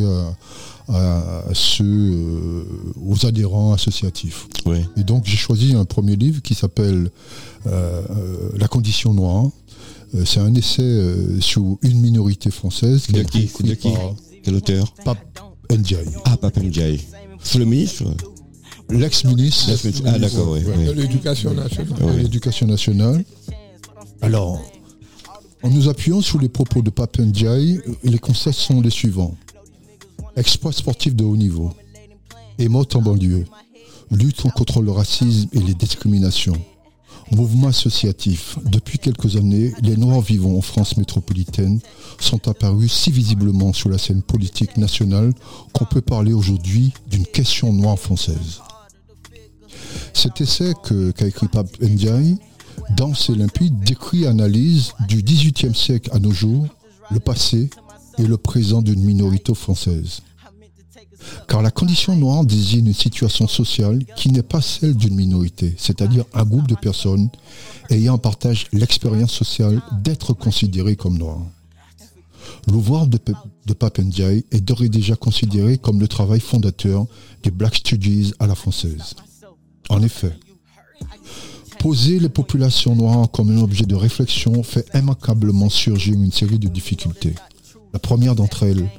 à, 0.89 0.93
à 0.93 1.43
ceux, 1.53 1.85
euh, 1.85 2.63
aux 3.05 3.25
adhérents 3.25 3.71
associatifs. 3.73 4.47
Oui. 4.65 4.79
Et 4.97 5.03
donc 5.03 5.23
j'ai 5.25 5.37
choisi 5.37 5.73
un 5.75 5.85
premier 5.85 6.17
livre 6.17 6.41
qui 6.41 6.55
s'appelle 6.55 7.09
euh, 7.67 8.01
La 8.57 8.67
condition 8.67 9.13
noire. 9.13 9.45
C'est 10.25 10.41
un 10.41 10.53
essai 10.53 11.01
sur 11.39 11.77
une 11.81 11.99
minorité 11.99 12.51
française 12.51 13.07
De 13.09 13.17
a 13.17 13.21
été 13.21 13.47
qui 13.47 13.63
De 13.63 13.73
qui? 13.73 13.89
Quel 14.43 14.55
auteur? 14.55 14.93
Pape 15.03 15.17
Ndiaye, 15.71 16.05
Ah, 16.25 16.37
Papa 16.37 16.59
Ndiaye. 16.61 16.99
C'est 17.41 17.57
le 17.57 17.65
ministre? 17.65 18.03
L'ex-ministre 18.89 19.71
Ah, 20.05 20.19
d'accord, 20.19 20.51
oui. 20.51 20.63
Ouais. 20.63 20.85
De 20.85 20.91
l'éducation 20.91 21.53
nationale. 21.53 22.13
de 22.13 22.17
l'éducation 22.17 22.67
nationale. 22.67 23.23
Alors, 24.21 24.61
en 25.63 25.69
nous 25.69 25.89
appuyant 25.89 26.21
sur 26.21 26.39
les 26.39 26.49
propos 26.49 26.81
de 26.81 26.89
Pape 26.89 27.19
Ndiaye, 27.19 27.81
les 28.03 28.19
conseils 28.19 28.53
sont 28.53 28.81
les 28.81 28.89
suivants. 28.89 29.35
Exploit 30.35 30.71
sportif 30.73 31.15
de 31.15 31.23
haut 31.23 31.37
niveau. 31.37 31.71
Émote 32.59 32.95
en 32.95 33.01
banlieue. 33.01 33.45
Lutte 34.11 34.43
contre 34.51 34.81
le 34.81 34.91
racisme 34.91 35.47
et 35.53 35.59
les 35.59 35.73
discriminations. 35.73 36.57
Mouvement 37.31 37.67
associatif. 37.69 38.57
Depuis 38.65 38.99
quelques 38.99 39.37
années, 39.37 39.73
les 39.81 39.95
Noirs 39.95 40.21
vivant 40.21 40.55
en 40.57 40.61
France 40.61 40.97
métropolitaine 40.97 41.79
sont 42.19 42.47
apparus 42.47 42.91
si 42.91 43.11
visiblement 43.11 43.73
sur 43.73 43.89
la 43.89 43.97
scène 43.97 44.21
politique 44.21 44.77
nationale 44.77 45.33
qu'on 45.71 45.85
peut 45.85 46.01
parler 46.01 46.33
aujourd'hui 46.33 46.93
d'une 47.09 47.25
question 47.25 47.71
noire 47.73 47.97
française. 47.97 48.59
Cet 50.13 50.41
essai 50.41 50.73
qu'a 51.15 51.27
écrit 51.27 51.47
Pape 51.47 51.79
Ndiaye, 51.81 52.37
Danse 52.95 53.29
et 53.29 53.35
limpide, 53.35 53.79
décrit 53.79 54.23
et 54.23 54.27
analyse 54.27 54.93
du 55.07 55.21
XVIIIe 55.21 55.75
siècle 55.75 56.09
à 56.13 56.19
nos 56.19 56.31
jours 56.31 56.67
le 57.11 57.19
passé 57.19 57.69
et 58.17 58.23
le 58.23 58.37
présent 58.37 58.81
d'une 58.81 59.03
minorité 59.03 59.53
française. 59.53 60.21
Car 61.47 61.61
la 61.61 61.71
condition 61.71 62.15
noire 62.15 62.43
désigne 62.43 62.87
une 62.87 62.93
situation 62.93 63.47
sociale 63.47 64.03
qui 64.17 64.29
n'est 64.29 64.43
pas 64.43 64.61
celle 64.61 64.95
d'une 64.95 65.15
minorité, 65.15 65.73
c'est-à-dire 65.77 66.25
un 66.33 66.43
groupe 66.43 66.67
de 66.67 66.75
personnes 66.75 67.29
ayant 67.89 68.15
en 68.15 68.17
partage 68.17 68.67
l'expérience 68.73 69.31
sociale 69.31 69.81
d'être 70.01 70.33
considérées 70.33 70.95
comme 70.95 71.17
noires. 71.17 71.45
L'ouvrage 72.67 73.09
de, 73.09 73.19
de 73.65 73.73
Pape 73.73 73.99
Ndiaye 73.99 74.45
est 74.51 74.61
d'ores 74.61 74.83
et 74.83 74.89
déjà 74.89 75.15
considéré 75.15 75.77
comme 75.77 75.99
le 75.99 76.07
travail 76.07 76.39
fondateur 76.39 77.05
des 77.43 77.51
Black 77.51 77.75
Studies 77.75 78.33
à 78.39 78.47
la 78.47 78.55
française. 78.55 79.15
En 79.89 80.01
effet, 80.01 80.31
poser 81.79 82.19
les 82.19 82.29
populations 82.29 82.95
noires 82.95 83.29
comme 83.29 83.49
un 83.49 83.61
objet 83.61 83.85
de 83.85 83.95
réflexion 83.95 84.63
fait 84.63 84.87
immanquablement 84.95 85.69
surgir 85.69 86.13
une 86.13 86.31
série 86.31 86.59
de 86.59 86.69
difficultés. 86.69 87.35
La 87.93 87.99
première 87.99 88.35
d'entre 88.35 88.63
elles 88.63 88.89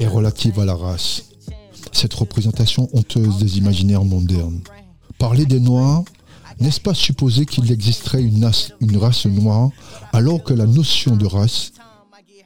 est 0.00 0.06
relative 0.06 0.60
à 0.60 0.64
la 0.64 0.74
race. 0.74 1.24
Cette 1.92 2.14
représentation 2.14 2.88
honteuse 2.92 3.38
des 3.38 3.58
imaginaires 3.58 4.04
modernes. 4.04 4.60
Parler 5.18 5.46
des 5.46 5.60
Noirs, 5.60 6.04
n'est-ce 6.60 6.80
pas 6.80 6.94
supposer 6.94 7.44
qu'il 7.44 7.70
existerait 7.70 8.22
une, 8.22 8.44
race 8.96 9.26
noire 9.26 9.70
alors 10.12 10.42
que 10.42 10.54
la 10.54 10.66
notion 10.66 11.16
de 11.16 11.26
race 11.26 11.72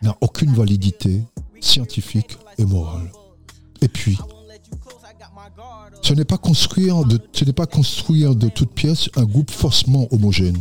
n'a 0.02 0.16
aucune 0.20 0.54
validité 0.54 1.22
scientifique 1.60 2.38
et 2.58 2.64
morale? 2.64 3.12
Et 3.82 3.88
puis, 3.88 4.18
ce 6.02 6.14
n'est 6.14 6.24
pas 6.24 6.38
construire 6.38 7.04
de, 7.04 7.18
ce 7.32 7.44
n'est 7.44 7.52
pas 7.52 7.66
construire 7.66 8.34
de 8.34 8.48
toutes 8.48 8.72
pièces 8.72 9.08
un 9.16 9.24
groupe 9.24 9.50
faussement 9.50 10.08
homogène. 10.12 10.58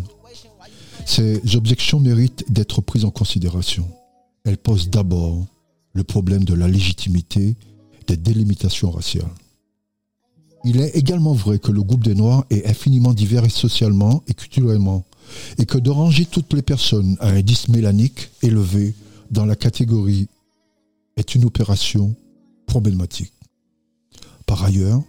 Ces 1.06 1.56
objections 1.56 2.00
méritent 2.00 2.52
d'être 2.52 2.82
prises 2.82 3.06
en 3.06 3.12
considération. 3.12 3.88
Elles 4.46 4.58
posent 4.58 4.90
d'abord 4.90 5.46
le 5.94 6.04
problème 6.04 6.44
de 6.44 6.54
la 6.54 6.68
légitimité 6.68 7.56
des 8.08 8.18
délimitations 8.18 8.92
raciales. 8.92 9.34
Il 10.66 10.82
est 10.82 10.96
également 10.96 11.34
vrai 11.34 11.58
que 11.58 11.72
le 11.72 11.82
groupe 11.82 12.04
des 12.04 12.16
Noirs 12.16 12.46
est 12.50 12.68
infiniment 12.68 13.14
divers 13.14 13.50
socialement 13.50 14.24
et 14.28 14.34
culturellement, 14.34 15.06
et 15.58 15.66
que 15.66 15.78
de 15.78 15.90
ranger 15.90 16.26
toutes 16.26 16.54
les 16.54 16.62
personnes 16.62 17.16
à 17.22 17.30
un 17.30 17.38
indice 17.38 17.70
mélanique 17.70 18.30
élevé 18.42 18.94
dans 19.32 19.46
la 19.46 19.56
catégorie 19.56 20.28
est 21.16 21.36
une 21.36 21.46
opération 21.46 22.16
problématique. 22.66 23.34
Par 24.46 24.64
ailleurs, 24.64 25.02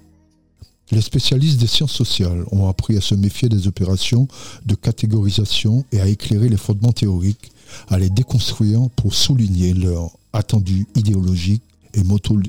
les 0.91 1.01
spécialistes 1.01 1.61
des 1.61 1.67
sciences 1.67 1.93
sociales 1.93 2.45
ont 2.51 2.69
appris 2.69 2.97
à 2.97 3.01
se 3.01 3.15
méfier 3.15 3.49
des 3.49 3.67
opérations 3.67 4.29
de 4.67 4.75
catégorisation 4.75 5.85
et 5.93 6.01
à 6.01 6.07
éclairer 6.07 6.49
les 6.49 6.57
fondements 6.57 6.93
théoriques, 6.93 7.53
à 7.89 7.99
les 7.99 8.11
déconstruire 8.11 8.89
pour 8.97 9.15
souligner 9.15 9.75
leur 9.75 10.11
attendu 10.33 10.87
idéologique 10.97 11.63
et 11.95 12.03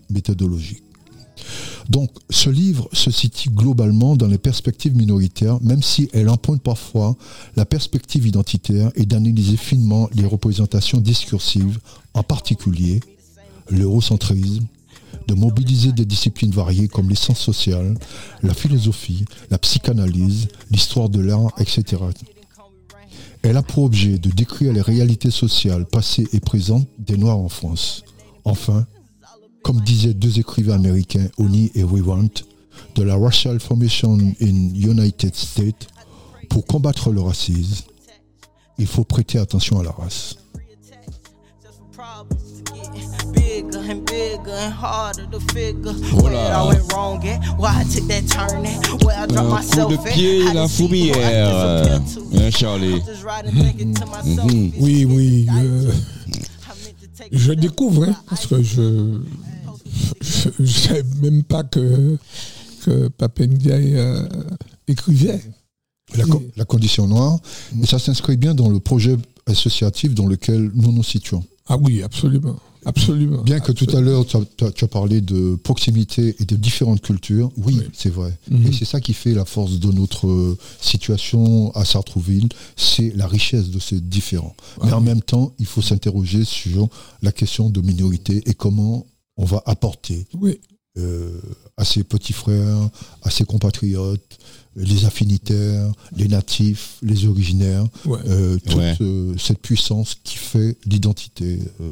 méthodologique. 0.10 0.84
Donc, 1.90 2.12
ce 2.30 2.50
livre 2.50 2.88
se 2.94 3.10
situe 3.10 3.50
globalement 3.50 4.16
dans 4.16 4.28
les 4.28 4.38
perspectives 4.38 4.96
minoritaires, 4.96 5.60
même 5.62 5.82
si 5.82 6.10
elle 6.14 6.30
emprunte 6.30 6.62
parfois 6.62 7.16
la 7.56 7.66
perspective 7.66 8.28
identitaire 8.28 8.92
et 8.96 9.06
d'analyser 9.06 9.58
finement 9.58 10.10
les 10.14 10.26
représentations 10.26 11.00
discursives, 11.00 11.80
en 12.14 12.24
particulier 12.24 13.00
l'eurocentrisme, 13.70 14.66
de 15.28 15.34
mobiliser 15.34 15.92
des 15.92 16.06
disciplines 16.06 16.52
variées 16.52 16.88
comme 16.88 17.10
les 17.10 17.16
sciences 17.16 17.40
sociales, 17.40 17.96
la 18.44 18.54
philosophie, 18.54 19.26
la 19.50 19.58
psychanalyse, 19.58 20.48
l'histoire 20.70 21.10
de 21.10 21.20
l'art, 21.20 21.52
etc. 21.58 22.02
Elle 23.44 23.58
a 23.58 23.64
pour 23.64 23.84
objet 23.84 24.20
de 24.20 24.30
décrire 24.30 24.74
les 24.74 24.82
réalités 24.82 25.32
sociales 25.32 25.86
passées 25.86 26.28
et 26.34 26.40
présentes 26.40 26.88
des 27.00 27.18
Noirs 27.18 27.40
en 27.40 27.50
France. 27.50 28.04
Enfin, 28.46 28.86
comme 29.64 29.82
disaient 29.82 30.14
deux 30.14 30.40
écrivains 30.40 30.76
américains, 30.76 31.28
Oni 31.38 31.72
et 31.76 31.84
Rewant, 31.84 32.30
de 32.96 33.04
la 33.04 33.16
Racial 33.16 33.60
Formation 33.60 34.18
in 34.42 34.74
United 34.76 35.36
States, 35.36 35.88
pour 36.50 36.66
combattre 36.66 37.12
le 37.12 37.22
racisme, 37.22 37.86
il 38.78 38.88
faut 38.88 39.04
prêter 39.04 39.38
attention 39.38 39.80
à 39.80 39.84
la 39.84 39.92
race. 39.92 40.36
Bigger 43.92 44.00
and 44.00 44.06
bigger 44.06 44.52
and 44.52 44.74
harder 44.74 45.26
to 45.32 45.40
figure 45.54 45.92
Voilà. 45.92 46.24
where 46.24 46.56
I 46.56 46.68
went 46.68 46.94
wrong 46.94 47.28
at, 47.28 47.40
why 47.58 47.82
I 47.82 47.84
took 47.84 48.08
that 48.08 48.28
turn 48.28 48.66
at, 48.66 49.04
where 49.04 49.18
I 49.18 49.26
dropped 49.28 49.50
myself 49.50 49.94
at, 50.06 50.14
pied, 50.14 50.48
how 50.48 50.54
la 50.54 50.64
to 50.64 50.70
see 50.70 50.88
who 50.88 51.12
I 51.12 51.14
fourmilière. 51.14 52.00
disappeared 52.00 52.32
to. 52.32 52.38
Hein, 52.44 52.52
Charlie 52.52 53.02
Just 53.06 53.24
riding 53.24 53.52
thinking 53.54 53.94
to 53.96 54.06
myself. 54.06 54.52
Oui, 54.80 55.06
oui. 55.06 55.48
euh, 55.52 55.92
je 57.32 57.52
découvre, 57.54 58.06
hein, 58.10 58.16
parce 58.30 58.48
que 58.48 58.62
je 58.62 59.20
je 60.22 60.50
ne 60.60 60.66
savais 60.66 61.04
même 61.22 61.44
pas 61.44 61.64
que, 61.64 62.18
que 62.84 63.08
Pape 63.10 63.40
Ndiaye 63.42 63.96
euh, 63.98 64.24
écrivait. 64.88 65.42
La, 66.18 66.26
co- 66.26 66.44
la 66.58 66.66
condition 66.66 67.08
noire, 67.08 67.40
et 67.82 67.86
ça 67.86 67.98
s'inscrit 67.98 68.36
bien 68.36 68.54
dans 68.54 68.68
le 68.68 68.82
projet 68.82 69.16
associatif 69.48 70.14
dans 70.14 70.26
lequel 70.26 70.70
nous 70.76 70.92
nous 70.92 71.04
situons. 71.04 71.42
Ah 71.70 71.78
oui, 71.78 72.04
absolument. 72.04 72.58
Absolument. 72.86 73.44
Bien 73.44 73.60
que 73.60 73.72
tout 73.72 73.88
à 73.96 74.02
l'heure, 74.02 74.26
tu 74.26 74.38
as, 74.38 74.72
tu 74.72 74.88
parlé 74.88 75.22
de 75.22 75.56
proximité 75.56 76.36
et 76.40 76.46
de 76.46 76.56
différentes 76.56 77.02
cultures, 77.02 77.52
oui, 77.58 77.76
Oui. 77.80 77.86
c'est 77.94 78.10
vrai. 78.10 78.38
Mhm. 78.50 78.68
Et 78.68 78.72
c'est 78.74 78.86
ça 78.86 79.00
qui 79.00 79.14
fait 79.14 79.34
la 79.34 79.46
force 79.46 79.80
de 79.80 79.92
notre 79.92 80.28
euh, 80.28 80.58
situation 80.80 81.72
à 81.76 81.86
Sartrouville, 81.86 82.50
c'est 82.76 83.14
la 83.16 83.28
richesse 83.28 83.70
de 83.70 83.80
ces 83.80 84.02
différents. 84.02 84.56
Ah 84.80 84.86
Mais 84.86 84.94
en 84.94 85.02
même 85.02 85.22
temps, 85.22 85.54
il 85.60 85.66
faut 85.66 85.82
s'interroger 85.82 86.44
sur 86.44 86.90
la 87.22 87.32
question 87.32 87.70
de 87.70 87.82
minorité 87.82 88.42
et 88.46 88.54
comment 88.54 89.06
on 89.38 89.46
va 89.46 89.62
apporter 89.66 90.28
Oui. 90.40 90.60
euh, 90.98 91.40
à 91.78 91.86
ses 91.86 92.04
petits 92.04 92.34
frères, 92.34 92.90
à 93.24 93.30
ses 93.30 93.46
compatriotes, 93.46 94.38
les 94.76 95.06
affinitaires, 95.06 95.92
les 96.16 96.28
natifs, 96.28 96.98
les 97.02 97.26
originaires, 97.26 97.86
Ouais. 98.06 98.20
euh, 98.28 98.58
toute 98.66 98.76
Ouais. 98.78 98.96
euh, 99.02 99.36
cette 99.38 99.60
puissance 99.60 100.16
qui 100.24 100.38
fait 100.38 100.78
l'identité 100.86 101.60
euh, 101.82 101.92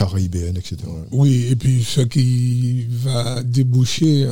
caribéenne, 0.00 0.56
etc. 0.56 0.76
Oui, 1.12 1.46
et 1.50 1.56
puis 1.56 1.84
ce 1.84 2.00
qui 2.00 2.86
va 2.88 3.42
déboucher, 3.42 4.28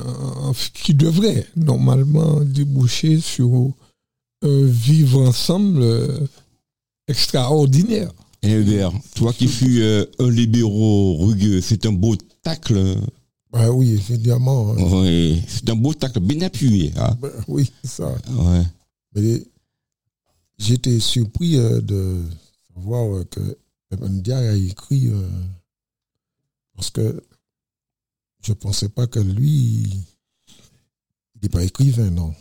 qui 0.73 0.95
devrait 0.95 1.47
normalement 1.57 2.41
déboucher 2.41 3.21
sur 3.21 3.73
un 4.43 4.64
vivre 4.64 5.21
ensemble 5.29 5.83
euh, 5.83 6.21
extraordinaire. 7.07 8.11
Et 8.43 8.53
Hubert, 8.53 8.93
toi 9.14 9.33
qui 9.33 9.47
fus 9.49 9.83
euh, 9.83 10.07
un 10.21 10.31
libéraux 10.31 11.16
rugueux, 11.27 11.61
c'est 11.61 11.85
un 11.87 11.93
beau 11.93 12.14
tacle. 12.43 12.97
Bah 13.53 13.71
oui, 13.71 13.91
évidemment. 13.93 14.73
hein. 14.73 14.77
Oui, 14.79 15.43
c'est 15.49 15.69
un 15.69 15.75
beau 15.77 15.93
tacle 15.93 16.21
bien 16.21 16.41
appuyé. 16.43 16.93
hein. 16.97 17.16
Bah 17.21 17.29
oui, 17.49 17.71
c'est 17.83 17.91
ça. 17.91 18.09
Ouais. 18.31 18.62
Mais 19.14 19.43
j'étais 20.59 21.01
surpris 21.01 21.57
euh, 21.57 21.81
de 21.81 22.23
savoir 22.75 23.16
euh, 23.16 23.25
que 23.31 23.41
Ndiaye 24.07 24.47
a 24.49 24.55
écrit 24.55 25.09
euh, 25.09 25.29
parce 26.79 26.91
que 26.91 27.20
je 28.47 28.53
pensais 28.53 28.89
pas 28.89 29.09
que 29.09 29.18
lui, 29.18 29.83
il 29.83 31.41
n'est 31.43 31.49
pas 31.49 31.64
écrivain, 31.64 32.09
non. 32.11 32.33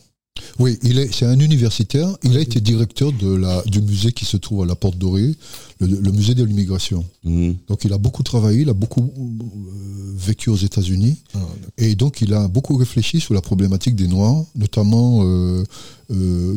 Oui, 0.60 0.78
il 0.84 1.00
est, 1.00 1.12
c'est 1.12 1.26
un 1.26 1.40
universitaire. 1.40 2.16
Il 2.24 2.38
a 2.38 2.40
été 2.40 2.62
directeur 2.62 3.12
de 3.12 3.34
la, 3.34 3.64
du 3.64 3.82
musée 3.82 4.12
qui 4.12 4.26
se 4.26 4.38
trouve 4.38 4.62
à 4.62 4.68
la 4.68 4.76
Porte 4.76 5.00
Dorée, 5.00 5.34
le, 5.80 5.88
le 5.88 6.12
musée 6.12 6.36
de 6.36 6.44
l'immigration. 6.44 7.04
Mhm. 7.24 7.56
Donc 7.68 7.84
il 7.84 7.92
a 7.94 7.98
beaucoup 7.98 8.22
travaillé, 8.22 8.62
il 8.62 8.70
a 8.70 8.74
beaucoup 8.74 9.12
euh, 9.18 10.14
vécu 10.16 10.52
aux 10.52 10.56
États-Unis. 10.56 11.18
Ah, 11.34 11.40
Et 11.80 11.96
donc, 11.96 12.22
il 12.22 12.32
a 12.36 12.48
beaucoup 12.48 12.76
réfléchi 12.78 13.20
sur 13.20 13.34
la 13.34 13.42
problématique 13.42 13.96
des 13.96 14.08
Noirs, 14.08 14.46
notamment 14.54 15.22
euh, 15.24 15.64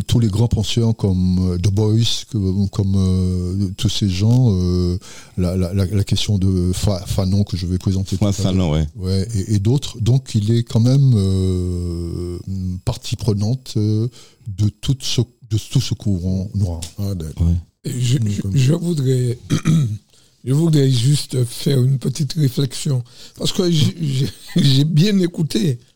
tous 0.07 0.21
les 0.21 0.29
grands 0.29 0.47
penseurs 0.49 0.95
comme 0.97 1.53
euh, 1.55 1.59
Du 1.59 1.71
Bois, 1.71 1.93
que- 2.31 2.69
comme 2.69 2.95
euh, 2.97 3.69
tous 3.77 3.89
ces 3.89 4.09
gens, 4.09 4.49
euh, 4.53 4.97
la, 5.37 5.57
la- 5.57 5.75
la- 5.75 5.87
la 5.87 6.05
question 6.05 6.39
de 6.39 6.71
Fa- 6.73 7.05
Fanon 7.07 7.43
que 7.43 7.57
je 7.57 7.67
vais 7.67 7.79
présenter 7.79 8.17
tout 8.17 8.25
Ouais, 8.25 8.31
à 8.31 8.33
l'heure. 8.33 8.53
Fanon, 8.53 8.71
ouais. 8.73 8.87
Ouais, 8.97 9.29
et, 9.35 9.55
et 9.55 9.59
d'autres. 9.59 10.01
Donc, 10.01 10.35
il 10.35 10.53
est 10.53 10.63
quand 10.63 10.81
même 10.81 11.13
euh, 11.17 12.39
partie 12.85 13.17
prenante 13.17 13.75
euh, 13.77 14.09
de, 14.47 14.69
tout 14.69 14.97
ce, 15.01 15.21
de 15.21 15.59
tout 15.71 15.81
ce 15.81 15.95
courant 15.95 16.49
noir. 16.55 16.81
Ah. 16.99 17.13
Ouais. 17.41 17.55
Je, 17.85 18.19
je- 18.19 18.57
je 18.59 18.73
voudrais, 18.75 19.39
je 20.45 20.53
voudrais 20.53 20.91
juste 20.91 21.45
faire 21.45 21.83
une 21.83 21.99
petite 21.99 22.35
réflexion 22.35 23.03
parce 23.39 23.53
que 23.53 23.71
j'ai- 23.71 24.85
bien 24.85 25.19
écouté 25.19 25.79
euh, 25.81 25.90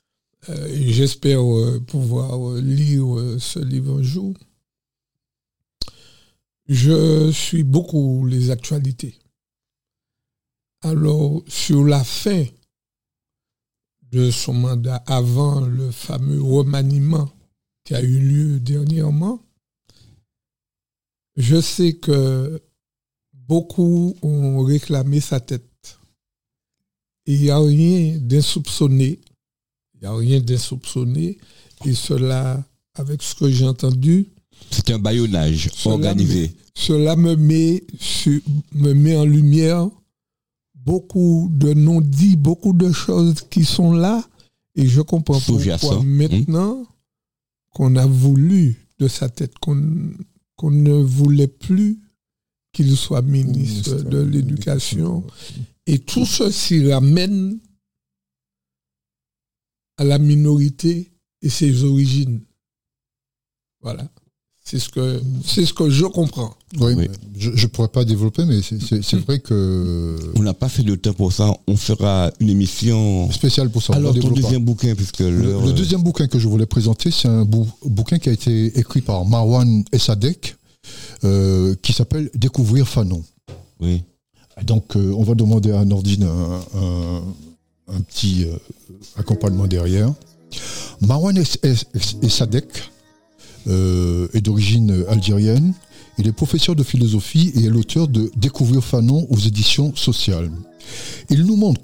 j'espère 0.48 1.40
euh, 1.40 1.80
pouvoir 1.80 2.50
euh, 2.50 2.60
lire 2.60 3.18
euh, 3.18 3.38
ce 3.38 3.58
livre 3.58 3.98
un 3.98 4.02
jour. 4.02 4.34
Je 6.66 7.30
suis 7.30 7.62
beaucoup 7.62 8.26
les 8.26 8.50
actualités. 8.50 9.18
Alors, 10.82 11.42
sur 11.46 11.84
la 11.84 12.04
fin 12.04 12.44
de 14.12 14.30
son 14.30 14.54
mandat, 14.54 15.02
avant 15.06 15.60
le 15.60 15.90
fameux 15.90 16.42
remaniement 16.42 17.30
qui 17.84 17.94
a 17.94 18.02
eu 18.02 18.18
lieu 18.18 18.60
dernièrement, 18.60 19.42
je 21.36 21.60
sais 21.60 21.94
que 21.94 22.62
beaucoup 23.32 24.16
ont 24.22 24.62
réclamé 24.62 25.20
sa 25.20 25.40
tête. 25.40 25.98
Il 27.26 27.40
n'y 27.40 27.50
a 27.50 27.58
rien 27.58 28.18
d'insoupçonné. 28.18 29.20
Il 30.04 30.10
n'y 30.10 30.14
a 30.14 30.18
rien 30.18 30.40
d'insoupçonné. 30.40 31.38
Et 31.86 31.94
cela, 31.94 32.62
avec 32.94 33.22
ce 33.22 33.34
que 33.34 33.50
j'ai 33.50 33.66
entendu, 33.66 34.26
C'est 34.70 34.90
un 34.90 34.98
baillonnage 34.98 35.70
Cela 35.74 35.94
organisé. 35.94 36.52
cela 36.74 37.16
me 37.16 37.36
met, 37.36 37.82
sur- 37.98 38.40
me 38.74 38.92
met 38.92 39.16
en 39.16 39.24
lumière 39.24 39.88
beaucoup 40.74 41.48
de 41.52 41.72
non-dits, 41.72 42.36
beaucoup 42.36 42.74
de 42.74 42.92
choses 42.92 43.36
qui 43.48 43.64
sont 43.64 43.92
là. 43.92 44.22
Et 44.76 44.86
je 44.86 45.00
comprends 45.00 45.40
pourquoi 45.40 46.00
Hmm. 46.00 46.04
maintenant 46.06 46.86
qu'on 47.74 47.96
a 47.96 48.04
voulu 48.06 48.76
de 48.98 49.08
sa 49.08 49.28
tête, 49.30 49.58
qu'on 49.58 50.12
qu'on 50.56 50.70
ne 50.70 50.92
voulait 50.92 51.48
plus 51.48 51.98
qu'il 52.72 52.94
soit 52.96 53.22
ministre 53.22 53.90
Ministre 53.96 54.10
de 54.10 54.18
l'Éducation. 54.18 55.24
Et 55.86 55.98
tout 55.98 56.24
ceci 56.26 56.92
ramène 56.92 57.58
à 59.96 60.04
la 60.04 60.18
minorité 60.18 61.10
et 61.42 61.48
ses 61.48 61.84
origines. 61.84 62.40
Voilà. 63.82 64.08
C'est 64.66 64.78
ce 64.78 64.88
que, 64.88 65.20
c'est 65.44 65.66
ce 65.66 65.74
que 65.74 65.90
je 65.90 66.06
comprends. 66.06 66.54
Oui, 66.80 67.06
je 67.36 67.50
ne 67.50 67.66
pourrais 67.66 67.88
pas 67.88 68.02
développer, 68.06 68.46
mais 68.46 68.62
c'est- 68.62 69.16
vrai 69.18 69.38
que. 69.38 70.16
On 70.36 70.42
n'a 70.42 70.54
pas 70.54 70.70
fait 70.70 70.82
de 70.82 70.94
temps 70.94 71.12
pour 71.12 71.34
ça. 71.34 71.52
On 71.66 71.76
fera 71.76 72.32
une 72.40 72.48
émission. 72.48 73.30
Spécial 73.30 73.68
pour 73.68 73.82
ça. 73.82 73.92
Alors, 73.92 74.18
ton 74.18 74.30
deuxième 74.30 74.64
bouquin, 74.64 74.94
puisque 74.94 75.18
Le, 75.20 75.70
deuxième 75.74 76.02
bouquin 76.02 76.28
que 76.28 76.38
je 76.38 76.48
voulais 76.48 76.64
présenter, 76.64 77.10
c'est 77.10 77.28
un 77.28 77.44
bou- 77.44 77.68
bouquin 77.84 78.18
qui 78.18 78.30
a 78.30 78.32
été 78.32 78.78
écrit 78.78 79.02
par 79.02 79.26
Marwan 79.26 79.84
Essadek, 79.92 80.56
euh, 81.24 81.74
qui 81.82 81.92
s'appelle 81.92 82.30
Découvrir 82.34 82.88
Fanon. 82.88 83.22
Oui. 83.80 84.02
Donc, 84.62 84.96
euh, 84.96 85.12
on 85.14 85.24
va 85.24 85.34
demander 85.34 85.72
à 85.72 85.84
Nordine 85.84 86.22
un, 86.22 86.60
un- 86.80 87.22
un 87.88 88.00
petit 88.00 88.44
euh, 88.44 88.56
accompagnement 89.16 89.66
derrière. 89.66 90.12
Marwan 91.00 91.36
Es- 91.36 91.58
Es- 91.62 91.86
Es- 91.94 92.16
Essadek 92.22 92.90
euh, 93.66 94.28
est 94.32 94.40
d'origine 94.40 95.04
algérienne. 95.08 95.74
Il 96.18 96.26
est 96.28 96.32
professeur 96.32 96.76
de 96.76 96.82
philosophie 96.84 97.52
et 97.56 97.64
est 97.64 97.68
l'auteur 97.70 98.08
de 98.08 98.30
Découvrir 98.36 98.84
Fanon 98.84 99.26
aux 99.30 99.38
éditions 99.38 99.94
sociales. 99.96 100.50
Il 101.28 101.44
nous 101.44 101.56
montre 101.56 101.80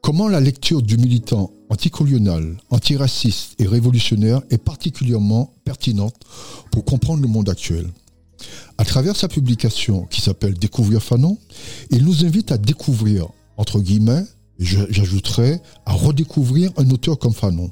comment 0.00 0.28
la 0.28 0.40
lecture 0.40 0.80
du 0.82 0.96
militant 0.96 1.50
anticolonial, 1.68 2.56
antiraciste 2.70 3.54
et 3.58 3.66
révolutionnaire 3.66 4.42
est 4.50 4.58
particulièrement 4.62 5.52
pertinente 5.64 6.14
pour 6.70 6.84
comprendre 6.84 7.20
le 7.22 7.28
monde 7.28 7.48
actuel. 7.48 7.86
À 8.78 8.84
travers 8.84 9.16
sa 9.16 9.28
publication 9.28 10.04
qui 10.06 10.20
s'appelle 10.20 10.54
Découvrir 10.54 11.02
Fanon, 11.02 11.38
il 11.90 12.04
nous 12.04 12.24
invite 12.24 12.52
à 12.52 12.58
découvrir, 12.58 13.28
entre 13.56 13.80
guillemets, 13.80 14.24
j'ajouterais, 14.58 15.60
à 15.86 15.92
redécouvrir 15.92 16.70
un 16.76 16.88
auteur 16.90 17.18
comme 17.18 17.34
Fanon. 17.34 17.70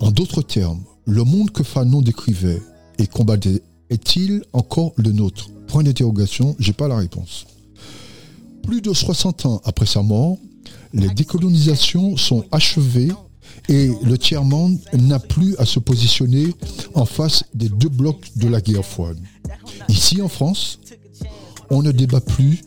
En 0.00 0.10
d'autres 0.10 0.42
termes, 0.42 0.82
le 1.06 1.24
monde 1.24 1.50
que 1.50 1.62
Fanon 1.62 2.02
décrivait 2.02 2.62
et 2.98 3.06
combattait 3.06 3.62
est-il 3.90 4.42
encore 4.52 4.92
le 4.96 5.12
nôtre? 5.12 5.48
Point 5.66 5.82
d'interrogation, 5.82 6.54
j'ai 6.58 6.72
pas 6.72 6.88
la 6.88 6.96
réponse. 6.96 7.46
Plus 8.62 8.82
de 8.82 8.92
60 8.92 9.46
ans 9.46 9.62
après 9.64 9.86
sa 9.86 10.02
mort, 10.02 10.36
les 10.92 11.08
décolonisations 11.08 12.16
sont 12.16 12.44
achevées 12.52 13.10
et 13.68 13.90
le 14.02 14.18
tiers-monde 14.18 14.78
n'a 14.92 15.18
plus 15.18 15.56
à 15.56 15.64
se 15.64 15.78
positionner 15.78 16.48
en 16.94 17.04
face 17.04 17.44
des 17.54 17.68
deux 17.68 17.88
blocs 17.88 18.30
de 18.36 18.48
la 18.48 18.60
guerre 18.60 18.84
froide. 18.84 19.18
Ici 19.88 20.20
en 20.22 20.28
France, 20.28 20.80
on 21.70 21.82
ne 21.82 21.92
débat 21.92 22.20
plus 22.20 22.62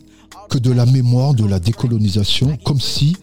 que 0.48 0.58
de 0.58 0.70
la 0.70 0.86
mémoire 0.86 1.34
de 1.34 1.44
la 1.44 1.58
décolonisation 1.58 2.56
comme 2.64 2.80
si 2.80 3.16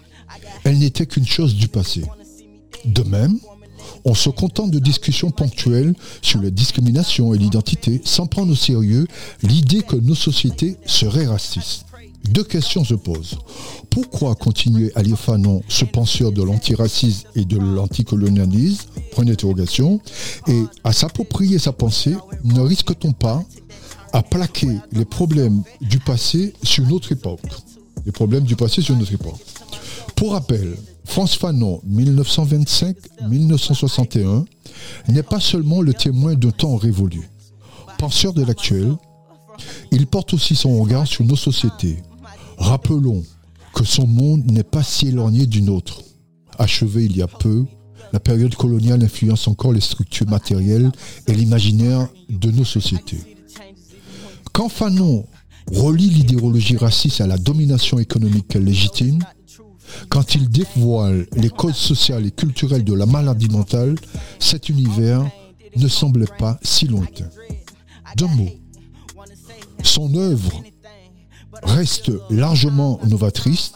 elle 0.63 0.79
n'était 0.79 1.05
qu'une 1.05 1.27
chose 1.27 1.55
du 1.55 1.67
passé. 1.67 2.03
De 2.85 3.03
même, 3.03 3.39
on 4.05 4.13
se 4.13 4.29
contente 4.29 4.71
de 4.71 4.79
discussions 4.79 5.31
ponctuelles 5.31 5.93
sur 6.21 6.39
les 6.39 6.51
discriminations 6.51 7.33
et 7.33 7.37
l'identité 7.37 8.01
sans 8.03 8.27
prendre 8.27 8.51
au 8.51 8.55
sérieux 8.55 9.07
l'idée 9.43 9.81
que 9.81 9.95
nos 9.95 10.15
sociétés 10.15 10.77
seraient 10.85 11.27
racistes. 11.27 11.85
Deux 12.25 12.43
questions 12.43 12.83
se 12.83 12.95
posent. 12.95 13.37
Pourquoi 13.89 14.35
continuer 14.35 14.91
à 14.95 15.01
lire 15.01 15.17
Fanon, 15.17 15.63
ce 15.67 15.85
penseur 15.85 16.31
de 16.31 16.43
l'antiracisme 16.43 17.27
et 17.35 17.45
de 17.45 17.57
l'anticolonialisme? 17.57 18.89
Et 20.47 20.63
à 20.83 20.93
s'approprier 20.93 21.59
sa 21.59 21.71
pensée, 21.71 22.15
ne 22.43 22.59
risque-t-on 22.61 23.13
pas 23.13 23.43
à 24.13 24.21
plaquer 24.21 24.77
les 24.91 25.05
problèmes 25.05 25.63
du 25.81 25.99
passé 25.99 26.53
sur 26.63 26.85
notre 26.87 27.11
époque? 27.11 27.41
Les 28.05 28.11
problèmes 28.11 28.43
du 28.43 28.55
passé 28.55 28.81
sur 28.81 28.95
notre 28.95 29.13
époque. 29.13 29.39
Pour 30.19 30.33
rappel, 30.33 30.75
France 31.05 31.33
Fanon, 31.35 31.81
1925-1961, 31.89 34.43
n'est 35.07 35.23
pas 35.23 35.39
seulement 35.39 35.81
le 35.81 35.93
témoin 35.93 36.35
d'un 36.35 36.51
temps 36.51 36.75
révolu. 36.75 37.29
Penseur 37.97 38.33
de 38.33 38.43
l'actuel, 38.43 38.97
il 39.91 40.07
porte 40.07 40.33
aussi 40.33 40.57
son 40.57 40.77
regard 40.81 41.07
sur 41.07 41.23
nos 41.23 41.37
sociétés. 41.37 42.03
Rappelons 42.57 43.23
que 43.73 43.85
son 43.85 44.07
monde 44.07 44.51
n'est 44.51 44.63
pas 44.63 44.83
si 44.83 45.07
éloigné 45.07 45.45
du 45.45 45.61
nôtre. 45.61 46.01
Achevé 46.57 47.05
il 47.05 47.15
y 47.15 47.21
a 47.21 47.27
peu, 47.27 47.63
la 48.11 48.19
période 48.19 48.55
coloniale 48.55 49.01
influence 49.01 49.47
encore 49.47 49.71
les 49.71 49.79
structures 49.79 50.27
matérielles 50.27 50.91
et 51.27 51.33
l'imaginaire 51.33 52.09
de 52.27 52.51
nos 52.51 52.65
sociétés. 52.65 53.37
Quand 54.51 54.67
Fanon 54.67 55.25
relie 55.71 56.09
l'idéologie 56.09 56.75
raciste 56.75 57.21
à 57.21 57.27
la 57.27 57.37
domination 57.37 57.99
économique 57.99 58.55
légitime, 58.55 59.19
quand 60.09 60.35
il 60.35 60.49
dévoile 60.49 61.27
les 61.35 61.49
codes 61.49 61.73
sociaux 61.73 62.19
et 62.19 62.31
culturels 62.31 62.83
de 62.83 62.93
la 62.93 63.05
maladie 63.05 63.49
mentale, 63.49 63.95
cet 64.39 64.69
univers 64.69 65.29
ne 65.75 65.87
semblait 65.87 66.25
pas 66.37 66.59
si 66.63 66.87
lointain. 66.87 67.29
D'un 68.15 68.27
mot, 68.27 68.49
son 69.83 70.13
œuvre 70.15 70.63
reste 71.63 72.11
largement 72.29 72.99
novatrice, 73.05 73.71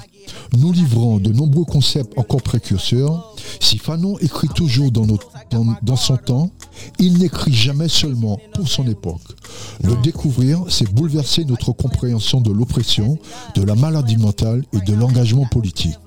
nous 0.57 0.71
livrant 0.71 1.17
de 1.17 1.31
nombreux 1.31 1.65
concepts 1.65 2.17
encore 2.17 2.41
précurseurs, 2.41 3.35
si 3.59 3.77
Fanon 3.77 4.17
écrit 4.19 4.47
toujours 4.49 4.91
dans 4.91 5.95
son 5.95 6.17
temps, 6.17 6.49
il 6.99 7.17
n'écrit 7.19 7.53
jamais 7.53 7.87
seulement 7.87 8.39
pour 8.53 8.67
son 8.67 8.87
époque. 8.87 9.21
Le 9.83 9.95
découvrir, 9.97 10.63
c'est 10.69 10.91
bouleverser 10.91 11.45
notre 11.45 11.71
compréhension 11.71 12.41
de 12.41 12.51
l'oppression, 12.51 13.17
de 13.55 13.63
la 13.63 13.75
maladie 13.75 14.17
mentale 14.17 14.63
et 14.73 14.79
de 14.79 14.93
l'engagement 14.93 15.45
politique. 15.45 15.97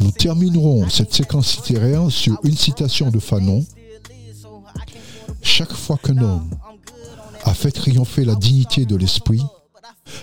Nous 0.00 0.10
terminerons 0.10 0.88
cette 0.88 1.14
séquence 1.14 1.56
littéraire 1.56 2.10
sur 2.10 2.38
une 2.44 2.56
citation 2.56 3.10
de 3.10 3.18
Fanon. 3.18 3.64
Chaque 5.42 5.72
fois 5.72 5.98
qu'un 6.02 6.18
homme 6.18 6.50
a 7.44 7.54
fait 7.54 7.70
triompher 7.70 8.24
la 8.24 8.34
dignité 8.34 8.84
de 8.84 8.96
l'esprit, 8.96 9.42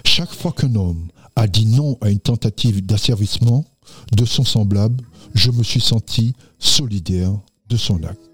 chaque 0.04 0.34
fois 0.34 0.52
qu'un 0.52 0.76
homme 0.76 1.08
a 1.36 1.48
dit 1.48 1.66
non 1.66 1.98
à 2.02 2.10
une 2.10 2.20
tentative 2.20 2.86
d'asservissement 2.86 3.66
de 4.12 4.26
son 4.26 4.44
semblable, 4.44 5.04
je 5.34 5.52
me 5.52 5.64
suis 5.64 5.82
senti 5.82 6.34
solidaire 6.60 7.32
de 7.70 7.78
son 7.78 8.04
acte. 8.04 8.30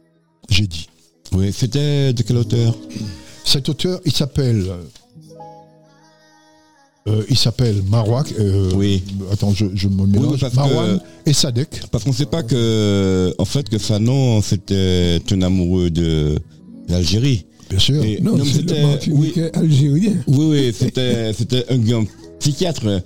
J'ai 0.49 0.67
dit. 0.67 0.87
Oui, 1.33 1.51
c'était 1.53 2.13
de 2.13 2.23
quel 2.23 2.37
auteur 2.37 2.75
Cet 3.43 3.69
auteur, 3.69 3.99
il 4.05 4.11
s'appelle. 4.11 4.65
euh, 7.07 7.23
il 7.29 7.37
s'appelle 7.37 7.81
Marouak. 7.89 8.33
euh, 8.39 8.71
Oui. 8.75 9.03
Attends, 9.31 9.53
je, 9.53 9.65
je 9.73 9.87
me 9.87 10.05
mélange. 10.05 10.39
que- 10.41 10.99
et 11.29 11.33
Sadek. 11.33 11.81
Parce 11.91 12.03
qu'on 12.03 12.09
ne 12.11 12.15
sait 12.15 12.25
pas 12.25 12.43
que, 12.43 13.33
en 13.37 13.45
fait, 13.45 13.69
que 13.69 13.77
Fanon, 13.77 14.41
c'était 14.41 15.19
un 15.31 15.41
amoureux 15.41 15.89
de 15.89 16.37
l'Algérie. 16.89 17.45
Bien 17.69 17.79
sûr. 17.79 18.03
Et- 18.03 18.19
Non, 18.21 18.35
le 18.37 18.45
c'était- 18.45 18.81
Martiniquais 18.83 19.51
algérien. 19.55 20.13
Oui, 20.27 20.45
oui, 20.49 20.73
c'était, 20.77 21.33
c'était 21.33 21.65
un 21.69 21.77
grand 21.77 22.03
psychiatre. 22.39 23.01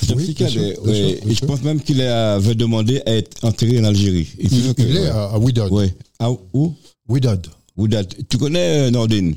C'était 0.00 0.12
un 0.12 0.16
Oui, 0.16 0.22
psychiatre. 0.24 0.52
sûr, 0.52 0.62
et- 0.88 1.18
sûr, 1.22 1.34
je 1.34 1.44
pense 1.44 1.62
même 1.62 1.80
qu'il 1.80 2.00
avait 2.02 2.54
demandé 2.54 3.00
à 3.06 3.14
être 3.14 3.44
enterré 3.44 3.80
en 3.80 3.84
Algérie. 3.84 4.28
Et 4.38 4.46
Il, 4.46 4.96
est 4.96 5.06
à, 5.06 5.24
à. 5.24 5.38
Ouais. 5.38 5.92
Ah, 6.20 6.30
où? 6.52 6.72
Ouidad. 7.08 7.46
Ouidad. 7.76 8.12
Tu 8.28 8.38
connais 8.38 8.88
euh, 8.88 8.90
Nordine? 8.90 9.34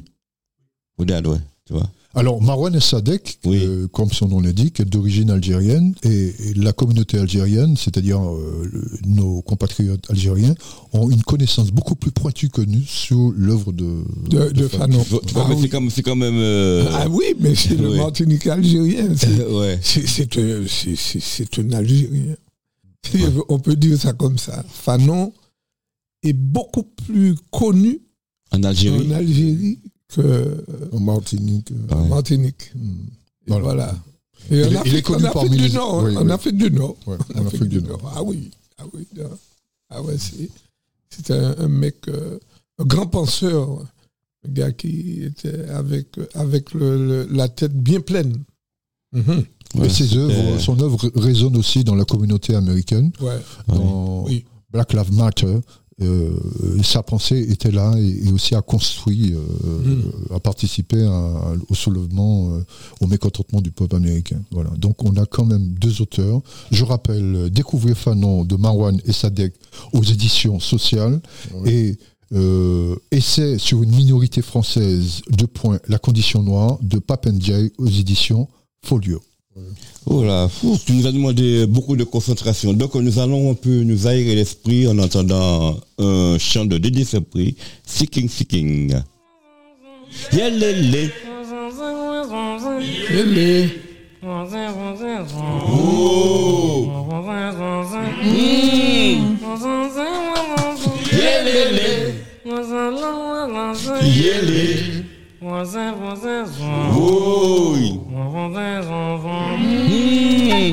Ouidad, 0.98 1.26
ouais, 1.28 1.38
tu 1.66 1.74
vois. 1.74 1.90
Alors, 2.14 2.42
Marwan 2.42 2.76
et 2.76 2.82
Sadek, 2.82 3.40
Oui. 3.46 3.60
euh, 3.64 3.88
comme 3.88 4.12
son 4.12 4.28
nom 4.28 4.42
l'indique, 4.42 4.82
est 4.82 4.86
d'origine 4.86 5.30
algérienne 5.30 5.96
et, 6.04 6.34
et 6.50 6.54
la 6.56 6.74
communauté 6.74 7.18
algérienne, 7.18 7.78
c'est-à-dire 7.78 8.22
euh, 8.22 8.70
nos 9.06 9.42
compatriotes 9.44 10.10
algériens, 10.12 10.54
ont 10.92 11.10
une 11.10 11.24
connaissance 11.24 11.72
beaucoup 11.72 11.96
plus 11.96 12.12
pointue 12.12 12.50
que 12.50 12.60
nous 12.60 12.82
sur 12.86 13.32
l'œuvre 13.38 13.72
de, 13.72 14.04
De, 14.30 14.50
de 14.50 14.68
Fanon. 14.68 15.02
Tu 15.04 15.10
vois, 15.34 15.44
Ah 15.46 15.48
mais 15.48 15.56
oui. 15.56 15.90
c'est 15.90 16.02
quand 16.04 16.18
même. 16.18 16.36
euh, 16.36 16.86
Ah 16.92 17.08
oui, 17.10 17.34
mais 17.40 17.56
c'est 17.56 17.76
le 17.78 17.90
Oui. 17.92 17.98
Martiniquais 17.98 18.50
algérien. 18.50 19.08
C'est- 19.16 19.46
ouais. 19.46 19.80
Un 21.60 21.72
Algérien. 21.72 22.36
On 23.48 23.58
peut 23.60 23.78
dire 23.78 23.98
ça 23.98 24.12
comme 24.12 24.38
ça. 24.38 24.66
Fanon 24.68 25.32
est 26.24 26.34
beaucoup 26.34 26.84
plus 26.84 27.36
connu 27.52 28.00
En 28.52 28.64
Algérie. 28.64 29.08
en 29.08 29.16
Algérie 29.16 29.80
que 30.10 30.66
En 30.92 31.00
Martinique. 31.00 31.72
Ouais. 31.72 32.08
Martinique. 32.10 32.72
Hmm. 32.76 32.90
Et 33.48 33.50
Voilà. 33.52 33.64
voilà. 33.64 33.96
Et 34.50 34.58
Il 34.58 34.64
en 34.64 34.66
est- 34.66 34.72
il 34.72 34.78
Afrique, 34.78 34.96
est 34.96 35.02
connu 35.04 35.24
en 35.24 35.28
Afrique 35.28 35.34
parmi 35.34 35.58
du 35.58 35.68
les- 35.68 35.74
Nord. 35.74 36.04
oui, 36.04 36.18
en 36.18 36.26
oui. 36.26 36.32
Afrique 36.32 36.58
du 36.58 36.72
Nord. 36.72 36.98
Ouais, 37.08 37.18
en 37.36 37.46
Afrique 37.46 37.70
du 37.70 37.82
Nord. 37.82 38.12
Ah 38.16 38.24
oui. 38.24 38.52
Ah 38.78 38.84
oui. 38.94 39.08
Ah 39.90 40.02
ouais, 40.02 40.16
c'est 41.10 41.32
un, 41.32 41.56
un 41.58 41.68
mec, 41.68 42.08
euh, 42.08 42.40
un 42.80 42.86
grand 42.86 43.08
penseur. 43.08 43.86
Un 44.48 44.52
gars 44.52 44.72
qui 44.72 45.22
était 45.24 45.66
avec, 45.70 46.08
avec 46.34 46.74
le- 46.74 47.06
le- 47.08 47.28
la 47.32 47.48
tête 47.48 47.74
bien 47.78 48.00
pleine. 48.02 48.44
Ouais, 49.14 49.86
et 49.86 49.90
ses 49.90 50.16
œuvres, 50.18 50.60
son 50.60 50.80
œuvre 50.82 50.98
résonne 51.16 51.56
aussi 51.58 51.84
dans 51.84 51.96
la 51.96 52.06
communauté 52.06 52.56
américaine, 52.56 53.12
Ouais. 53.22 53.38
dans 53.68 54.24
Oui. 54.24 54.46
Black 54.72 54.94
Lives 54.94 55.14
Matter. 55.14 55.60
Euh, 56.02 56.32
sa 56.84 57.04
pensée 57.04 57.46
était 57.50 57.70
là 57.72 57.94
et, 58.00 58.28
et 58.28 58.32
aussi 58.32 58.56
a 58.56 58.62
construit, 58.62 59.34
euh, 59.34 59.40
Mm. 59.84 60.34
a 60.36 60.40
participé 60.40 61.04
à- 61.04 61.54
au 61.70 61.76
soulèvement, 61.76 62.54
euh, 62.56 62.64
au 63.02 63.08
mécontentement 63.08 63.62
du 63.62 63.72
peuple 63.72 63.98
américain. 63.98 64.42
Voilà. 64.52 64.70
Donc 64.78 65.04
on 65.04 65.16
a 65.18 65.26
quand 65.26 65.46
même 65.46 65.68
deux 65.74 66.02
auteurs. 66.02 66.42
Je 66.72 66.84
rappelle 66.86 67.50
Découvrir 67.52 67.98
Fanon 67.98 68.46
de 68.46 68.56
Marwan 68.56 69.00
et 69.06 69.12
Sadek 69.12 69.54
aux 69.94 70.04
éditions 70.04 70.60
sociales 70.60 71.22
et 71.66 71.98
Essai 73.12 73.58
sur 73.58 73.84
une 73.84 73.94
minorité 73.94 74.42
française, 74.42 75.22
deux 75.32 75.48
points, 75.48 75.80
La 75.90 76.00
condition 76.00 76.42
noire 76.42 76.80
de 76.82 76.98
Papendiaï 77.00 77.72
aux 77.78 77.88
éditions 77.88 78.48
Folio. 78.84 79.20
Oh 80.06 80.24
là, 80.24 80.48
fou, 80.48 80.80
tu 80.86 80.94
nous 80.94 81.06
as 81.08 81.12
demandé 81.12 81.66
beaucoup 81.66 81.96
de 81.96 82.04
concentration. 82.04 82.74
Donc 82.74 82.96
nous 82.96 83.20
allons 83.20 83.52
un 83.52 83.54
peu 83.54 83.84
nous 83.84 84.08
aérer 84.08 84.36
l'esprit 84.36 84.88
en 84.88 84.98
entendant 84.98 85.78
un 86.00 86.38
chant 86.40 86.66
de 86.66 86.78
Dédé 86.78 87.04
Sepri, 87.04 87.56
Seeking 87.86 88.30
Seeking. 88.30 88.96
Yelele. 90.34 91.12
Elle 93.10 93.38
Yelele. 93.38 93.70
Yele. 104.04 104.91
Oui. 106.96 108.00
Mm. 109.58 110.72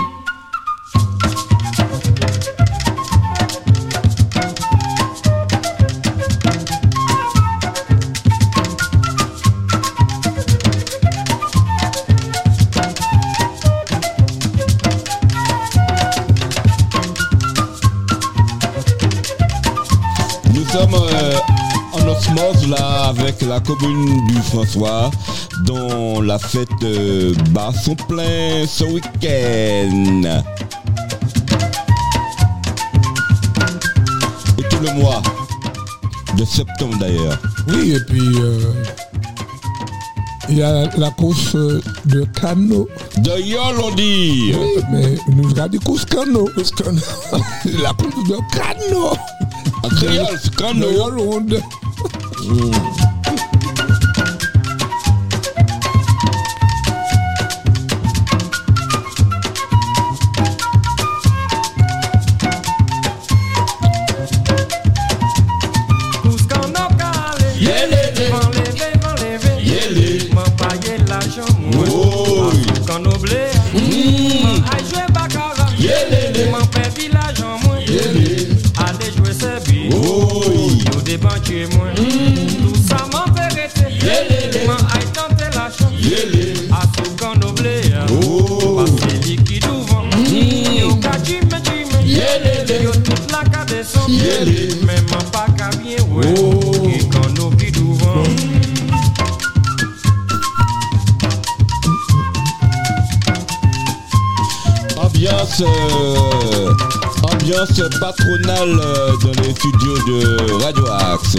Nous 20.55 20.64
sommes 20.64 20.95
euh, 20.95 21.58
là 22.69 23.09
avec 23.09 23.43
la 23.43 23.61
commune 23.61 24.27
du 24.27 24.35
François 24.43 25.11
dont 25.64 26.21
la 26.21 26.39
fête 26.39 26.69
euh, 26.83 27.33
bat 27.51 27.71
son 27.73 27.95
plein 27.95 28.66
ce 28.66 28.85
week-end. 28.85 30.43
Et 34.59 34.62
tout 34.69 34.81
le 34.83 34.93
mois 34.95 35.23
de 36.37 36.45
septembre 36.45 36.97
d'ailleurs. 36.99 37.39
Oui, 37.69 37.93
et 37.93 38.01
puis 38.01 38.21
euh, 38.41 38.73
il 40.49 40.59
y 40.59 40.62
a 40.62 40.89
la 40.97 41.11
course 41.11 41.55
de 41.55 42.25
canot. 42.41 42.89
De 43.19 43.41
Yolandi. 43.41 44.55
Oui, 44.55 44.83
mais 44.91 45.16
nous 45.29 45.59
avons 45.59 45.69
dit 45.69 45.79
course 45.79 46.05
canot. 46.05 46.49
la 46.57 47.93
course 47.95 48.29
de 48.29 48.39
canot. 48.53 49.16
En 49.83 49.89
créole, 49.89 50.39
c'est 50.43 50.55
De 52.49 53.18
ambiance 107.59 107.99
patronale 107.99 108.81
euh, 108.81 109.13
dans 109.23 109.43
les 109.43 109.51
studios 109.51 109.99
de 110.07 110.63
Radio 110.63 110.87
Axe. 110.87 111.37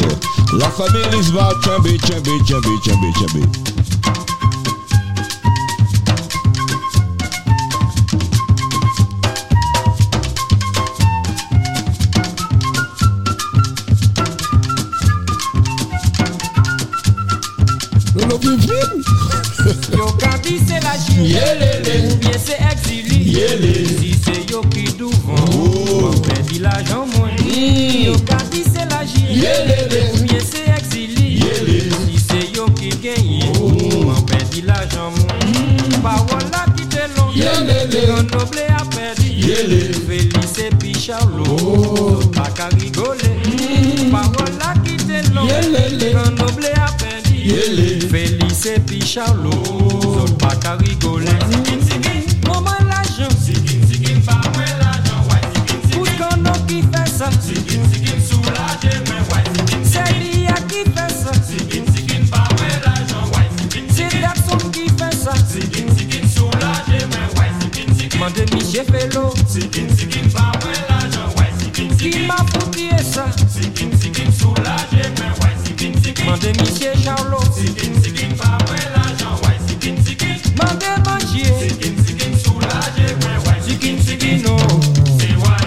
La 0.57 0.69
famille 0.69 1.01
Lisba, 1.11 1.49
tchambé, 1.61 1.97
tchambé, 1.97 2.31
tchambé, 2.45 2.69
tchambé, 2.83 3.11
tchambé. 3.13 3.78
Genye 33.01 33.43
Mwen 34.05 34.65
la 34.65 34.85
jan 34.91 35.11
mwen 35.15 36.01
Parola 36.03 36.65
ki 36.75 36.85
te 36.89 37.07
lon 37.15 37.31
Yon 37.35 38.27
noble 38.31 38.65
a 38.67 38.83
perdi 38.95 39.27
Felice 40.07 40.69
pi 40.79 40.93
Charlot. 40.93 42.29
Pa 42.35 42.49
ka 42.55 42.69
rigole 42.75 43.29
ki 44.83 44.97
te 45.07 45.21
lon 45.33 45.47
Yon 45.47 46.35
noble 46.35 46.73
a 46.75 46.91
perdi 46.99 48.07
Felice 48.09 48.79
pi 48.87 48.99
Charlot. 48.99 50.03
Zot 50.03 50.37
pa 50.39 50.55
ka 50.55 50.75
rigole 50.81 51.27
Sikin 51.49 51.81
sikin, 51.81 52.23
maman 52.47 52.87
l'ajan 52.87 53.31
Sikin 53.39 53.87
sikin, 53.87 54.21
pa 54.25 54.41
mwen 54.53 54.73
l'ajan 54.81 55.19
Why 55.29 55.41
sikin 55.53 55.81
sikin, 55.87 55.97
Kout 55.97 56.11
kono 56.19 56.53
ki 56.67 56.83
fe 56.91 57.05
sa 57.09 57.31
Sikin 57.39 57.87
sikin, 57.91 58.19
soulaje 58.21 58.91
men 58.91 59.05
Why 59.05 59.08
Mande 68.19 68.43
mi 68.51 68.61
che 68.61 68.83
felo 68.83 69.33
Sikin 69.47 69.87
sikin, 69.95 70.29
pa 70.31 70.51
mwen 70.59 70.75
l'ajan 70.89 71.31
Why 71.35 71.47
sikin 71.57 71.89
sikin, 71.97 72.11
Ki 72.11 72.25
ma 72.27 72.35
fouti 72.51 72.89
e 72.89 73.01
sa 73.01 73.31
Sikin 73.47 73.97
sikin, 73.97 74.31
soulaje 74.33 75.07
men 75.19 75.31
Why 75.39 75.55
sikin 75.63 75.93
sikin, 76.03 76.25
Mande 76.25 76.51
mi 76.51 76.67
che 76.67 76.91
Sikin 77.55 78.01
sikin, 78.03 78.35
pa 78.35 78.57
l'ajan 78.93 79.39
Why 79.41 79.55
sikin 79.67 80.03
sikin, 80.03 80.35
Mande 80.57 80.91
manje 81.05 81.47
Sikin 81.63 81.95
sikin, 82.03 82.35
sikin 83.65 83.99
sikin, 84.03 84.41
no 84.43 84.57
Se 85.17 85.31
why. 85.39 85.63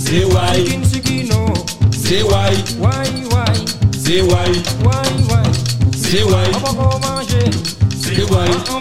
C'est 0.00 0.24
why, 0.24 0.56
Sikin 0.56 0.84
sikin, 0.84 1.28
no 1.28 1.52
c'est 1.92 2.22
why, 2.22 2.56
Why, 2.80 3.04
why, 3.30 3.52
c'est 3.92 4.22
why, 4.22 4.48
why, 4.82 5.04
why? 5.28 5.44
C'est 5.96 6.24
why, 6.24 6.48
On 6.54 6.58
va 6.58 6.72
pas 6.72 6.98
manger. 6.98 7.50
C'est 8.00 8.22
why, 8.30 8.48
On 8.70 8.80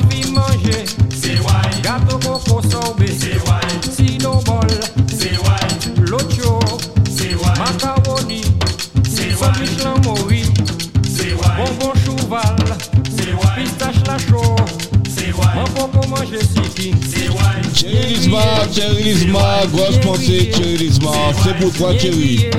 Charisma, 18.34 18.68
charisma, 18.74 19.68
grosse 19.72 20.00
pensée, 20.00 20.50
charisma, 20.50 21.12
c'est 21.44 21.56
pourquoi 21.60 21.96
chérie. 22.00 22.50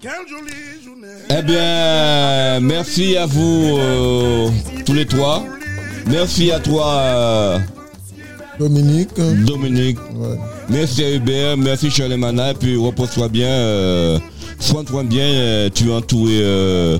Quelle 0.00 0.26
jolie 0.28 0.84
journée. 0.84 1.08
Eh 1.30 1.42
bien, 1.42 2.60
merci 2.60 3.16
à 3.16 3.26
vous 3.26 3.76
euh, 3.78 4.48
tous 4.84 4.94
les 4.94 5.06
trois. 5.06 5.44
Merci 6.06 6.50
à 6.50 6.58
toi, 6.60 6.86
euh, 6.96 7.58
Dominique. 8.60 9.08
Dominique. 9.46 9.98
Ouais. 10.14 10.36
Merci 10.68 11.02
à 11.02 11.10
Hubert, 11.14 11.56
merci 11.56 11.90
Charles 11.90 12.16
Mana, 12.16 12.50
et 12.50 12.54
puis 12.54 12.76
repose-toi 12.76 13.28
bien, 13.28 13.48
euh, 13.48 14.18
soigne-toi 14.58 15.02
bien, 15.04 15.24
euh, 15.24 15.70
tu 15.74 15.88
es 15.88 15.92
entouré 15.94 16.40
euh, 16.42 16.98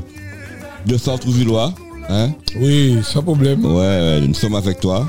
de 0.86 0.96
centre-villois. 0.96 1.74
Hein? 2.08 2.30
Oui, 2.58 2.96
sans 3.04 3.22
problème. 3.22 3.62
Ouais, 3.66 4.22
nous 4.22 4.32
sommes 4.32 4.54
avec 4.54 4.80
toi. 4.80 5.06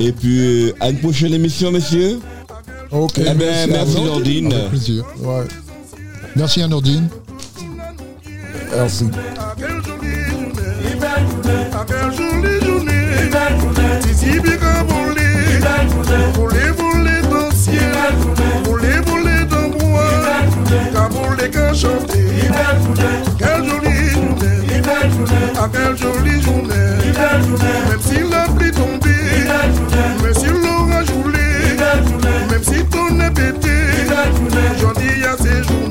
Et 0.00 0.10
puis, 0.10 0.72
à 0.80 0.88
une 0.88 0.96
prochaine 0.96 1.34
émission, 1.34 1.70
messieurs? 1.70 2.18
Ok. 2.90 3.18
Eh 3.18 3.34
bien, 3.34 3.66
merci. 3.68 4.00
Nordine. 4.00 4.52
Avec 4.54 4.68
plaisir. 4.70 5.04
Ouais. 5.20 5.44
Merci 6.34 6.62
à 6.62 6.68
Nordine. 6.68 7.08
Merci. 8.74 9.04
Voulez-vous 16.34 17.02
les 17.02 17.22
dossiers 17.28 17.78
Voulez-vous 18.64 19.18
les 19.18 19.44
d'embrouilles 19.44 20.14
vous 21.10 21.34
les 21.34 21.50
qu'un 21.50 21.72
chanté 21.72 22.26
Quelle 23.38 23.64
jolie 23.64 24.10
journée 24.10 24.82
Ah 25.56 25.68
quelle 25.72 25.96
jolie 25.96 26.42
journée 26.42 26.72
Même 27.88 28.00
si 28.00 28.18
la 28.30 28.48
pluie 28.54 28.70
tombée 28.70 29.46
Même 30.22 30.34
si 30.34 30.46
l'orage 30.46 31.10
roulait 31.10 31.76
Même 32.50 32.62
si 32.62 32.84
ton 32.84 33.20
est 33.20 33.30
pété 33.30 33.70
J'en 34.80 34.92
dis 34.92 35.24
à 35.24 35.36
ces 35.36 35.62
journées 35.62 35.84